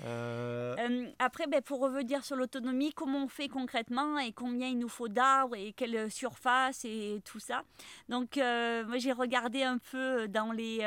Euh, 0.04 0.76
euh, 0.78 1.06
après, 1.18 1.46
ben, 1.46 1.60
pour 1.62 1.80
revenir 1.80 2.24
sur 2.24 2.36
l'autonomie, 2.36 2.92
comment 2.92 3.24
on 3.24 3.28
fait 3.28 3.48
concrètement 3.48 4.18
et 4.18 4.32
combien 4.32 4.68
il 4.68 4.78
nous 4.78 4.88
faut 4.88 5.08
d'arbres 5.08 5.56
et 5.56 5.72
quelle 5.72 6.10
surface 6.10 6.84
et 6.84 7.20
tout 7.24 7.38
ça. 7.38 7.62
Donc, 8.08 8.36
euh, 8.36 8.84
moi, 8.86 8.98
j'ai 8.98 9.12
regardé 9.12 9.62
un 9.62 9.78
peu 9.78 10.28
dans 10.28 10.52
les, 10.52 10.78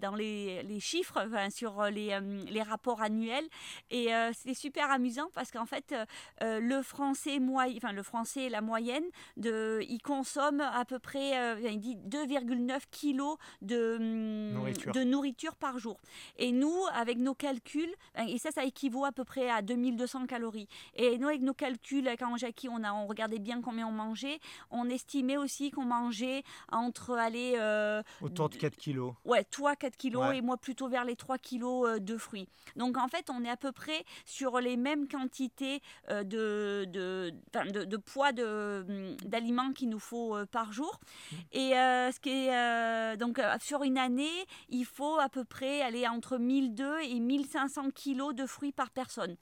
dans 0.00 0.14
les, 0.14 0.62
les 0.62 0.80
chiffres, 0.80 1.22
enfin, 1.26 1.50
sur 1.50 1.84
les, 1.84 2.18
les, 2.48 2.62
rapports 2.62 3.02
annuels 3.02 3.46
et 3.90 4.08
c'était 4.34 4.54
super 4.54 4.90
amusant 4.90 5.28
parce 5.34 5.50
qu'en 5.50 5.66
fait, 5.66 5.94
le 6.40 6.82
français 6.82 7.38
moyen, 7.38 7.76
enfin, 7.76 7.92
le 7.92 8.02
français, 8.02 8.48
la 8.48 8.60
moyenne, 8.60 9.04
de, 9.36 9.80
il 9.88 10.00
consomme 10.00 10.60
à 10.60 10.84
peu 10.84 10.98
près, 10.98 11.60
il 11.62 11.80
dit 11.80 11.96
2,9 12.08 12.80
kilos 12.90 13.36
de 13.62 13.98
nourriture. 13.98 14.92
de 14.92 15.02
nourriture 15.02 15.56
par 15.56 15.78
jour. 15.78 16.00
Et 16.38 16.52
nous, 16.52 16.74
avec 16.94 17.18
nos 17.18 17.34
calculs, 17.34 17.91
et 18.26 18.38
ça, 18.38 18.50
ça 18.50 18.64
équivaut 18.64 19.04
à 19.04 19.12
peu 19.12 19.24
près 19.24 19.50
à 19.50 19.62
2200 19.62 20.26
calories. 20.26 20.68
Et 20.94 21.18
nous, 21.18 21.28
avec 21.28 21.42
nos 21.42 21.54
calculs, 21.54 22.08
quand 22.18 22.36
Jackie, 22.36 22.68
on, 22.68 22.82
a, 22.82 22.92
on 22.92 23.06
regardait 23.06 23.38
bien 23.38 23.60
combien 23.60 23.86
on 23.86 23.92
mangeait, 23.92 24.38
on 24.70 24.88
estimait 24.88 25.36
aussi 25.36 25.70
qu'on 25.70 25.84
mangeait 25.84 26.42
entre, 26.70 27.16
aller 27.16 27.54
euh, 27.56 28.02
Autour 28.20 28.48
de 28.48 28.56
4 28.56 28.76
kilos. 28.76 29.14
Ouais, 29.24 29.44
toi 29.44 29.76
4 29.76 29.96
kilos 29.96 30.34
et 30.34 30.40
moi 30.40 30.56
plutôt 30.56 30.88
vers 30.88 31.04
les 31.04 31.16
3 31.16 31.38
kilos 31.38 31.88
euh, 31.88 31.98
de 31.98 32.16
fruits. 32.16 32.48
Donc 32.76 32.96
en 32.96 33.08
fait, 33.08 33.30
on 33.30 33.44
est 33.44 33.50
à 33.50 33.56
peu 33.56 33.72
près 33.72 34.04
sur 34.24 34.60
les 34.60 34.76
mêmes 34.76 35.08
quantités 35.08 35.80
euh, 36.10 36.22
de, 36.22 36.86
de, 36.88 37.32
de, 37.72 37.84
de, 37.84 37.96
poids 37.96 38.32
d'aliments 38.32 39.72
qu'il 39.72 39.88
nous 39.88 39.98
faut 39.98 40.36
par 40.50 40.72
jour. 40.72 41.00
Mmh. 41.30 41.36
Et 41.52 41.70
ce 41.72 42.20
qui 42.20 42.30
est, 42.30 43.16
donc 43.16 43.40
sur 43.60 43.82
une 43.82 43.98
année, 43.98 44.46
il 44.68 44.84
faut 44.84 45.18
à 45.18 45.28
peu 45.28 45.44
près 45.44 45.82
aller 45.82 46.06
entre 46.06 46.38
1200 46.38 46.82
et 47.02 47.20
1500 47.20 47.81
kilos 47.90 48.34
de 48.34 48.46
fruits 48.46 48.72
par 48.72 48.90
personne. 48.90 49.36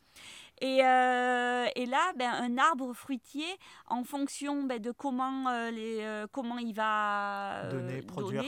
Et, 0.61 0.85
euh, 0.85 1.67
et 1.75 1.87
là, 1.87 2.13
ben, 2.17 2.31
un 2.33 2.59
arbre 2.59 2.93
fruitier, 2.93 3.47
en 3.87 4.05
fonction 4.05 4.63
ben, 4.65 4.79
de 4.81 4.91
comment, 4.91 5.49
euh, 5.49 5.71
les, 5.71 6.01
euh, 6.03 6.27
comment 6.31 6.59
il 6.59 6.75
va 6.75 7.63
Donner, 7.71 8.03
produire. 8.03 8.45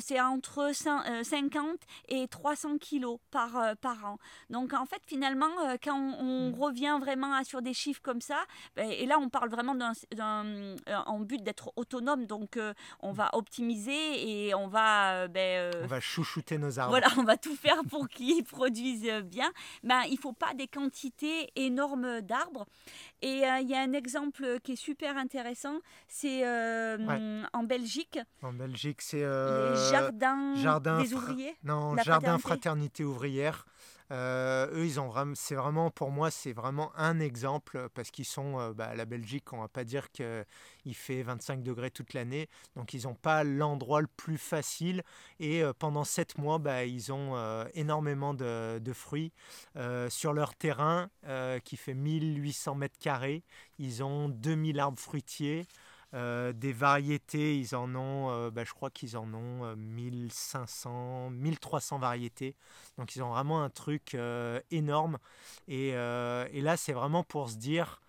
c'est 0.00 0.20
entre 0.20 0.70
cin- 0.72 1.02
euh, 1.10 1.24
50 1.24 1.78
et 2.08 2.28
300 2.28 2.78
kilos 2.78 3.18
par, 3.30 3.74
par 3.80 4.04
an. 4.04 4.18
Donc 4.50 4.74
en 4.74 4.84
fait, 4.86 5.00
finalement, 5.06 5.48
quand 5.82 5.96
on, 5.98 6.14
on 6.20 6.50
Mm. 6.50 6.54
revient 6.60 6.98
vraiment 7.00 7.32
à- 7.34 7.44
sur 7.44 7.62
des 7.62 7.72
chiffres 7.74 8.02
comme 8.02 8.20
ça, 8.20 8.38
ben, 8.76 8.90
et 8.90 9.06
là 9.06 9.18
on 9.18 9.28
parle 9.28 9.48
vraiment 9.48 9.74
d'un, 9.74 9.92
en 11.06 11.20
but 11.20 11.42
d'être 11.42 11.72
autonome, 11.76 12.26
donc 12.26 12.58
on 13.00 13.12
va 13.12 13.30
optimiser 13.34 14.46
et 14.48 14.54
on 14.54 14.66
va... 14.68 15.28
ben, 15.28 15.70
On 15.82 15.86
va 15.86 16.00
chouchouter 16.00 16.58
nos 16.58 16.78
arbres. 16.78 16.90
voilà, 16.90 17.08
on 17.18 17.24
va 17.24 17.36
tout 17.36 17.56
faire 17.56 17.80
pour 17.88 18.08
qu'ils 18.16 18.44
produisent 18.44 19.10
bien. 19.24 19.50
Ben, 19.82 20.02
il 20.10 20.18
faut 20.18 20.32
pas 20.32 20.52
des 20.54 20.66
quantités 20.68 21.45
énormes 21.54 22.20
d'arbres. 22.22 22.66
Et 23.22 23.46
euh, 23.46 23.58
il 23.60 23.68
y 23.70 23.74
a 23.74 23.80
un 23.80 23.92
exemple 23.92 24.58
qui 24.62 24.72
est 24.72 24.76
super 24.76 25.16
intéressant, 25.16 25.78
c'est 26.08 26.46
euh, 26.46 26.96
Ouais. 26.98 27.46
en 27.52 27.62
Belgique, 27.62 28.18
En 28.42 28.52
Belgique, 28.52 29.02
c'est 29.02 29.22
euh, 29.22 29.70
les 29.74 29.90
jardins 29.90 30.54
jardin 30.56 31.02
des 31.02 31.14
ouvriers. 31.14 31.54
Non, 31.64 31.94
La 31.94 32.02
jardin 32.02 32.38
fraternité. 32.38 32.42
fraternité 32.42 33.04
ouvrière. 33.04 33.66
Euh, 34.12 34.68
eux, 34.72 34.84
ils 34.86 35.00
ont 35.00 35.08
vraiment, 35.08 35.34
c'est 35.34 35.56
vraiment 35.56 35.90
pour 35.90 36.12
moi, 36.12 36.30
c'est 36.30 36.52
vraiment 36.52 36.92
un 36.96 37.18
exemple 37.18 37.88
parce 37.92 38.12
qu'ils 38.12 38.24
sont, 38.24 38.60
euh, 38.60 38.72
bah, 38.72 38.94
la 38.94 39.04
Belgique, 39.04 39.52
on 39.52 39.60
va 39.60 39.66
pas 39.68 39.82
dire 39.82 40.10
qu'il 40.86 40.94
fait 40.94 41.24
25 41.24 41.64
degrés 41.64 41.90
toute 41.90 42.14
l'année, 42.14 42.48
donc 42.76 42.94
ils 42.94 43.04
n'ont 43.04 43.16
pas 43.16 43.42
l'endroit 43.42 44.00
le 44.00 44.06
plus 44.06 44.38
facile. 44.38 45.02
Et 45.40 45.60
euh, 45.64 45.72
pendant 45.76 46.04
sept 46.04 46.38
mois, 46.38 46.58
bah, 46.58 46.84
ils 46.84 47.12
ont 47.12 47.34
euh, 47.34 47.64
énormément 47.74 48.34
de, 48.34 48.80
fruits 48.94 49.32
Euh, 49.76 50.08
sur 50.08 50.32
leur 50.32 50.54
terrain 50.54 51.10
qui 51.64 51.76
fait 51.76 51.94
1800 51.94 52.76
mètres 52.76 52.98
carrés. 52.98 53.42
Ils 53.78 54.02
ont 54.04 54.28
2000 54.28 54.78
arbres 54.78 54.98
fruitiers. 54.98 55.66
Des 56.12 56.72
variétés, 56.72 57.58
ils 57.58 57.74
en 57.74 57.94
ont, 57.94 58.48
bah, 58.50 58.64
je 58.64 58.72
crois 58.72 58.90
qu'ils 58.90 59.16
en 59.18 59.34
ont 59.34 59.64
euh, 59.64 59.76
1500, 59.76 61.30
1300 61.30 61.98
variétés. 61.98 62.54
Donc 62.96 63.16
ils 63.16 63.22
ont 63.22 63.30
vraiment 63.30 63.62
un 63.62 63.70
truc 63.70 64.16
énorme. 64.70 65.18
Et, 65.68 65.88
et 65.88 66.60
là, 66.62 66.76
c'est 66.76 66.92
vraiment 66.92 67.24
pour 67.24 67.50
se 67.50 67.56
dire, 67.56 68.00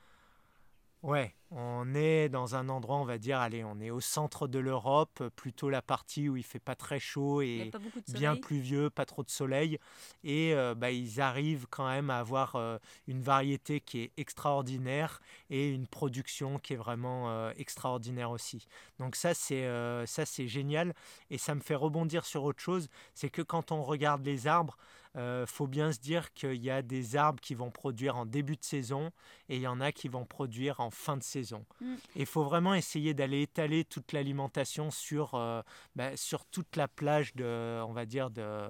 ouais, 1.04 1.36
on 1.52 1.94
est 1.96 2.28
dans 2.28 2.56
un 2.56 2.68
endroit, 2.68 2.98
on 2.98 3.06
va 3.06 3.18
dire, 3.18 3.40
allez, 3.40 3.64
on 3.64 3.80
est 3.80 3.90
au 3.90 4.02
centre 4.02 4.48
de 4.48 4.60
l'Europe, 4.60 5.24
plutôt 5.36 5.70
la 5.70 5.82
partie 5.82 6.28
où 6.28 6.36
il 6.36 6.44
fait 6.44 6.60
pas 6.60 6.76
très 6.76 7.00
chaud 7.00 7.42
et 7.42 7.72
bien 8.10 8.36
pluvieux, 8.36 8.90
pas 8.90 9.06
trop 9.06 9.24
de 9.24 9.30
soleil. 9.30 9.80
Et 10.24 10.54
euh, 10.54 10.76
bah, 10.76 10.92
ils 10.92 11.22
arrivent 11.22 11.66
quand 11.70 11.88
même 11.88 12.10
à 12.10 12.20
avoir 12.20 12.56
euh, 12.56 12.78
une 13.08 13.22
variété 13.22 13.80
qui 13.80 14.02
est 14.02 14.12
extraordinaire 14.18 15.22
et 15.50 15.70
une 15.70 15.88
production 15.88 16.60
qui 16.60 16.74
est 16.74 16.78
vraiment 16.78 17.30
euh, 17.30 17.52
extraordinaire 17.56 18.32
aussi. 18.32 18.68
Donc 19.00 19.16
ça, 19.16 19.34
c'est 19.34 19.68
ça, 20.06 20.26
c'est 20.26 20.48
génial. 20.48 20.94
Et 21.30 21.38
ça 21.38 21.56
me 21.56 21.62
fait 21.62 21.76
rebondir 21.76 22.26
sur 22.26 22.44
autre 22.44 22.62
chose, 22.62 22.90
c'est 23.14 23.30
que 23.30 23.42
quand 23.42 23.72
on 23.72 23.84
regarde 23.84 24.26
les 24.26 24.48
arbres, 24.48 24.78
euh, 25.18 25.46
faut 25.46 25.68
bien 25.68 25.92
se 25.92 26.00
dire 26.00 26.34
qu'il 26.34 26.64
y 26.64 26.70
a 26.70 26.82
des 26.82 27.16
arbres 27.16 27.42
qui 27.42 27.56
vont 27.56 27.72
produire 27.72 28.18
en 28.18 28.26
début 28.26 28.56
de 28.56 28.64
saison 28.64 29.12
et 29.50 29.56
il 29.56 29.62
y 29.62 29.68
en 29.68 29.82
a 29.82 29.92
qui 29.92 30.08
vont 30.08 30.26
produire 30.26 30.80
en 30.80 30.92
fin 30.92 31.18
de 31.18 31.24
saison. 31.24 31.66
Mm. 31.82 31.96
Et 32.16 32.20
il 32.22 32.26
faut 32.26 32.44
vraiment 32.44 32.74
essayer 32.74 33.14
d'aller 33.14 33.42
étaler 33.42 33.84
toute 33.84 34.12
l'alimentation 34.12 34.92
sur, 34.92 35.34
euh, 35.34 35.62
bah, 35.96 36.16
sur 36.16 36.46
toute 36.46 36.76
la 36.76 36.88
plage 36.88 37.36
de, 37.36 37.82
on 37.88 37.94
va 37.94 38.06
dire, 38.06 38.30
de, 38.30 38.68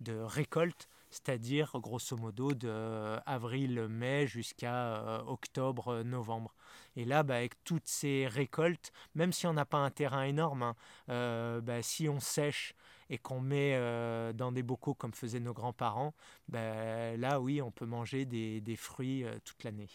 de 0.00 0.18
récolte, 0.18 0.88
c'est-à-dire 1.10 1.70
grosso 1.76 2.16
modo 2.16 2.54
de 2.54 3.16
avril-mai 3.24 4.26
jusqu'à 4.26 4.96
euh, 4.96 5.22
octobre-novembre. 5.26 6.54
Et 6.96 7.04
là, 7.04 7.22
bah, 7.22 7.36
avec 7.36 7.62
toutes 7.62 7.86
ces 7.86 8.26
récoltes, 8.26 8.92
même 9.14 9.32
si 9.32 9.46
on 9.46 9.52
n'a 9.52 9.64
pas 9.64 9.78
un 9.78 9.90
terrain 9.90 10.24
énorme, 10.24 10.62
hein, 10.62 10.76
euh, 11.08 11.60
bah, 11.60 11.82
si 11.82 12.08
on 12.08 12.18
sèche 12.18 12.74
et 13.10 13.18
qu'on 13.18 13.40
met 13.40 13.74
euh, 13.74 14.32
dans 14.32 14.52
des 14.52 14.62
bocaux 14.62 14.94
comme 14.94 15.12
faisaient 15.14 15.40
nos 15.40 15.54
grands-parents, 15.54 16.14
bah, 16.48 17.16
là 17.16 17.40
oui, 17.40 17.62
on 17.62 17.70
peut 17.70 17.86
manger 17.86 18.24
des, 18.24 18.76
fruits 18.76 19.24
euh, 19.24 19.38
toute 19.44 19.64
l'année. 19.64 19.88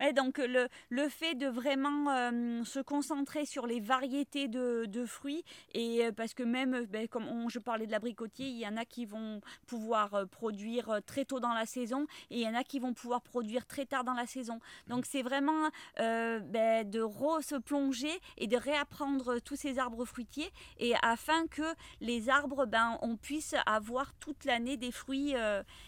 Ouais, 0.00 0.12
donc 0.12 0.38
euh, 0.38 0.46
le, 0.46 0.68
le 0.90 1.08
fait 1.08 1.34
de 1.34 1.46
vraiment 1.48 2.10
euh, 2.10 2.62
se 2.64 2.78
concentrer 2.78 3.44
sur 3.46 3.66
les 3.66 3.80
variétés 3.80 4.46
de, 4.46 4.84
de 4.86 5.04
fruits, 5.04 5.44
et 5.74 6.04
euh, 6.04 6.12
parce 6.12 6.34
que 6.34 6.44
même, 6.44 6.84
ben, 6.86 7.08
comme 7.08 7.26
on- 7.26 7.48
je 7.48 7.58
parlais 7.58 7.86
de 7.86 7.90
l'abricotier, 7.90 8.46
il 8.46 8.58
y 8.58 8.66
en 8.66 8.76
a 8.76 8.84
qui 8.84 9.06
vont 9.06 9.40
pouvoir 9.66 10.28
produire 10.30 11.00
très 11.04 11.24
tôt 11.24 11.40
dans 11.40 11.52
la 11.52 11.66
saison, 11.66 12.06
et 12.30 12.36
il 12.36 12.42
y 12.42 12.48
en 12.48 12.54
a 12.54 12.62
qui 12.62 12.78
vont 12.78 12.94
pouvoir 12.94 13.22
produire 13.22 13.66
très 13.66 13.86
tard 13.86 14.04
dans 14.04 14.14
la 14.14 14.26
saison. 14.26 14.60
Donc 14.86 15.04
c'est 15.04 15.22
vraiment 15.22 15.68
euh, 15.98 16.38
ben, 16.38 16.88
de 16.88 17.00
re 17.00 17.42
se 17.42 17.56
plonger 17.56 18.20
et 18.38 18.46
de 18.46 18.56
réapprendre 18.56 19.40
tous 19.40 19.56
ces 19.56 19.78
arbres 19.80 20.04
fruitiers, 20.04 20.50
et 20.78 20.94
afin 21.02 21.48
que 21.48 21.74
les 22.00 22.28
arbres, 22.28 22.66
ben, 22.66 22.98
on 23.02 23.16
puisse 23.16 23.56
avoir 23.66 24.12
toute 24.14 24.44
l'année 24.44 24.76
des 24.76 24.92
fruits 24.92 25.34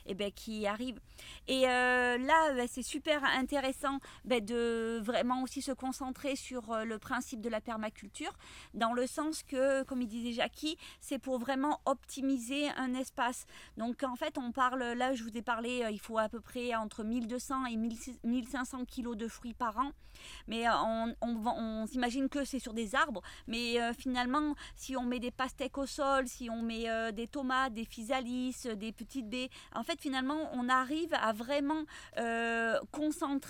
eh 0.07 0.15
ben, 0.15 0.33
qui 0.33 0.67
arrivent. 0.67 1.01
Et 1.47 1.63
là, 1.63 2.53
ben, 2.55 2.67
c'est 2.69 2.83
super 2.83 3.23
intéressant 3.25 3.52
ben, 4.25 4.45
de 4.45 5.01
vraiment 5.03 5.43
aussi 5.43 5.63
se 5.63 5.73
concentrer 5.73 6.37
sur 6.37 6.73
euh, 6.73 6.85
le 6.85 6.99
principe 6.99 7.41
de 7.41 7.49
la 7.49 7.61
permaculture, 7.61 8.33
dans 8.75 8.93
le 8.93 9.07
sens 9.07 9.43
que, 9.43 9.83
comme 9.85 10.01
il 10.01 10.09
disait 10.09 10.33
Jackie, 10.33 10.77
c'est 11.01 11.19
pour 11.19 11.39
vraiment 11.39 11.81
optimiser 11.85 12.69
un 12.77 12.95
espace. 12.95 13.47
Donc 13.77 14.03
en 14.03 14.17
fait, 14.17 14.39
on 14.39 14.53
parle, 14.53 14.83
là 14.83 15.15
je 15.15 15.23
vous 15.23 15.37
ai 15.37 15.43
parlé, 15.43 15.83
euh, 15.83 15.91
il 15.91 16.01
faut 16.01 16.19
à 16.19 16.29
peu 16.29 16.41
près 16.41 16.75
entre 16.75 17.05
1200 17.05 17.67
et 17.67 17.77
1600 17.77 18.13
1500 18.25 18.85
kilos 18.85 19.17
de 19.17 19.29
fruits 19.29 19.55
par 19.55 19.79
an. 19.79 19.93
Mais 20.47 20.69
euh, 20.69 20.73
on, 21.21 21.87
s'imagine 21.87 22.29
que 22.29 22.45
c'est 22.45 22.59
sur 22.59 22.75
des 22.75 22.95
arbres, 22.95 23.23
mais 23.47 23.79
finalement, 23.95 24.55
si 24.77 24.97
on 24.97 25.03
met 25.03 25.19
des 25.19 25.31
pastèques 25.31 25.79
au 25.79 25.87
sol, 25.87 26.29
si 26.29 26.49
on 26.49 26.63
met 26.63 27.13
des 27.13 27.27
tomates, 27.27 27.73
des 27.75 27.85
physalis, 27.85 28.55
des 28.77 28.93
petites 28.93 29.29
baies, 29.29 29.51
en 29.75 29.83
fait, 29.83 30.01
finalement, 30.01 30.51
on 30.53 30.69
arrive 30.69 31.13
à 31.15 31.33
vraiment 31.33 31.85
concentrer 32.93 33.42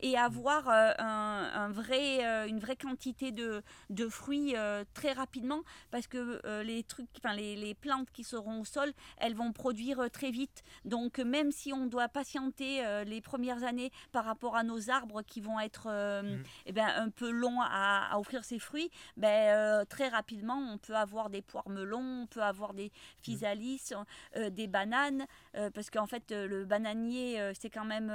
et 0.00 0.16
avoir 0.16 0.68
euh, 0.68 0.92
un, 0.98 1.50
un 1.54 1.68
vrai, 1.70 2.24
euh, 2.24 2.46
une 2.46 2.58
vraie 2.58 2.76
quantité 2.76 3.32
de, 3.32 3.62
de 3.90 4.08
fruits 4.08 4.54
euh, 4.56 4.84
très 4.94 5.12
rapidement, 5.12 5.62
parce 5.90 6.06
que 6.06 6.40
les 6.62 6.82
trucs, 6.84 7.08
les, 7.34 7.56
les 7.56 7.74
plantes 7.74 8.10
qui 8.12 8.24
seront 8.24 8.60
au 8.60 8.64
sol, 8.64 8.92
elles 9.18 9.34
vont 9.34 9.52
produire 9.52 10.10
très 10.10 10.30
vite. 10.30 10.62
Donc, 10.84 11.18
même 11.18 11.50
si 11.52 11.72
on 11.72 11.86
doit 11.86 12.08
patienter 12.08 12.82
les 13.04 13.20
premières 13.20 13.64
années 13.64 13.90
par 14.12 14.24
rapport 14.24 14.56
à 14.56 14.62
nos 14.62 14.90
arbres 14.90 15.22
qui 15.22 15.40
vont 15.40 15.58
être 15.60 15.86
euh, 15.90 16.22
Mm. 16.22 16.42
eh 16.66 16.72
ben, 16.72 16.88
un 16.96 17.10
peu 17.10 17.30
longs 17.30 17.60
à, 17.62 18.08
à 18.12 18.18
offrir 18.18 18.44
ses 18.44 18.58
fruits, 18.58 18.90
ben, 19.16 19.84
très 19.86 20.08
rapidement, 20.08 20.58
on 20.72 20.78
peut 20.78 20.96
avoir 20.96 21.30
des 21.30 21.42
poires 21.42 21.68
melons, 21.68 22.22
on 22.22 22.26
peut 22.26 22.42
avoir 22.42 22.74
des 22.74 22.90
physalis, 23.22 23.92
euh, 24.36 24.50
des 24.50 24.66
bananes, 24.66 25.26
parce 25.74 25.90
qu'en 25.90 26.06
fait, 26.06 26.24
le 26.30 26.64
bananier, 26.64 27.52
c'est 27.58 27.70
quand 27.70 27.84
même 27.84 28.08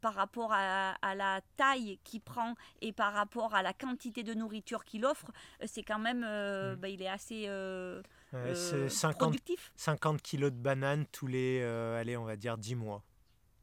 par 0.00 0.14
rapport 0.14 0.23
à, 0.52 0.96
à 1.02 1.14
la 1.14 1.40
taille 1.56 1.98
qu'il 2.04 2.20
prend 2.20 2.54
et 2.80 2.92
par 2.92 3.12
rapport 3.12 3.54
à 3.54 3.62
la 3.62 3.72
quantité 3.72 4.22
de 4.22 4.34
nourriture 4.34 4.84
qu'il 4.84 5.04
offre, 5.04 5.30
euh, 5.62 5.66
c'est 5.68 5.82
quand 5.82 5.98
même, 5.98 6.24
euh, 6.26 6.74
Mm. 6.74 6.78
ben, 6.80 6.88
il 6.88 7.02
est 7.02 7.08
assez 7.08 7.44
euh, 7.48 8.02
c'est 8.32 8.88
50, 8.88 9.18
productif. 9.18 9.72
50 9.76 10.20
kilos 10.22 10.50
de 10.50 10.56
bananes 10.56 11.06
tous 11.12 11.26
les, 11.26 11.62
allez, 11.62 12.16
on 12.16 12.24
va 12.24 12.36
dire 12.36 12.58
10 12.58 12.74
mois. 12.74 13.02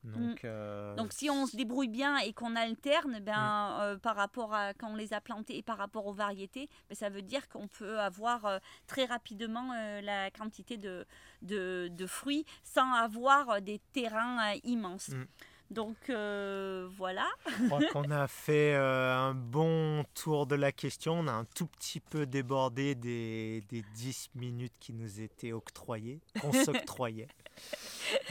Donc, 0.03 0.45
euh, 0.45 0.95
Donc 0.95 1.13
si 1.13 1.29
on 1.29 1.45
se 1.45 1.55
débrouille 1.55 1.87
bien 1.87 2.17
et 2.17 2.33
qu'on 2.33 2.55
alterne 2.55 3.19
ben, 3.19 3.77
euh, 3.81 3.97
par 3.97 4.15
rapport 4.15 4.51
à 4.51 4.73
quand 4.73 4.89
on 4.91 4.95
les 4.95 5.13
a 5.13 5.21
plantés 5.21 5.57
et 5.57 5.61
par 5.61 5.77
rapport 5.77 6.07
aux 6.07 6.13
variétés, 6.13 6.69
ben, 6.89 6.95
ça 6.95 7.09
veut 7.09 7.21
dire 7.21 7.47
qu'on 7.49 7.67
peut 7.67 7.99
avoir 7.99 8.45
euh, 8.45 8.57
très 8.87 9.05
rapidement 9.05 9.73
la 10.01 10.31
quantité 10.31 10.77
de, 10.77 11.05
de, 11.43 11.87
de 11.91 12.05
fruits 12.07 12.45
sans 12.63 12.91
avoir 12.93 13.61
des 13.61 13.79
terrains 13.93 14.53
immenses. 14.63 15.09
Mm. 15.09 15.25
Donc 15.71 16.09
euh, 16.09 16.89
voilà. 16.97 17.25
je 17.47 17.65
crois 17.67 17.79
qu'on 17.93 18.11
a 18.11 18.27
fait 18.27 18.75
euh, 18.75 19.15
un 19.15 19.33
bon 19.33 20.03
tour 20.13 20.45
de 20.45 20.55
la 20.55 20.73
question. 20.73 21.13
On 21.19 21.27
a 21.27 21.31
un 21.31 21.45
tout 21.45 21.65
petit 21.65 22.01
peu 22.01 22.25
débordé 22.25 22.93
des, 22.93 23.63
des 23.69 23.81
10 23.95 24.31
minutes 24.35 24.73
qui 24.81 24.91
nous 24.91 25.21
étaient 25.21 25.53
octroyées, 25.53 26.19
qu'on 26.41 26.51
s'octroyait. 26.65 27.29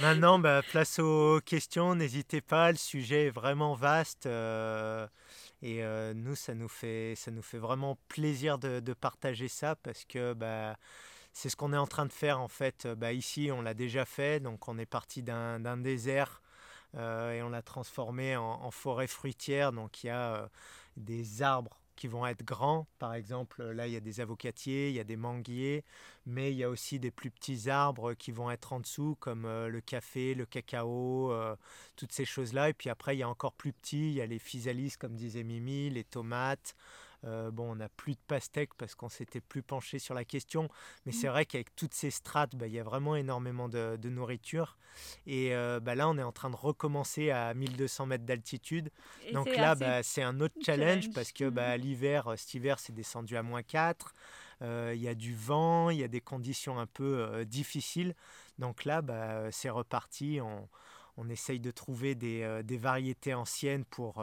Maintenant, 0.00 0.38
bah, 0.38 0.60
place 0.70 0.98
aux 0.98 1.40
questions. 1.40 1.94
N'hésitez 1.94 2.42
pas, 2.42 2.72
le 2.72 2.76
sujet 2.76 3.26
est 3.28 3.30
vraiment 3.30 3.74
vaste. 3.74 4.26
euh, 4.26 5.06
et 5.62 5.82
nous, 6.14 6.36
ça 6.36 6.54
nous, 6.54 6.68
fait, 6.68 7.14
ça 7.16 7.30
nous 7.30 7.42
fait 7.42 7.58
vraiment 7.58 7.96
plaisir 8.08 8.58
de, 8.58 8.80
de 8.80 8.92
partager 8.92 9.48
ça 9.48 9.76
parce 9.76 10.04
que 10.04 10.34
bah, 10.34 10.76
c'est 11.32 11.48
ce 11.48 11.56
qu'on 11.56 11.72
est 11.72 11.78
en 11.78 11.86
train 11.86 12.04
de 12.04 12.12
faire 12.12 12.38
en 12.40 12.48
fait. 12.48 12.86
Bah, 12.86 13.14
ici, 13.14 13.50
on 13.50 13.62
l'a 13.62 13.72
déjà 13.74 14.04
fait. 14.04 14.40
Donc, 14.40 14.68
on 14.68 14.76
est 14.78 14.86
parti 14.86 15.22
d'un 15.22 15.76
désert 15.78 16.42
et 16.98 17.42
on 17.42 17.50
l'a 17.50 17.62
transformé 17.62 18.36
en, 18.36 18.70
forêt 18.70 19.06
fruitière. 19.06 19.72
Donc 19.72 20.02
il 20.02 20.08
y 20.08 20.10
a 20.10 20.34
euh, 20.34 20.48
des 20.96 21.42
arbres 21.42 21.80
qui 21.96 22.08
vont 22.08 22.26
être 22.26 22.44
grands. 22.44 22.86
Par 22.98 23.14
exemple, 23.14 23.62
là, 23.62 23.86
il 23.86 23.92
y 23.92 23.96
a 23.96 24.00
des 24.00 24.20
avocatiers, 24.20 24.88
il 24.88 24.94
y 24.94 25.00
a 25.00 25.04
des 25.04 25.16
manguiers, 25.16 25.84
mais 26.24 26.50
il 26.50 26.56
y 26.56 26.64
a 26.64 26.70
aussi 26.70 26.98
des 26.98 27.10
plus 27.10 27.30
petits 27.30 27.68
arbres 27.68 28.14
qui 28.14 28.32
vont 28.32 28.50
être 28.50 28.72
en 28.72 28.80
dessous, 28.80 29.16
comme 29.20 29.42
le 29.42 29.80
café, 29.82 30.34
le 30.34 30.46
cacao, 30.46 31.30
toutes 31.96 32.12
ces 32.12 32.24
choses-là. 32.24 32.70
Et 32.70 32.72
puis 32.72 32.88
après, 32.88 33.16
il 33.16 33.18
y 33.18 33.22
a 33.22 33.28
encore 33.28 33.52
plus 33.52 33.74
petits, 33.74 34.12
il 34.12 34.14
y 34.14 34.22
a 34.22 34.26
les 34.26 34.38
physalis, 34.38 34.94
comme 34.98 35.14
disait 35.14 35.42
Mimi, 35.42 35.90
les 35.90 36.04
tomates. 36.04 36.74
Euh, 37.24 37.50
bon, 37.50 37.72
on 37.72 37.76
n'a 37.76 37.88
plus 37.88 38.14
de 38.14 38.20
pastèques 38.26 38.74
parce 38.78 38.94
qu'on 38.94 39.08
s'était 39.08 39.40
plus 39.40 39.62
penché 39.62 39.98
sur 39.98 40.14
la 40.14 40.24
question, 40.24 40.68
mais 41.04 41.12
c'est 41.12 41.28
mmh. 41.28 41.32
vrai 41.32 41.44
qu'avec 41.44 41.76
toutes 41.76 41.92
ces 41.92 42.10
strates, 42.10 42.56
bah, 42.56 42.66
il 42.66 42.72
y 42.72 42.78
a 42.78 42.82
vraiment 42.82 43.16
énormément 43.16 43.68
de, 43.68 43.98
nourriture. 44.04 44.78
Et 45.26 45.54
euh, 45.54 45.80
bah, 45.80 45.94
là, 45.94 46.08
on 46.08 46.16
est 46.16 46.22
en 46.22 46.32
train 46.32 46.50
de 46.50 46.56
recommencer 46.56 47.30
à 47.30 47.52
1200 47.54 48.06
mètres 48.06 48.24
d'altitude. 48.24 48.90
Donc 49.32 49.54
là, 49.54 49.74
bah, 49.74 50.02
c'est 50.02 50.22
un 50.22 50.40
autre 50.40 50.54
challenge, 50.64 51.12
parce 51.12 51.32
que 51.32 51.48
bah, 51.48 51.76
mmh. 51.76 51.80
l'hiver, 51.80 52.28
euh, 52.28 52.36
cet 52.36 52.54
hiver, 52.54 52.78
c'est 52.78 52.94
descendu 52.94 53.36
à 53.36 53.42
moins 53.42 53.62
4. 53.62 54.14
Il 54.62 55.00
y 55.00 55.08
a 55.08 55.14
du 55.14 55.34
vent, 55.34 55.88
il 55.88 55.98
y 55.98 56.04
a 56.04 56.08
des 56.08 56.20
conditions 56.20 56.78
un 56.78 56.86
peu 56.86 57.46
difficiles. 57.46 58.14
Donc 58.58 58.84
là, 58.84 59.00
bah, 59.00 59.50
c'est 59.50 59.70
reparti. 59.70 60.38
On, 60.42 60.68
on, 61.16 61.30
essaye 61.30 61.60
de 61.60 61.70
trouver 61.70 62.14
des, 62.14 62.60
des 62.62 62.76
variétés 62.76 63.32
anciennes 63.32 63.86
pour 63.86 64.22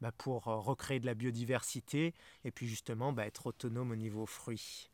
bah, 0.00 0.12
pour 0.16 0.48
euh, 0.48 0.56
recréer 0.56 1.00
de 1.00 1.06
la 1.06 1.14
biodiversité 1.14 2.14
et 2.44 2.50
puis 2.50 2.66
justement 2.66 3.12
bah, 3.12 3.26
être 3.26 3.46
autonome 3.46 3.90
au 3.90 3.96
niveau 3.96 4.26
fruits. 4.26 4.90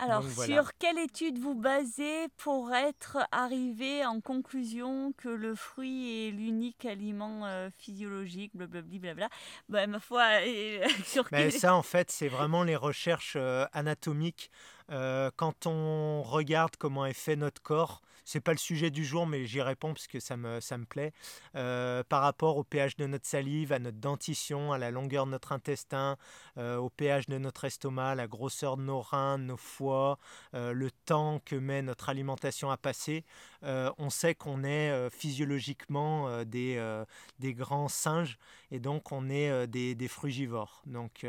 Alors, 0.00 0.24
sur 0.30 0.76
quelle 0.78 0.98
étude 0.98 1.38
vous 1.38 1.56
basez 1.56 2.28
pour 2.36 2.72
être 2.72 3.18
arrivé 3.32 4.06
en 4.06 4.20
conclusion 4.20 5.12
que 5.16 5.28
le 5.28 5.56
fruit 5.56 6.28
est 6.28 6.30
l'unique 6.30 6.84
aliment 6.84 7.46
euh, 7.46 7.68
physiologique, 7.76 8.52
blablabla 8.54 9.28
bah, 9.68 9.88
Ma 9.88 9.98
foi, 9.98 10.24
sur 11.04 11.28
quelle... 11.28 11.50
Ça, 11.50 11.74
en 11.74 11.82
fait, 11.82 12.12
c'est 12.12 12.28
vraiment 12.28 12.62
les 12.62 12.76
recherches 12.76 13.34
euh, 13.36 13.66
anatomiques. 13.72 14.52
Quand 14.88 15.66
on 15.66 16.22
regarde 16.22 16.76
comment 16.78 17.06
est 17.06 17.12
fait 17.12 17.36
notre 17.36 17.62
corps, 17.62 18.00
c'est 18.28 18.40
pas 18.40 18.52
le 18.52 18.58
sujet 18.58 18.90
du 18.90 19.06
jour, 19.06 19.26
mais 19.26 19.46
j'y 19.46 19.62
réponds 19.62 19.94
parce 19.94 20.06
que 20.06 20.20
ça 20.20 20.36
me, 20.36 20.60
ça 20.60 20.76
me 20.76 20.84
plaît. 20.84 21.14
Euh, 21.56 22.02
par 22.06 22.20
rapport 22.20 22.58
au 22.58 22.62
pH 22.62 22.94
de 22.96 23.06
notre 23.06 23.26
salive, 23.26 23.72
à 23.72 23.78
notre 23.78 23.96
dentition, 23.96 24.70
à 24.70 24.76
la 24.76 24.90
longueur 24.90 25.24
de 25.24 25.30
notre 25.30 25.52
intestin, 25.52 26.18
euh, 26.58 26.76
au 26.76 26.90
pH 26.90 27.24
de 27.24 27.38
notre 27.38 27.64
estomac, 27.64 28.16
la 28.16 28.26
grosseur 28.26 28.76
de 28.76 28.82
nos 28.82 29.00
reins, 29.00 29.38
nos 29.38 29.56
foies, 29.56 30.18
euh, 30.52 30.72
le 30.72 30.90
temps 30.90 31.40
que 31.46 31.56
met 31.56 31.80
notre 31.80 32.10
alimentation 32.10 32.70
à 32.70 32.76
passer, 32.76 33.24
on 33.62 34.10
sait 34.10 34.34
qu'on 34.34 34.62
est 34.62 35.10
physiologiquement 35.10 36.44
des, 36.44 37.02
des 37.38 37.54
grands 37.54 37.88
singes 37.88 38.38
et 38.70 38.78
donc 38.78 39.10
on 39.10 39.30
est 39.30 39.66
des, 39.66 39.94
des 39.94 40.08
frugivores. 40.08 40.82
Donc 40.86 41.24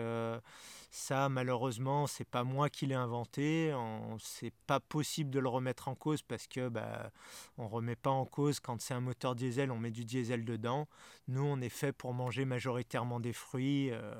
ça, 0.91 1.30
malheureusement, 1.30 2.08
c'est 2.08 2.28
pas 2.28 2.43
moi 2.43 2.69
qui 2.69 2.88
l'ai 2.88 2.95
inventé. 2.95 3.71
C'est 4.19 4.54
pas 4.65 4.80
possible 4.80 5.30
de 5.30 5.39
le 5.39 5.47
remettre 5.47 5.88
en 5.88 5.93
cause 5.93 6.23
parce 6.23 6.47
que 6.47 6.67
bah, 6.67 7.12
on 7.60 7.67
remet 7.67 7.95
pas 7.95 8.10
en 8.10 8.25
cause 8.25 8.60
quand 8.60 8.82
c'est 8.82 8.95
un 8.95 8.99
moteur 8.99 9.36
diesel, 9.36 9.71
on 9.71 9.78
met 9.78 9.91
du 9.91 10.04
diesel 10.04 10.45
dedans. 10.45 10.88
Nous, 11.28 11.43
on 11.43 11.62
est 11.62 11.69
fait 11.69 11.91
pour 11.91 12.13
manger 12.13 12.43
majoritairement 12.43 13.19
des 13.19 13.34
fruits. 13.34 13.91
Euh, 13.91 14.15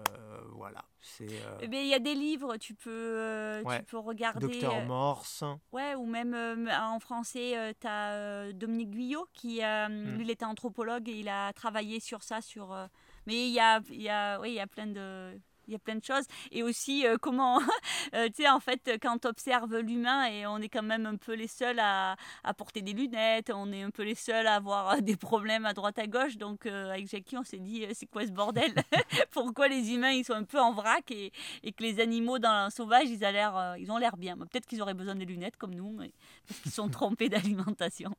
voilà. 0.54 0.86
C'est. 1.02 1.28
Euh 1.28 1.58
eh 1.62 1.66
il 1.66 1.88
y 1.88 1.94
a 1.96 2.00
des 2.00 2.14
livres, 2.14 2.58
tu 2.58 2.76
peux, 2.76 2.92
euh, 2.92 3.64
tu 3.64 3.84
peux 3.86 3.98
regarder. 3.98 4.46
Docteur 4.46 4.86
Morse. 4.86 5.44
Ouais, 5.72 5.96
ou 5.96 6.06
même 6.06 6.36
en 6.70 7.00
français, 7.00 7.74
tu 7.80 7.88
as 7.88 8.54
Dominique 8.54 8.92
Guyot 8.92 9.28
qui, 9.34 9.62
lui, 9.62 10.24
il 10.24 10.30
était 10.30 10.46
anthropologue 10.46 11.10
et 11.10 11.14
il 11.14 11.30
a 11.30 11.52
travaillé 11.54 12.00
sur 12.00 12.22
ça, 12.22 12.42
sur. 12.42 12.78
mais 13.26 13.48
il 13.48 13.54
y 13.54 13.60
a, 13.60 13.82
il 13.90 14.02
y 14.02 14.10
a, 14.10 14.40
oui, 14.40 14.50
il 14.50 14.56
y 14.56 14.60
a 14.60 14.68
plein 14.68 14.88
de 14.88 15.40
il 15.70 15.74
y 15.74 15.76
a 15.76 15.80
plein 15.80 15.96
de 15.96 16.04
choses. 16.04 16.26
Et 16.52 16.64
aussi, 16.64 17.06
euh, 17.06 17.18
comment, 17.22 17.60
euh, 18.16 18.28
tu 18.28 18.44
sais, 18.44 18.50
en 18.50 18.60
fait, 18.60 18.98
quand 19.02 19.20
tu 19.20 19.28
observes 19.28 19.78
l'humain, 19.78 20.26
et 20.26 20.46
on 20.48 20.58
est 20.58 20.70
quand 20.70 20.84
même 20.84 21.06
un 21.06 21.16
peu 21.16 21.34
les 21.34 21.48
seuls 21.48 21.80
à, 21.80 22.16
à, 22.44 22.54
porter 22.54 22.82
des 22.82 22.94
lunettes, 22.94 23.52
on 23.54 23.72
est 23.72 23.84
un 23.84 23.92
peu 23.92 24.04
les 24.04 24.16
seuls 24.16 24.48
à 24.48 24.56
avoir 24.56 24.92
euh, 24.92 25.02
des 25.02 25.16
problèmes 25.16 25.66
à 25.66 25.74
droite 25.74 26.00
à 26.00 26.08
gauche. 26.08 26.38
Donc, 26.38 26.66
avec 26.66 27.08
Jackie, 27.08 27.38
on 27.38 27.44
s'est 27.44 27.60
dit, 27.60 27.86
c'est 27.94 28.08
quoi 28.08 28.26
ce 28.26 28.32
bordel 28.32 28.74
Pourquoi 29.32 29.68
les 29.68 29.94
humains, 29.94 30.12
ils 30.12 30.26
sont 30.26 30.34
un 30.34 30.44
peu 30.44 30.60
en 30.60 30.74
vrac 30.74 31.10
et, 31.12 31.32
et 31.64 31.72
que 31.72 31.84
les 31.84 32.00
animaux 32.00 32.40
dans 32.40 32.66
le 32.66 32.72
sauvage, 32.72 33.10
ils, 33.10 33.24
ont 33.24 33.32
l'air, 33.32 33.76
ils 33.78 33.92
ont 33.92 33.98
l'air 33.98 34.18
bien. 34.18 34.38
Peut-être 34.38 34.66
qu'ils 34.66 34.82
auraient 34.82 34.94
besoin 34.94 35.16
des 35.16 35.26
lunettes 35.26 35.58
comme 35.58 35.76
nous, 35.76 35.92
mais 35.92 36.12
parce 36.48 36.60
qu'ils 36.62 36.72
sont 36.72 36.90
trompés 36.90 37.30
d'alimentation. 37.30 38.16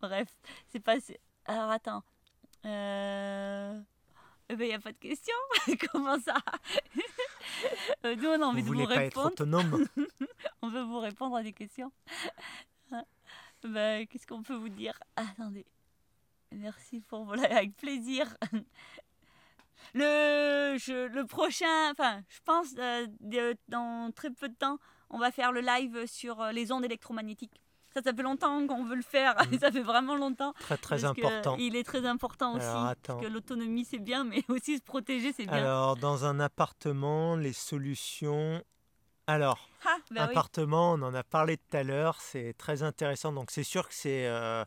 Bref, 0.00 0.28
c'est 0.68 0.80
pas. 0.80 0.96
Alors, 1.46 1.70
attends. 1.70 2.02
Euh... 2.64 3.78
Il 4.50 4.56
eh 4.60 4.64
n'y 4.64 4.68
ben, 4.68 4.76
a 4.76 4.78
pas 4.78 4.92
de 4.92 4.98
question. 4.98 5.34
Comment 5.90 6.18
ça 6.20 6.36
euh, 8.04 8.14
Nous, 8.14 8.28
on 8.28 8.42
a 8.42 8.44
envie 8.44 8.60
vous 8.62 8.74
de 8.74 8.80
vous 8.80 8.86
répondre. 8.86 9.28
Être 9.28 9.32
autonome? 9.32 9.86
On 10.62 10.68
veut 10.68 10.82
vous 10.82 10.98
répondre 10.98 11.36
à 11.36 11.42
des 11.42 11.52
questions. 11.52 11.90
ben, 13.62 14.06
Qu'est-ce 14.06 14.26
qu'on 14.26 14.42
peut 14.42 14.54
vous 14.54 14.68
dire? 14.68 14.98
Attendez. 15.16 15.64
Merci 16.52 17.00
pour 17.00 17.24
voilà, 17.24 17.44
avec 17.56 17.74
plaisir. 17.76 18.36
Le, 19.94 20.76
je, 20.78 21.06
le 21.06 21.26
prochain, 21.26 21.90
enfin, 21.90 22.22
je 22.28 22.40
pense, 22.44 22.74
euh, 22.78 23.54
dans 23.68 24.10
très 24.12 24.30
peu 24.30 24.48
de 24.48 24.54
temps, 24.54 24.78
on 25.10 25.18
va 25.18 25.30
faire 25.30 25.52
le 25.52 25.60
live 25.60 26.06
sur 26.06 26.40
euh, 26.40 26.52
les 26.52 26.72
ondes 26.72 26.84
électromagnétiques. 26.84 27.60
Ça, 27.94 28.02
ça 28.02 28.12
fait 28.12 28.22
longtemps 28.22 28.66
qu'on 28.66 28.84
veut 28.84 28.96
le 28.96 29.02
faire. 29.02 29.36
Mm. 29.50 29.58
ça 29.60 29.70
fait 29.70 29.82
vraiment 29.82 30.16
longtemps. 30.16 30.52
Très, 30.60 30.76
très 30.76 31.04
important. 31.04 31.56
Il 31.58 31.76
est 31.76 31.84
très 31.84 32.04
important 32.06 32.56
aussi. 32.56 32.66
parce 33.06 33.22
que 33.22 33.26
l'autonomie, 33.26 33.84
c'est 33.84 33.98
bien, 33.98 34.24
mais 34.24 34.42
aussi 34.48 34.78
se 34.78 34.82
protéger, 34.82 35.32
c'est 35.32 35.46
bien. 35.46 35.54
Alors, 35.54 35.96
dans 35.96 36.24
un 36.24 36.40
appartement, 36.40 37.36
les 37.36 37.52
solutions. 37.52 38.62
Alors, 39.26 39.58
ah, 39.86 39.96
bah 40.10 40.24
appartement, 40.24 40.92
on 40.92 41.02
en 41.02 41.14
a 41.14 41.22
parlé 41.22 41.56
tout 41.56 41.76
à 41.76 41.82
l'heure, 41.82 42.20
c'est 42.20 42.54
très 42.58 42.82
intéressant. 42.82 43.32
Donc, 43.32 43.50
c'est 43.50 43.64
sûr 43.64 43.88
que 43.88 43.94
c'est. 43.94 44.26
Euh, 44.26 44.64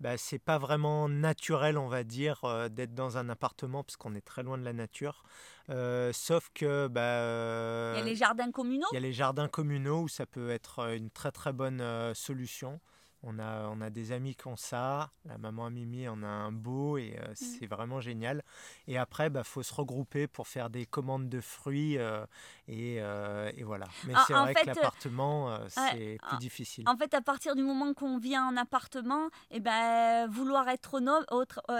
bah, 0.00 0.16
c'est 0.16 0.38
pas 0.38 0.56
vraiment 0.56 1.08
naturel, 1.10 1.76
on 1.76 1.88
va 1.88 2.02
dire, 2.02 2.42
euh, 2.44 2.70
d'être 2.70 2.94
dans 2.94 3.18
un 3.18 3.28
appartement 3.28 3.84
parce 3.84 3.98
qu'on 3.98 4.14
est 4.14 4.24
très 4.24 4.42
loin 4.42 4.56
de 4.56 4.64
la 4.64 4.72
nature. 4.72 5.22
Euh, 5.68 6.12
sauf 6.14 6.48
que 6.54 6.88
bah, 6.88 7.92
il 7.94 7.98
y 7.98 8.02
a 8.02 8.04
les 8.04 8.16
jardins 8.16 8.50
communaux? 8.50 8.86
Il 8.92 8.94
y 8.94 8.98
a 8.98 9.00
les 9.00 9.12
jardins 9.12 9.48
communaux 9.48 10.02
où 10.02 10.08
ça 10.08 10.24
peut 10.24 10.50
être 10.50 10.94
une 10.94 11.10
très 11.10 11.30
très 11.30 11.52
bonne 11.52 12.14
solution. 12.14 12.80
On 13.22 13.38
a, 13.38 13.68
on 13.68 13.80
a 13.82 13.90
des 13.90 14.12
amis 14.12 14.34
qui 14.34 14.46
ont 14.46 14.56
ça. 14.56 15.12
La 15.26 15.36
maman 15.36 15.66
à 15.66 15.70
Mimi 15.70 16.08
en 16.08 16.22
a 16.22 16.26
un 16.26 16.52
beau 16.52 16.96
et 16.96 17.16
euh, 17.18 17.32
mm. 17.32 17.34
c'est 17.34 17.66
vraiment 17.66 18.00
génial. 18.00 18.42
Et 18.86 18.96
après, 18.96 19.26
il 19.26 19.30
bah, 19.30 19.44
faut 19.44 19.62
se 19.62 19.74
regrouper 19.74 20.26
pour 20.26 20.48
faire 20.48 20.70
des 20.70 20.86
commandes 20.86 21.28
de 21.28 21.40
fruits 21.40 21.98
euh, 21.98 22.24
et, 22.70 22.96
euh, 23.00 23.50
et, 23.56 23.64
voilà. 23.64 23.86
Mais 24.06 24.14
c'est 24.26 24.32
vrai 24.32 24.54
que 24.54 24.66
l'appartement, 24.66 25.58
c'est 25.68 26.18
plus 26.28 26.38
difficile. 26.38 26.84
En 26.86 26.96
fait, 26.96 27.12
à 27.14 27.20
partir 27.20 27.56
du 27.56 27.62
moment 27.62 27.92
qu'on 27.94 28.18
vient 28.18 28.46
en 28.46 28.56
appartement, 28.56 29.26
et 29.50 29.56
eh 29.56 29.60
ben, 29.60 30.26
vouloir 30.28 30.68
être 30.68 30.94
autonome, 30.94 31.24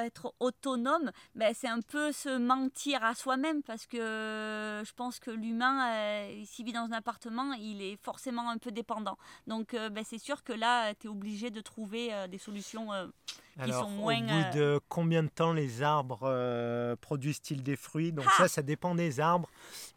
être 0.02 0.34
autonome 0.40 1.10
ben, 1.34 1.54
c'est 1.54 1.68
un 1.68 1.80
peu 1.80 2.12
se 2.12 2.36
mentir 2.38 3.04
à 3.04 3.14
soi-même 3.14 3.62
parce 3.62 3.86
que 3.86 4.82
je 4.84 4.92
pense 4.94 5.18
que 5.20 5.30
l'humain, 5.30 5.86
s'il 6.44 6.64
vit 6.64 6.72
dans 6.72 6.86
un 6.86 6.92
appartement, 6.92 7.52
il 7.54 7.82
est 7.82 7.96
forcément 8.02 8.50
un 8.50 8.58
peu 8.58 8.70
dépendant. 8.70 9.16
Donc, 9.46 9.74
ben, 9.74 10.04
c'est 10.04 10.18
sûr 10.18 10.42
que 10.42 10.52
là, 10.52 10.94
tu 10.94 11.06
es 11.06 11.10
obligé 11.10 11.50
de 11.50 11.60
trouver 11.60 12.12
euh, 12.12 12.26
des 12.26 12.38
solutions 12.38 12.88
euh, 13.60 13.66
qui 13.66 13.72
sont 13.72 13.90
moins. 13.90 14.16
Au 14.18 14.20
bout 14.20 14.58
de 14.58 14.62
euh, 14.62 14.78
combien 14.88 15.22
de 15.22 15.28
temps 15.28 15.52
les 15.52 15.82
arbres 15.82 16.96
produisent-ils 17.00 17.62
des 17.62 17.76
fruits? 17.76 18.12
Donc 18.12 18.24
ça, 18.36 18.48
ça 18.48 18.62
dépend 18.62 18.94
des 18.94 19.20
arbres. 19.20 19.48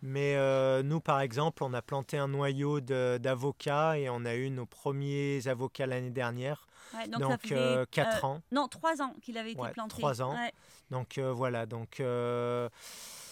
Mais 0.01 0.35
nous, 0.83 0.99
par 0.99 1.21
exemple, 1.21 1.63
on 1.63 1.73
a 1.73 1.81
planté 1.81 2.17
un 2.17 2.27
noyau 2.27 2.81
d'avocats 2.81 3.97
et 3.97 4.09
on 4.09 4.25
a 4.25 4.35
eu 4.35 4.49
nos 4.49 4.65
premiers 4.65 5.47
avocats 5.47 5.85
l'année 5.87 6.11
dernière. 6.11 6.67
donc, 7.07 7.53
4 7.91 8.25
ans. 8.25 8.41
Non, 8.51 8.67
3 8.67 9.01
ans 9.01 9.13
qu'il 9.21 9.37
avait 9.37 9.51
été 9.51 9.69
planté. 9.73 9.89
3 9.89 10.21
ans. 10.21 10.35
Donc 10.91 11.19
voilà, 11.19 11.65
donc 11.65 12.01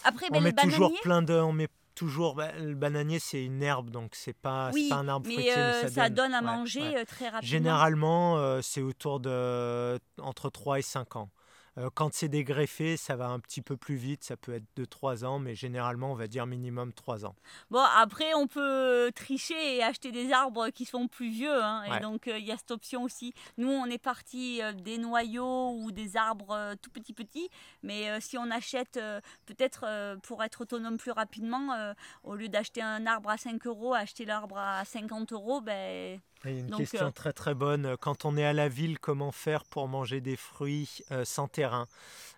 Après, 0.03 0.29
ben, 0.29 0.37
on 0.37 0.41
met 0.41 0.53
toujours 0.53 0.93
plein 1.01 1.21
de, 1.21 1.33
on 1.33 1.53
met 1.53 1.67
toujours, 2.01 2.33
bah, 2.33 2.51
le 2.57 2.73
bananier 2.73 3.19
c'est 3.19 3.45
une 3.45 3.61
herbe, 3.61 3.91
donc 3.91 4.15
c'est 4.15 4.33
pas, 4.35 4.71
pas 4.89 4.95
un 4.95 5.07
arbre 5.07 5.27
fruitier. 5.27 5.53
mais 5.55 5.87
ça, 5.87 6.09
donne, 6.09 6.33
à 6.33 6.41
manger 6.41 6.97
euh, 6.97 7.05
très 7.05 7.25
rapidement. 7.25 7.41
Généralement, 7.43 8.39
euh, 8.39 8.59
c'est 8.63 8.81
autour 8.81 9.19
de 9.19 9.99
entre 10.19 10.49
3 10.49 10.79
et 10.79 10.81
5 10.81 11.15
ans. 11.17 11.29
Euh, 11.77 11.89
quand 11.93 12.13
c'est 12.13 12.27
dégreffé, 12.27 12.97
ça 12.97 13.15
va 13.15 13.27
un 13.27 13.39
petit 13.39 13.61
peu 13.61 13.77
plus 13.77 13.95
vite, 13.95 14.23
ça 14.23 14.35
peut 14.35 14.53
être 14.53 14.67
de 14.75 14.83
3 14.83 15.23
ans, 15.23 15.39
mais 15.39 15.55
généralement, 15.55 16.11
on 16.11 16.15
va 16.15 16.27
dire 16.27 16.45
minimum 16.45 16.91
3 16.91 17.25
ans. 17.25 17.35
Bon, 17.69 17.83
après, 17.97 18.33
on 18.33 18.47
peut 18.47 19.11
tricher 19.15 19.77
et 19.77 19.83
acheter 19.83 20.11
des 20.11 20.33
arbres 20.33 20.69
qui 20.69 20.85
sont 20.85 21.07
plus 21.07 21.29
vieux, 21.29 21.63
hein, 21.63 21.83
et 21.83 21.99
donc 22.01 22.27
euh, 22.27 22.37
il 22.37 22.45
y 22.45 22.51
a 22.51 22.57
cette 22.57 22.71
option 22.71 23.03
aussi. 23.03 23.33
Nous, 23.57 23.69
on 23.69 23.85
est 23.85 24.01
parti 24.01 24.61
euh, 24.61 24.73
des 24.73 24.97
noyaux 24.97 25.71
ou 25.77 25.91
des 25.91 26.17
arbres 26.17 26.75
tout 26.81 26.91
petits 26.91 27.13
petits, 27.13 27.49
mais 27.83 28.19
si 28.19 28.37
on 28.37 28.51
achète 28.51 28.99
peut-être 29.45 30.17
pour 30.23 30.43
être 30.43 30.61
autonome 30.61 30.97
plus 30.97 31.11
rapidement, 31.11 31.93
au 32.23 32.35
lieu 32.35 32.49
d'acheter 32.49 32.81
un 32.81 33.05
arbre 33.05 33.29
à 33.29 33.37
5 33.37 33.65
euros, 33.67 33.93
acheter 33.93 34.25
l'arbre 34.25 34.57
à 34.57 34.83
50 34.85 35.31
euros, 35.33 35.61
ben 35.61 36.19
Il 36.45 36.51
y 36.53 36.57
a 36.57 36.59
une 36.59 36.69
Donc, 36.69 36.79
question 36.79 37.07
euh, 37.07 37.11
très 37.11 37.33
très 37.33 37.53
bonne. 37.53 37.95
Quand 37.99 38.25
on 38.25 38.35
est 38.35 38.45
à 38.45 38.53
la 38.53 38.67
ville, 38.67 38.99
comment 38.99 39.31
faire 39.31 39.63
pour 39.63 39.87
manger 39.87 40.21
des 40.21 40.35
fruits 40.35 41.03
euh, 41.11 41.23
sans 41.23 41.47
terrain? 41.47 41.87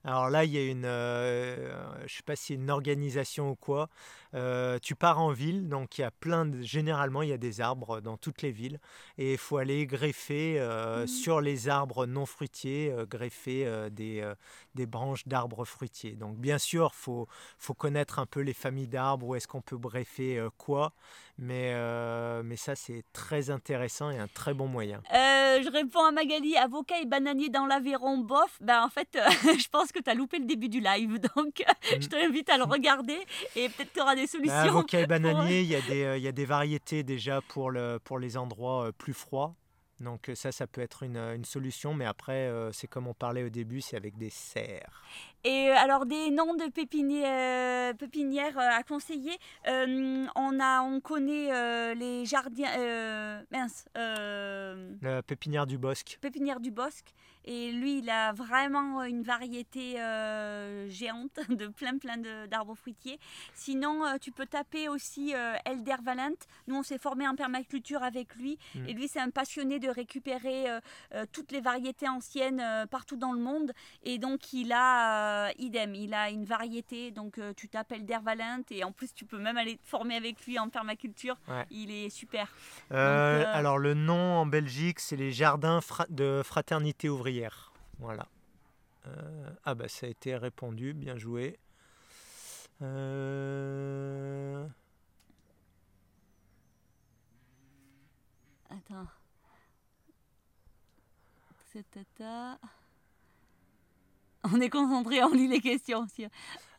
Alors 0.06 0.30
là, 0.30 0.44
il 0.44 0.52
y 0.52 0.58
a 0.58 0.66
une, 0.66 0.84
euh, 0.86 1.72
je 2.08 2.16
sais 2.16 2.24
pas 2.24 2.36
si 2.36 2.48
c'est 2.48 2.54
une 2.56 2.70
organisation 2.70 3.52
ou 3.52 3.56
quoi. 3.56 3.90
Euh, 4.36 4.80
tu 4.82 4.96
pars 4.96 5.20
en 5.22 5.32
ville, 5.32 5.70
donc 5.70 5.98
il 5.98 6.02
y 6.02 6.04
a 6.04 6.10
plein 6.12 6.46
de, 6.46 6.62
généralement 6.64 7.22
il 7.22 7.30
y 7.30 7.34
a 7.34 7.38
des 7.38 7.62
arbres 7.62 8.02
dans 8.02 8.18
toutes 8.18 8.42
les 8.42 8.52
villes 8.52 8.80
et 9.20 9.34
il 9.34 9.38
faut 9.38 9.58
aller 9.58 9.86
greffer 9.86 10.60
euh, 10.60 11.02
Mhm. 11.02 11.08
sur 11.08 11.40
les 11.40 11.70
arbres 11.70 12.08
non 12.08 12.26
fruitiers, 12.26 12.92
euh, 12.92 13.06
greffer 13.06 13.90
des, 13.92 14.28
des 14.76 14.86
branches 14.88 15.28
d'arbres 15.28 15.66
fruitiers. 15.66 16.14
Donc 16.16 16.38
bien 16.38 16.58
sûr, 16.58 16.96
faut 16.96 17.28
faut 17.60 17.76
connaître 17.76 18.18
un 18.20 18.26
peu 18.26 18.42
les 18.42 18.54
familles 18.54 18.88
d'arbres, 18.88 19.28
où 19.28 19.36
est-ce 19.36 19.48
qu'on 19.48 19.62
peut 19.62 19.78
greffer 19.78 20.48
quoi, 20.58 20.92
mais 21.38 21.74
mais 22.44 22.56
ça 22.58 22.76
c'est 22.76 23.04
très 23.14 23.52
intéressant 23.52 24.10
et 24.10 24.18
un 24.18 24.28
très 24.28 24.54
bon 24.56 24.68
moyen. 24.68 25.02
Je 25.14 25.72
réponds 25.72 26.04
à 26.04 26.12
Magali, 26.12 26.58
avocat 26.58 27.00
et 27.00 27.06
bananier 27.06 27.50
dans 27.50 27.68
l'Aveyron, 27.68 28.18
bof. 28.18 28.58
Ben 28.60 28.82
en 28.84 28.90
fait, 28.90 29.10
je 29.62 29.70
pense 29.70 29.92
que 29.94 30.00
tu 30.00 30.10
as 30.10 30.14
loupé 30.14 30.40
le 30.40 30.46
début 30.46 30.68
du 30.70 30.80
live, 30.82 31.20
donc 31.36 31.62
euh, 31.62 31.98
je 32.00 32.08
t'invite 32.08 32.50
à 32.50 32.58
le 32.58 32.64
regarder 32.64 33.18
et 33.56 33.70
peut-être 33.70 33.94
tu 33.94 34.02
auras 34.02 34.16
des 34.16 34.28
solutions. 34.28 34.54
Bah, 34.56 34.64
avocat 34.64 35.00
et 35.00 35.04
pour- 35.04 35.10
bananier, 35.10 35.62
il 35.62 35.68
y, 35.68 35.76
a 35.76 35.82
des, 35.82 36.04
euh, 36.04 36.18
y 36.18 36.28
a 36.28 36.32
des 36.34 36.46
variétés 36.46 37.04
déjà 37.04 37.40
pour, 37.42 37.72
le, 37.72 38.00
pour 38.04 38.20
les 38.20 38.36
endroits 38.38 38.88
euh, 38.88 38.92
plus 38.92 39.14
froids. 39.14 39.56
Donc 40.00 40.28
euh, 40.28 40.36
ça, 40.36 40.52
ça 40.52 40.66
peut 40.68 40.82
être 40.82 41.04
une, 41.04 41.18
une 41.18 41.46
solution, 41.46 41.94
mais 41.94 42.04
après, 42.06 42.48
euh, 42.50 42.72
c'est 42.74 42.88
comme 42.88 43.08
on 43.08 43.14
parlait 43.14 43.44
au 43.44 43.50
début, 43.50 43.80
c'est 43.80 43.96
avec 43.96 44.18
des 44.18 44.32
serres. 44.32 45.04
Et 45.46 45.70
alors 45.70 46.06
des 46.06 46.30
noms 46.32 46.56
de 46.56 46.66
pépinières, 46.70 47.96
pépinières 47.96 48.58
à 48.58 48.82
conseiller. 48.84 49.38
Euh, 49.68 50.26
on 50.36 50.60
a, 50.60 50.82
on 50.82 51.00
connaît 51.00 51.54
euh, 51.54 51.94
les 51.94 52.26
jardins, 52.26 53.44
mince, 53.52 53.86
La 53.96 55.22
pépinière 55.24 55.68
du 55.68 55.78
Bosque. 55.78 56.18
pépinière 56.22 56.60
du 56.60 56.72
Bosque. 56.72 57.14
Et 57.46 57.72
lui, 57.72 58.00
il 58.00 58.10
a 58.10 58.32
vraiment 58.32 59.04
une 59.04 59.24
variété 59.24 60.00
euh, 60.00 60.90
géante 60.90 61.40
de 61.50 61.68
plein 61.68 61.98
plein 61.98 62.18
d'arbres 62.48 62.76
fruitiers. 62.76 63.20
Sinon, 63.54 64.06
euh, 64.06 64.18
tu 64.20 64.32
peux 64.32 64.46
taper 64.46 64.88
aussi 64.90 65.34
euh, 65.36 65.56
Elder 65.66 65.96
Valent. 66.04 66.36
Nous, 66.68 66.76
on 66.76 66.84
s'est 66.84 66.98
formé 66.98 67.28
en 67.28 67.36
permaculture 67.36 68.02
avec 68.04 68.36
lui. 68.36 68.58
Mm. 68.76 68.88
Et 68.88 68.94
lui, 68.94 69.08
c'est 69.08 69.20
un 69.20 69.30
passionné 69.30 69.80
de 69.80 69.90
récupérer 69.90 70.66
toutes 71.32 71.52
les 71.52 71.62
variétés 71.62 72.08
anciennes 72.08 72.64
partout 72.90 73.16
dans 73.18 73.34
le 73.34 73.40
monde. 73.40 73.72
Et 74.04 74.18
donc, 74.18 74.54
il 74.54 74.72
a, 74.72 75.52
idem, 75.60 75.96
il 75.96 76.14
a 76.14 76.30
une 76.30 76.46
variété. 76.46 77.12
Donc, 77.12 77.40
tu 77.56 77.68
tapes 77.68 77.92
Elder 77.92 78.20
Valent. 78.24 78.62
Et 78.72 78.84
en 78.84 78.92
plus, 78.92 79.14
tu 79.14 79.26
peux 79.26 79.38
même 79.40 79.58
aller 79.58 79.78
te 79.78 79.88
former 79.88 80.16
avec 80.16 80.46
lui 80.46 80.60
en 80.60 80.70
permaculture. 80.70 81.36
Ouais. 81.48 81.66
Il 81.72 81.92
est 81.92 82.10
super. 82.10 82.48
Donc, 82.90 83.00
Alors 83.00 83.78
le 83.78 83.94
nom 83.94 84.38
en 84.38 84.46
Belgique, 84.46 85.00
c'est 85.00 85.16
les 85.16 85.32
jardins 85.32 85.82
fra- 85.82 86.06
de 86.10 86.42
fraternité 86.44 87.10
ouvrière. 87.10 87.33
Voilà. 88.00 88.28
Euh, 89.08 89.50
ah 89.66 89.76
bah 89.76 89.88
ça 89.88 90.06
a 90.06 90.10
été 90.10 90.36
répondu, 90.36 90.94
bien 90.94 91.18
joué. 91.18 91.60
Euh. 92.82 94.68
On 104.44 104.60
est 104.60 104.70
concentré, 104.70 105.24
on 105.24 105.34
lit 105.34 105.48
les 105.48 105.62
questions. 105.62 106.06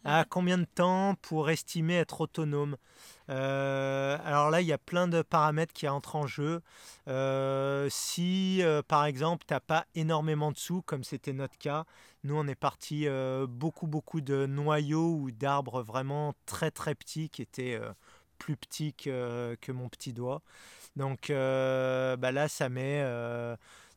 À 0.06 0.26
combien 0.28 0.58
de 0.58 0.66
temps 0.66 1.14
pour 1.22 1.48
estimer 1.48 1.94
être 1.94 2.20
autonome 2.20 2.76
Euh, 3.30 4.18
Alors 4.22 4.50
là, 4.50 4.60
il 4.60 4.66
y 4.66 4.72
a 4.72 4.78
plein 4.78 5.08
de 5.08 5.22
paramètres 5.22 5.72
qui 5.72 5.88
entrent 5.88 6.16
en 6.16 6.26
jeu. 6.26 6.60
Euh, 7.08 7.88
si, 7.90 8.62
euh, 8.62 8.82
par 8.82 9.06
exemple, 9.06 9.46
tu 9.48 9.54
n'as 9.54 9.60
pas 9.60 9.86
énormément 9.94 10.52
de 10.52 10.58
sous, 10.58 10.82
comme 10.82 11.04
c'était 11.04 11.32
notre 11.32 11.56
cas, 11.56 11.86
nous, 12.22 12.36
on 12.36 12.46
est 12.46 12.54
parti 12.54 13.06
beaucoup, 13.48 13.86
beaucoup 13.86 14.20
de 14.20 14.46
noyaux 14.46 15.16
ou 15.20 15.30
d'arbres 15.30 15.82
vraiment 15.82 16.34
très, 16.46 16.70
très 16.70 16.94
petits 16.94 17.30
qui 17.30 17.42
étaient 17.42 17.80
plus 18.38 18.56
petits 18.56 18.94
que, 18.94 19.56
mon 19.72 19.88
petit 19.88 20.12
doigt. 20.12 20.42
Donc 20.96 21.28
bah 21.30 22.32
là, 22.32 22.48
ça 22.48 22.68
met... 22.68 23.02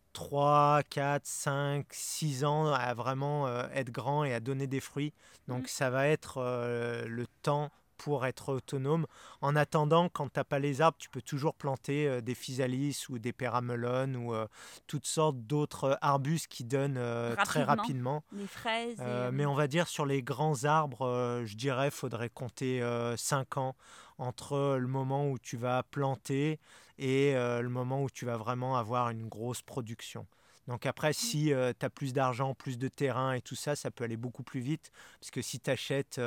euh, 0.08 0.14
3, 0.14 0.82
4, 0.90 1.26
5, 1.26 1.86
6 1.92 2.44
ans 2.46 2.72
à 2.74 2.94
vraiment 2.94 3.48
euh, 3.48 3.68
être 3.74 3.92
grand 3.92 4.24
et 4.24 4.34
à 4.34 4.40
donner 4.40 4.68
des 4.68 4.80
fruits. 4.80 5.14
Donc 5.48 5.62
Mhm. 5.64 5.68
ça 5.68 5.90
va 5.90 6.08
être 6.08 6.38
euh, 6.38 7.06
le 7.08 7.26
temps 7.42 7.70
pour 7.98 8.28
être 8.28 8.54
autonome. 8.54 9.08
En 9.42 9.56
attendant, 9.56 10.08
quand 10.08 10.26
tu 10.32 10.38
n'as 10.40 10.44
pas 10.44 10.60
les 10.60 10.82
arbres, 10.82 10.98
tu 11.00 11.10
peux 11.10 11.22
toujours 11.24 11.56
planter 11.56 12.08
euh, 12.08 12.22
des 12.22 12.36
physalis 12.36 13.06
ou 13.10 13.18
des 13.18 13.34
péramelones 13.34 14.16
ou 14.16 14.36
euh, 14.36 14.48
toutes 14.86 15.08
sortes 15.08 15.38
d'autres 15.40 15.98
arbustes 16.02 16.48
qui 16.48 16.64
donnent 16.64 16.98
euh, 17.00 17.36
très 17.44 17.64
Rapidement. 17.64 18.24
Les 18.34 18.46
fraises. 18.46 19.00
et, 19.02 19.32
mais 19.32 19.48
on 19.48 19.56
va 19.56 19.68
dire 19.68 19.88
sur 19.88 20.06
les 20.06 20.22
grands 20.22 20.64
arbres, 20.66 21.42
je 21.46 21.56
dirais, 21.56 21.90
faudrait 21.90 22.30
compter 22.30 22.84
5 23.18 23.58
ans 23.58 23.76
entre 24.20 24.78
le 24.80 24.88
moment 24.88 25.28
où 25.30 25.38
tu 25.40 25.58
vas 25.58 25.82
planter 25.84 26.60
et 26.98 27.36
euh, 27.36 27.62
le 27.62 27.70
moment 27.70 28.04
où 28.04 28.10
tu 28.10 28.26
vas 28.26 28.38
vraiment 28.38 28.78
avoir 28.78 29.10
une 29.10 29.28
grosse 29.28 29.62
production. 29.62 30.28
Donc 30.68 30.86
après, 30.86 31.14
si 31.14 31.46
tu 31.46 31.86
as 31.86 31.90
plus 31.90 32.12
d'argent, 32.12 32.54
plus 32.54 32.78
de 32.78 32.90
terrain 32.90 33.32
et 33.32 33.42
tout 33.42 33.56
ça, 33.56 33.78
ça 33.78 33.90
peut 33.90 34.04
aller 34.04 34.18
beaucoup 34.18 34.44
plus 34.44 34.60
vite. 34.60 34.92
Parce 35.22 35.32
que 35.32 35.42
si 35.42 35.62
tu 35.62 35.70
achètes 35.70 36.20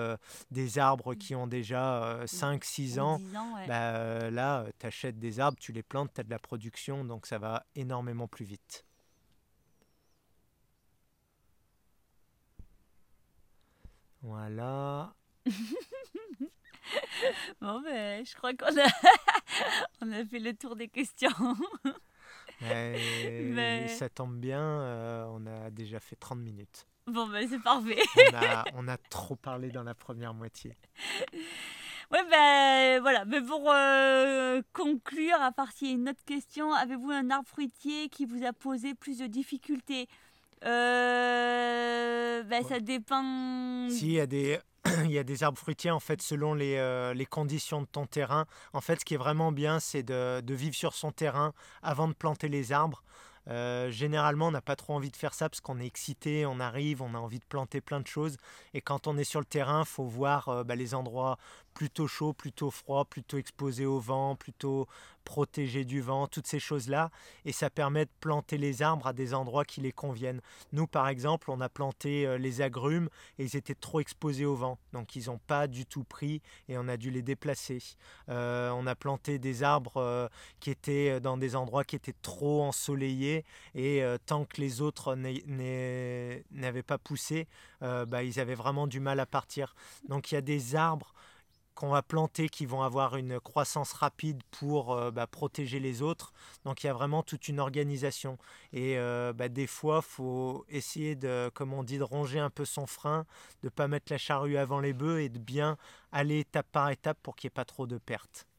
des 0.50 0.78
arbres 0.78 1.14
qui 1.14 1.34
ont 1.34 1.46
déjà 1.46 2.24
5-6 2.24 2.96
ou 2.96 3.00
ans, 3.00 3.18
10 3.18 3.36
ans, 3.36 3.54
ouais. 3.56 3.66
bah, 3.66 3.96
euh, 3.96 4.30
là, 4.30 4.64
tu 4.78 4.86
achètes 4.86 5.18
des 5.18 5.40
arbres, 5.40 5.58
tu 5.60 5.72
les 5.72 5.82
plantes, 5.82 6.12
tu 6.14 6.20
as 6.20 6.24
de 6.24 6.30
la 6.30 6.38
production, 6.38 7.04
donc 7.04 7.26
ça 7.26 7.38
va 7.38 7.66
énormément 7.74 8.28
plus 8.28 8.46
vite. 8.46 8.84
Voilà. 14.22 15.14
Bon, 17.60 17.80
ben, 17.80 18.24
je 18.24 18.34
crois 18.34 18.52
qu'on 18.54 18.66
a... 18.78 18.86
on 20.02 20.12
a 20.12 20.24
fait 20.24 20.38
le 20.38 20.54
tour 20.54 20.76
des 20.76 20.88
questions. 20.88 21.28
Et 22.62 23.42
Mais- 23.52 23.88
Ça 23.88 24.08
tombe 24.08 24.36
bien, 24.38 24.60
euh, 24.60 25.24
on 25.30 25.46
a 25.46 25.70
déjà 25.70 26.00
fait 26.00 26.16
30 26.16 26.38
minutes. 26.38 26.86
Bon, 27.06 27.26
ben, 27.26 27.46
c'est 27.48 27.62
parfait. 27.62 27.98
On 28.32 28.36
a, 28.36 28.64
on 28.74 28.88
a 28.88 28.96
trop 28.96 29.34
parlé 29.36 29.70
dans 29.70 29.82
la 29.82 29.94
première 29.94 30.34
moitié. 30.34 30.76
Ouais, 32.12 32.24
ben 32.28 33.00
voilà. 33.00 33.24
Mais 33.24 33.40
pour 33.40 33.70
euh, 33.70 34.60
conclure, 34.72 35.40
à 35.40 35.52
part 35.52 35.70
s'il 35.72 35.88
y 35.88 35.90
a 35.92 35.94
une 35.94 36.08
autre 36.08 36.24
question, 36.26 36.72
avez-vous 36.74 37.10
un 37.10 37.30
arbre 37.30 37.48
fruitier 37.48 38.08
qui 38.08 38.26
vous 38.26 38.44
a 38.44 38.52
posé 38.52 38.94
plus 38.94 39.18
de 39.18 39.26
difficultés? 39.26 40.08
Euh, 40.64 42.42
ben, 42.42 42.62
Ça 42.64 42.80
dépend. 42.80 43.88
Si, 43.90 44.06
il 44.06 44.12
y 44.12 44.20
a 44.20 44.26
des, 44.26 44.58
il 45.04 45.10
y 45.10 45.18
a 45.18 45.24
des 45.24 45.42
arbres 45.42 45.58
fruitiers, 45.58 45.90
en 45.90 46.00
fait, 46.00 46.22
selon 46.22 46.54
les, 46.54 46.76
euh, 46.76 47.12
les 47.14 47.26
conditions 47.26 47.82
de 47.82 47.86
ton 47.86 48.06
terrain. 48.06 48.46
En 48.72 48.80
fait, 48.80 49.00
ce 49.00 49.04
qui 49.04 49.14
est 49.14 49.18
vraiment 49.18 49.52
bien, 49.52 49.80
c'est 49.80 50.02
de, 50.02 50.54
vivre 50.54 50.74
sur 50.74 50.94
son 50.94 51.12
terrain 51.12 51.52
avant 51.82 52.08
de 52.08 52.14
planter 52.14 52.48
les 52.48 52.72
arbres. 52.72 53.02
Euh, 53.48 53.90
généralement, 53.90 54.48
on 54.48 54.50
n'a 54.50 54.60
pas 54.60 54.76
trop 54.76 54.94
envie 54.94 55.10
de 55.10 55.16
faire 55.16 55.34
ça 55.34 55.48
parce 55.48 55.60
qu'on 55.60 55.80
est 55.80 55.86
excité, 55.86 56.46
on 56.46 56.60
arrive, 56.60 57.02
on 57.02 57.14
a 57.14 57.18
envie 57.18 57.38
de 57.38 57.44
planter 57.44 57.80
plein 57.80 58.00
de 58.00 58.06
choses. 58.06 58.36
Et 58.74 58.80
quand 58.80 59.06
on 59.06 59.16
est 59.16 59.24
sur 59.24 59.40
le 59.40 59.46
terrain, 59.46 59.84
faut 59.84 60.04
voir 60.04 60.48
euh, 60.48 60.64
bah, 60.64 60.76
les 60.76 60.94
endroits 60.94 61.38
plutôt 61.74 62.06
chauds, 62.06 62.32
plutôt 62.32 62.70
froids, 62.70 63.04
plutôt 63.04 63.38
exposés 63.38 63.86
au 63.86 63.98
vent, 63.98 64.36
plutôt 64.36 64.86
protégés 65.24 65.84
du 65.84 66.00
vent, 66.00 66.26
toutes 66.26 66.46
ces 66.46 66.58
choses-là. 66.58 67.10
Et 67.44 67.52
ça 67.52 67.70
permet 67.70 68.04
de 68.04 68.10
planter 68.20 68.58
les 68.58 68.82
arbres 68.82 69.06
à 69.06 69.12
des 69.12 69.34
endroits 69.34 69.64
qui 69.64 69.80
les 69.80 69.92
conviennent. 69.92 70.40
Nous, 70.72 70.86
par 70.86 71.08
exemple, 71.08 71.50
on 71.50 71.60
a 71.60 71.68
planté 71.68 72.26
euh, 72.26 72.38
les 72.38 72.62
agrumes 72.62 73.08
et 73.38 73.44
ils 73.44 73.56
étaient 73.56 73.74
trop 73.74 74.00
exposés 74.00 74.44
au 74.44 74.54
vent. 74.54 74.78
Donc, 74.92 75.16
ils 75.16 75.26
n'ont 75.26 75.38
pas 75.38 75.66
du 75.66 75.86
tout 75.86 76.04
pris 76.04 76.42
et 76.68 76.78
on 76.78 76.88
a 76.88 76.96
dû 76.96 77.10
les 77.10 77.22
déplacer. 77.22 77.82
Euh, 78.28 78.70
on 78.70 78.86
a 78.86 78.94
planté 78.94 79.38
des 79.38 79.62
arbres 79.62 79.98
euh, 79.98 80.28
qui 80.58 80.70
étaient 80.70 81.20
dans 81.20 81.36
des 81.36 81.56
endroits 81.56 81.84
qui 81.84 81.96
étaient 81.96 82.14
trop 82.22 82.62
ensoleillés 82.62 83.44
et 83.74 84.02
tant 84.26 84.44
que 84.44 84.60
les 84.60 84.80
autres 84.80 85.14
n'avaient 85.14 86.82
pas 86.82 86.98
poussé, 86.98 87.46
bah, 87.80 88.22
ils 88.22 88.40
avaient 88.40 88.54
vraiment 88.54 88.86
du 88.86 89.00
mal 89.00 89.20
à 89.20 89.26
partir. 89.26 89.74
Donc 90.08 90.30
il 90.30 90.34
y 90.34 90.38
a 90.38 90.42
des 90.42 90.74
arbres 90.74 91.14
qu'on 91.80 91.88
va 91.88 92.02
planter 92.02 92.50
qui 92.50 92.66
vont 92.66 92.82
avoir 92.82 93.16
une 93.16 93.40
croissance 93.40 93.94
rapide 93.94 94.42
pour 94.50 94.92
euh, 94.92 95.10
bah, 95.10 95.26
protéger 95.26 95.80
les 95.80 96.02
autres. 96.02 96.34
Donc 96.66 96.84
il 96.84 96.88
y 96.88 96.90
a 96.90 96.92
vraiment 96.92 97.22
toute 97.22 97.48
une 97.48 97.58
organisation. 97.58 98.36
Et 98.74 98.98
euh, 98.98 99.32
bah, 99.32 99.48
des 99.48 99.66
fois, 99.66 100.02
faut 100.02 100.66
essayer 100.68 101.14
de, 101.14 101.50
comme 101.54 101.72
on 101.72 101.82
dit, 101.82 101.96
de 101.96 102.02
ronger 102.02 102.38
un 102.38 102.50
peu 102.50 102.66
son 102.66 102.86
frein, 102.86 103.24
de 103.62 103.70
pas 103.70 103.88
mettre 103.88 104.12
la 104.12 104.18
charrue 104.18 104.58
avant 104.58 104.80
les 104.80 104.92
bœufs 104.92 105.22
et 105.22 105.30
de 105.30 105.38
bien 105.38 105.78
aller 106.12 106.40
étape 106.40 106.66
par 106.70 106.90
étape 106.90 107.18
pour 107.22 107.34
qu'il 107.34 107.48
n'y 107.48 107.52
ait 107.52 107.54
pas 107.54 107.64
trop 107.64 107.86
de 107.86 107.96
pertes. 107.96 108.49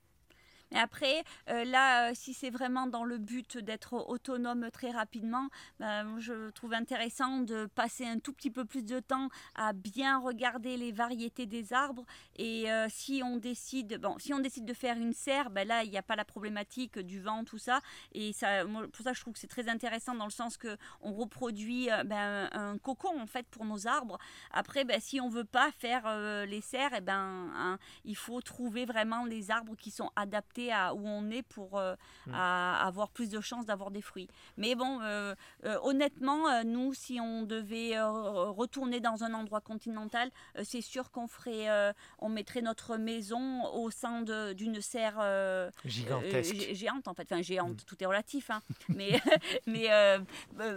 Mais 0.72 0.80
après, 0.80 1.24
euh, 1.50 1.64
là, 1.66 2.14
si 2.14 2.34
c'est 2.34 2.50
vraiment 2.50 2.88
dans 2.88 3.04
le 3.04 3.18
but 3.18 3.58
d'être 3.58 3.94
autonome 3.94 4.70
très 4.72 4.92
rapidement, 4.92 5.48
ben, 5.80 6.20
je 6.20 6.50
trouve 6.52 6.74
intéressant 6.74 7.40
de 7.40 7.66
passer 7.66 8.06
un 8.06 8.20
tout 8.20 8.34
petit 8.34 8.52
peu 8.52 8.66
plus 8.66 8.84
de 8.84 9.00
temps 9.00 9.30
à 9.56 9.74
bien 9.74 10.20
regarder 10.20 10.78
les 10.78 10.92
variétés 10.92 11.46
des 11.46 11.74
arbres. 11.74 12.06
Et 12.38 12.68
si 12.90 13.22
on 13.24 13.38
décide, 13.38 14.00
bon, 14.00 14.18
si 14.18 14.34
on 14.34 14.40
décide 14.40 14.66
de 14.66 14.74
faire 14.74 14.98
une 14.98 15.14
serre, 15.14 15.50
ben 15.50 15.68
là, 15.68 15.84
il 15.84 15.92
n'y 15.92 15.98
a 15.98 16.02
pas 16.02 16.16
la 16.16 16.26
problématique 16.26 17.00
du 17.00 17.20
vent, 17.20 17.44
tout 17.44 17.58
ça. 17.58 17.82
Et 18.14 18.34
ça, 18.34 18.66
pour 18.66 19.04
ça, 19.04 19.14
je 19.14 19.22
trouve 19.22 19.34
que 19.34 19.40
c'est 19.40 19.48
très 19.48 19.70
intéressant 19.70 20.16
dans 20.16 20.26
le 20.26 20.32
sens 20.32 20.58
que 20.58 20.78
on 21.02 21.14
reproduit 21.14 21.90
ben, 22.06 22.50
un 22.52 22.78
cocon 22.78 23.20
en 23.20 23.28
fait 23.28 23.46
pour 23.48 23.66
nos 23.66 23.88
arbres. 23.88 24.18
Après, 24.52 24.84
ben, 24.84 25.00
si 25.00 25.20
on 25.20 25.30
veut 25.30 25.46
pas 25.46 25.72
faire 25.72 26.04
euh, 26.06 26.46
les 26.46 26.62
serres, 26.62 26.94
et 26.94 26.98
eh 26.98 27.02
ben, 27.02 27.52
hein, 27.56 27.80
il 28.06 28.16
faut 28.16 28.42
trouver 28.42 28.86
vraiment 28.86 29.26
les 29.26 29.52
arbres 29.52 29.76
qui 29.76 29.92
sont 29.92 30.12
adaptés 30.16 30.61
à 30.70 30.94
où 30.94 31.08
on 31.08 31.30
est 31.32 31.42
pour 31.42 31.80
euh, 31.80 31.96
mm. 32.28 32.34
avoir 32.34 33.10
plus 33.10 33.30
de 33.30 33.40
chances 33.40 33.66
d'avoir 33.66 33.90
des 33.90 34.02
fruits. 34.02 34.28
Mais 34.58 34.76
bon, 34.76 35.00
euh, 35.02 35.34
honnêtement, 35.82 36.64
nous, 36.64 36.94
si 36.94 37.20
on 37.20 37.44
devait 37.44 38.00
retourner 38.00 39.00
dans 39.00 39.24
un 39.24 39.34
endroit 39.34 39.62
continental, 39.62 40.30
c'est 40.64 40.82
sûr 40.82 41.12
qu'on 41.12 41.28
ferait, 41.28 41.94
on 42.20 42.30
mettrait 42.30 42.62
notre 42.62 42.98
maison 42.98 43.66
au 43.74 43.90
sein 43.90 44.22
d'une 44.22 44.82
serre 44.82 45.72
gigantesque, 45.86 46.74
géante 46.74 47.08
en 47.08 47.14
fait, 47.14 47.32
enfin 47.32 47.42
géante, 47.42 47.82
mm. 47.82 47.86
tout 47.86 48.04
est 48.04 48.06
relatif, 48.06 48.50
hein. 48.50 48.62
mais 48.90 49.20
mais 49.66 49.88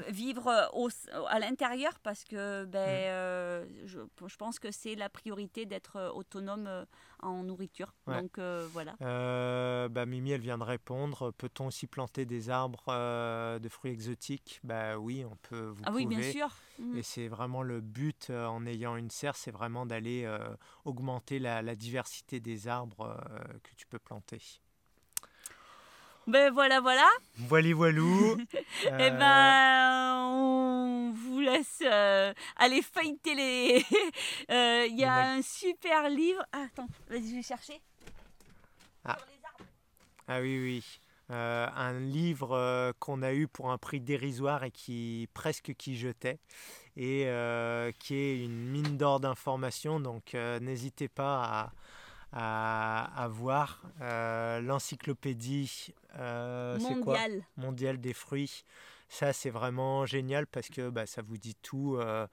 vivre 0.08 0.70
au, 0.72 0.88
à 1.28 1.38
l'intérieur 1.38 1.98
parce 2.02 2.24
que 2.24 2.64
ben, 2.64 2.78
mm. 2.78 2.84
euh, 2.84 3.64
je, 3.86 3.98
je, 4.26 4.36
pense 4.36 4.58
que 4.58 4.70
c'est 4.70 4.94
la 4.94 5.08
priorité 5.08 5.66
d'être 5.66 5.96
euh, 5.96 6.10
autonome 6.10 6.66
euh, 6.66 6.84
en 7.20 7.42
nourriture. 7.42 7.94
Donc 8.06 8.38
voilà. 8.72 8.94
Bah, 9.90 10.06
Mimi, 10.06 10.32
elle 10.32 10.40
vient 10.40 10.58
de 10.58 10.64
répondre. 10.64 11.32
Peut-on 11.32 11.66
aussi 11.66 11.86
planter 11.86 12.24
des 12.24 12.50
arbres 12.50 13.58
de 13.58 13.68
fruits 13.68 13.92
exotiques? 13.92 14.60
Bah 14.64 14.98
oui, 14.98 15.24
on 15.24 15.36
peut. 15.48 15.68
Vous 15.68 15.82
ah 15.84 15.92
oui, 15.92 16.06
bien 16.06 16.22
sûr. 16.30 16.48
Mm. 16.78 16.98
Et 16.98 17.02
c'est 17.02 17.28
vraiment 17.28 17.62
le 17.62 17.80
but 17.80 18.30
en 18.30 18.66
ayant 18.66 18.96
une 18.96 19.10
serre, 19.10 19.36
c'est 19.36 19.50
vraiment 19.50 19.86
d'aller 19.86 20.28
augmenter 20.84 21.38
la, 21.38 21.62
la, 21.62 21.74
diversité 21.74 22.40
des 22.40 22.68
arbres 22.68 23.16
que 23.62 23.74
tu 23.76 23.86
peux 23.86 23.98
planter. 23.98 24.40
Ben 26.26 26.50
voilà, 26.52 26.80
voilà. 26.80 27.08
Voilà, 27.36 27.74
voilou. 27.74 28.38
Eh 28.84 29.10
ben, 29.10 30.26
on 30.30 31.12
vous 31.12 31.40
laisse 31.40 31.82
euh, 31.84 32.32
aller 32.56 32.82
feuilleter 32.82 33.34
les. 33.34 33.84
Euh, 34.50 34.86
il 34.88 34.98
y 34.98 35.04
a 35.04 35.32
un 35.32 35.42
super 35.42 36.08
livre. 36.08 36.44
Ah, 36.52 36.66
attends, 36.66 36.86
vas-y, 37.08 37.30
je 37.30 37.36
vais 37.36 37.42
chercher. 37.42 37.80
Ah. 39.04 39.16
Ah 40.28 40.40
oui, 40.40 40.58
oui. 40.58 40.84
Euh, 41.30 41.66
un 41.74 41.98
livre 42.00 42.92
qu'on 42.98 43.22
a 43.22 43.32
eu 43.32 43.48
pour 43.48 43.70
un 43.70 43.78
prix 43.78 43.98
dérisoire 44.00 44.62
et 44.64 44.70
qui 44.70 45.26
presque 45.32 45.72
qui 45.74 45.96
jetait 45.96 46.38
et 46.96 47.26
qui 47.98 48.14
est 48.14 48.44
une 48.44 48.68
mine 48.68 48.98
d'or 48.98 49.20
d'informations. 49.20 50.00
Donc 50.00 50.34
n'hésitez 50.34 51.08
pas 51.08 51.44
à 51.44 51.72
à, 52.36 53.28
voir 53.30 53.82
euh, 54.00 54.60
l'encyclopédie 54.60 55.92
euh, 56.18 56.78
mondiale. 56.78 57.42
mondiale 57.56 58.00
des 58.00 58.12
fruits. 58.12 58.64
Ça, 59.08 59.32
c'est 59.32 59.50
vraiment 59.50 60.06
génial 60.06 60.46
parce 60.46 60.68
que 60.68 60.90
bah, 60.90 61.06
ça 61.06 61.22
vous 61.22 61.36
dit 61.36 61.54
tout, 61.62 61.96
euh, 61.98 62.26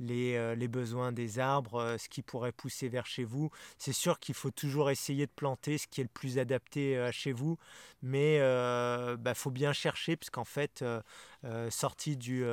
les, 0.00 0.56
les, 0.56 0.68
besoins 0.68 1.12
des 1.12 1.38
arbres, 1.38 1.96
ce 1.98 2.08
qui 2.08 2.22
pourrait 2.22 2.52
pousser 2.52 2.88
vers 2.88 3.06
chez 3.06 3.24
vous. 3.24 3.50
C'est 3.78 3.92
sûr 3.92 4.18
qu'il 4.18 4.34
faut 4.34 4.50
toujours 4.50 4.90
essayer 4.90 5.26
de 5.26 5.32
planter 5.32 5.78
ce 5.78 5.86
qui 5.86 6.00
est 6.00 6.04
le 6.04 6.10
plus 6.10 6.38
adapté 6.38 6.98
à 6.98 7.12
chez 7.12 7.32
vous, 7.32 7.58
mais 8.02 8.36
il 8.36 9.16
bah, 9.18 9.34
faut 9.34 9.50
bien 9.50 9.72
chercher 9.72 10.16
parce 10.16 10.30
qu'en 10.30 10.44
fait, 10.44 10.84
sorti 11.70 12.16
du 12.16 12.44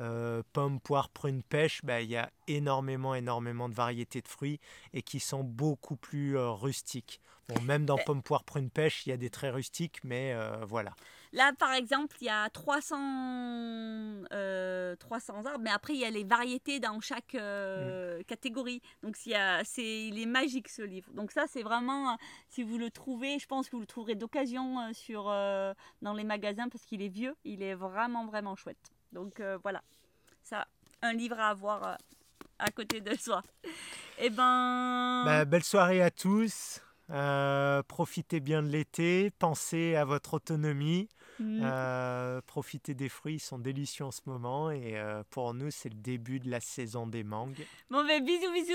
euh, 0.00 0.42
pommes, 0.52 0.78
poires, 0.78 1.08
prunes, 1.08 1.42
pêche, 1.42 1.80
bah, 1.82 2.00
il 2.00 2.10
y 2.10 2.16
a 2.16 2.30
énormément, 2.46 3.16
énormément 3.16 3.68
de 3.68 3.74
variétés 3.74 4.20
de 4.20 4.28
fruits 4.28 4.60
et 4.92 5.02
qui 5.02 5.18
sont 5.18 5.42
beaucoup 5.42 5.96
plus 5.96 6.36
euh, 6.36 6.50
rustiques. 6.50 7.20
Bon, 7.48 7.60
même 7.62 7.84
dans 7.84 7.98
pommes, 7.98 8.22
poires, 8.22 8.44
prunes, 8.44 8.70
pêche, 8.70 9.06
il 9.06 9.10
y 9.10 9.12
a 9.12 9.16
des 9.16 9.30
très 9.30 9.50
rustiques, 9.50 9.98
mais 10.04 10.34
euh, 10.34 10.64
voilà. 10.64 10.94
Là, 11.32 11.52
par 11.58 11.72
exemple, 11.72 12.16
il 12.20 12.26
y 12.26 12.30
a 12.30 12.48
300, 12.50 14.24
300 14.98 15.46
arbres, 15.46 15.60
mais 15.60 15.70
après, 15.70 15.94
il 15.94 16.00
y 16.00 16.04
a 16.04 16.10
les 16.10 16.24
variétés 16.24 16.80
dans 16.80 17.00
chaque 17.00 17.34
mm. 17.34 18.24
catégorie. 18.26 18.82
Donc, 19.02 19.16
c'est, 19.16 19.34
il 19.78 20.18
est 20.20 20.26
magique 20.26 20.68
ce 20.68 20.82
livre. 20.82 21.10
Donc, 21.12 21.32
ça, 21.32 21.44
c'est 21.48 21.62
vraiment, 21.62 22.16
si 22.48 22.62
vous 22.62 22.78
le 22.78 22.90
trouvez, 22.90 23.38
je 23.38 23.46
pense 23.46 23.68
que 23.68 23.76
vous 23.76 23.80
le 23.80 23.86
trouverez 23.86 24.14
d'occasion 24.14 24.92
sur, 24.92 25.24
dans 25.24 26.14
les 26.14 26.24
magasins 26.24 26.68
parce 26.68 26.84
qu'il 26.84 27.02
est 27.02 27.08
vieux. 27.08 27.36
Il 27.44 27.62
est 27.62 27.74
vraiment, 27.74 28.26
vraiment 28.26 28.56
chouette. 28.56 28.92
Donc 29.12 29.40
euh, 29.40 29.58
voilà, 29.62 29.82
ça, 30.42 30.66
un 31.02 31.12
livre 31.12 31.38
à 31.38 31.50
avoir 31.50 31.84
euh, 31.84 31.94
à 32.58 32.70
côté 32.70 33.00
de 33.00 33.16
soi. 33.16 33.42
Eh 34.18 34.30
ben. 34.30 35.22
Bah, 35.24 35.44
belle 35.44 35.64
soirée 35.64 36.02
à 36.02 36.10
tous. 36.10 36.80
Euh, 37.10 37.82
profitez 37.84 38.40
bien 38.40 38.62
de 38.62 38.68
l'été, 38.68 39.30
pensez 39.38 39.96
à 39.96 40.04
votre 40.04 40.34
autonomie, 40.34 41.08
mm. 41.42 42.42
profitez 42.46 42.94
des 42.94 43.08
fruits, 43.08 43.34
ils 43.34 43.40
sont 43.40 43.58
délicieux 43.58 44.04
en 44.04 44.10
ce 44.10 44.20
moment 44.26 44.70
et 44.70 44.94
pour 45.30 45.54
nous 45.54 45.70
c'est 45.70 45.88
le 45.88 45.96
début 45.98 46.40
de 46.40 46.50
la 46.50 46.60
saison 46.60 47.06
des 47.06 47.24
mangues. 47.24 47.66
Bon 47.90 48.04
ben 48.06 48.24
bisous 48.24 48.52
bisous 48.52 48.72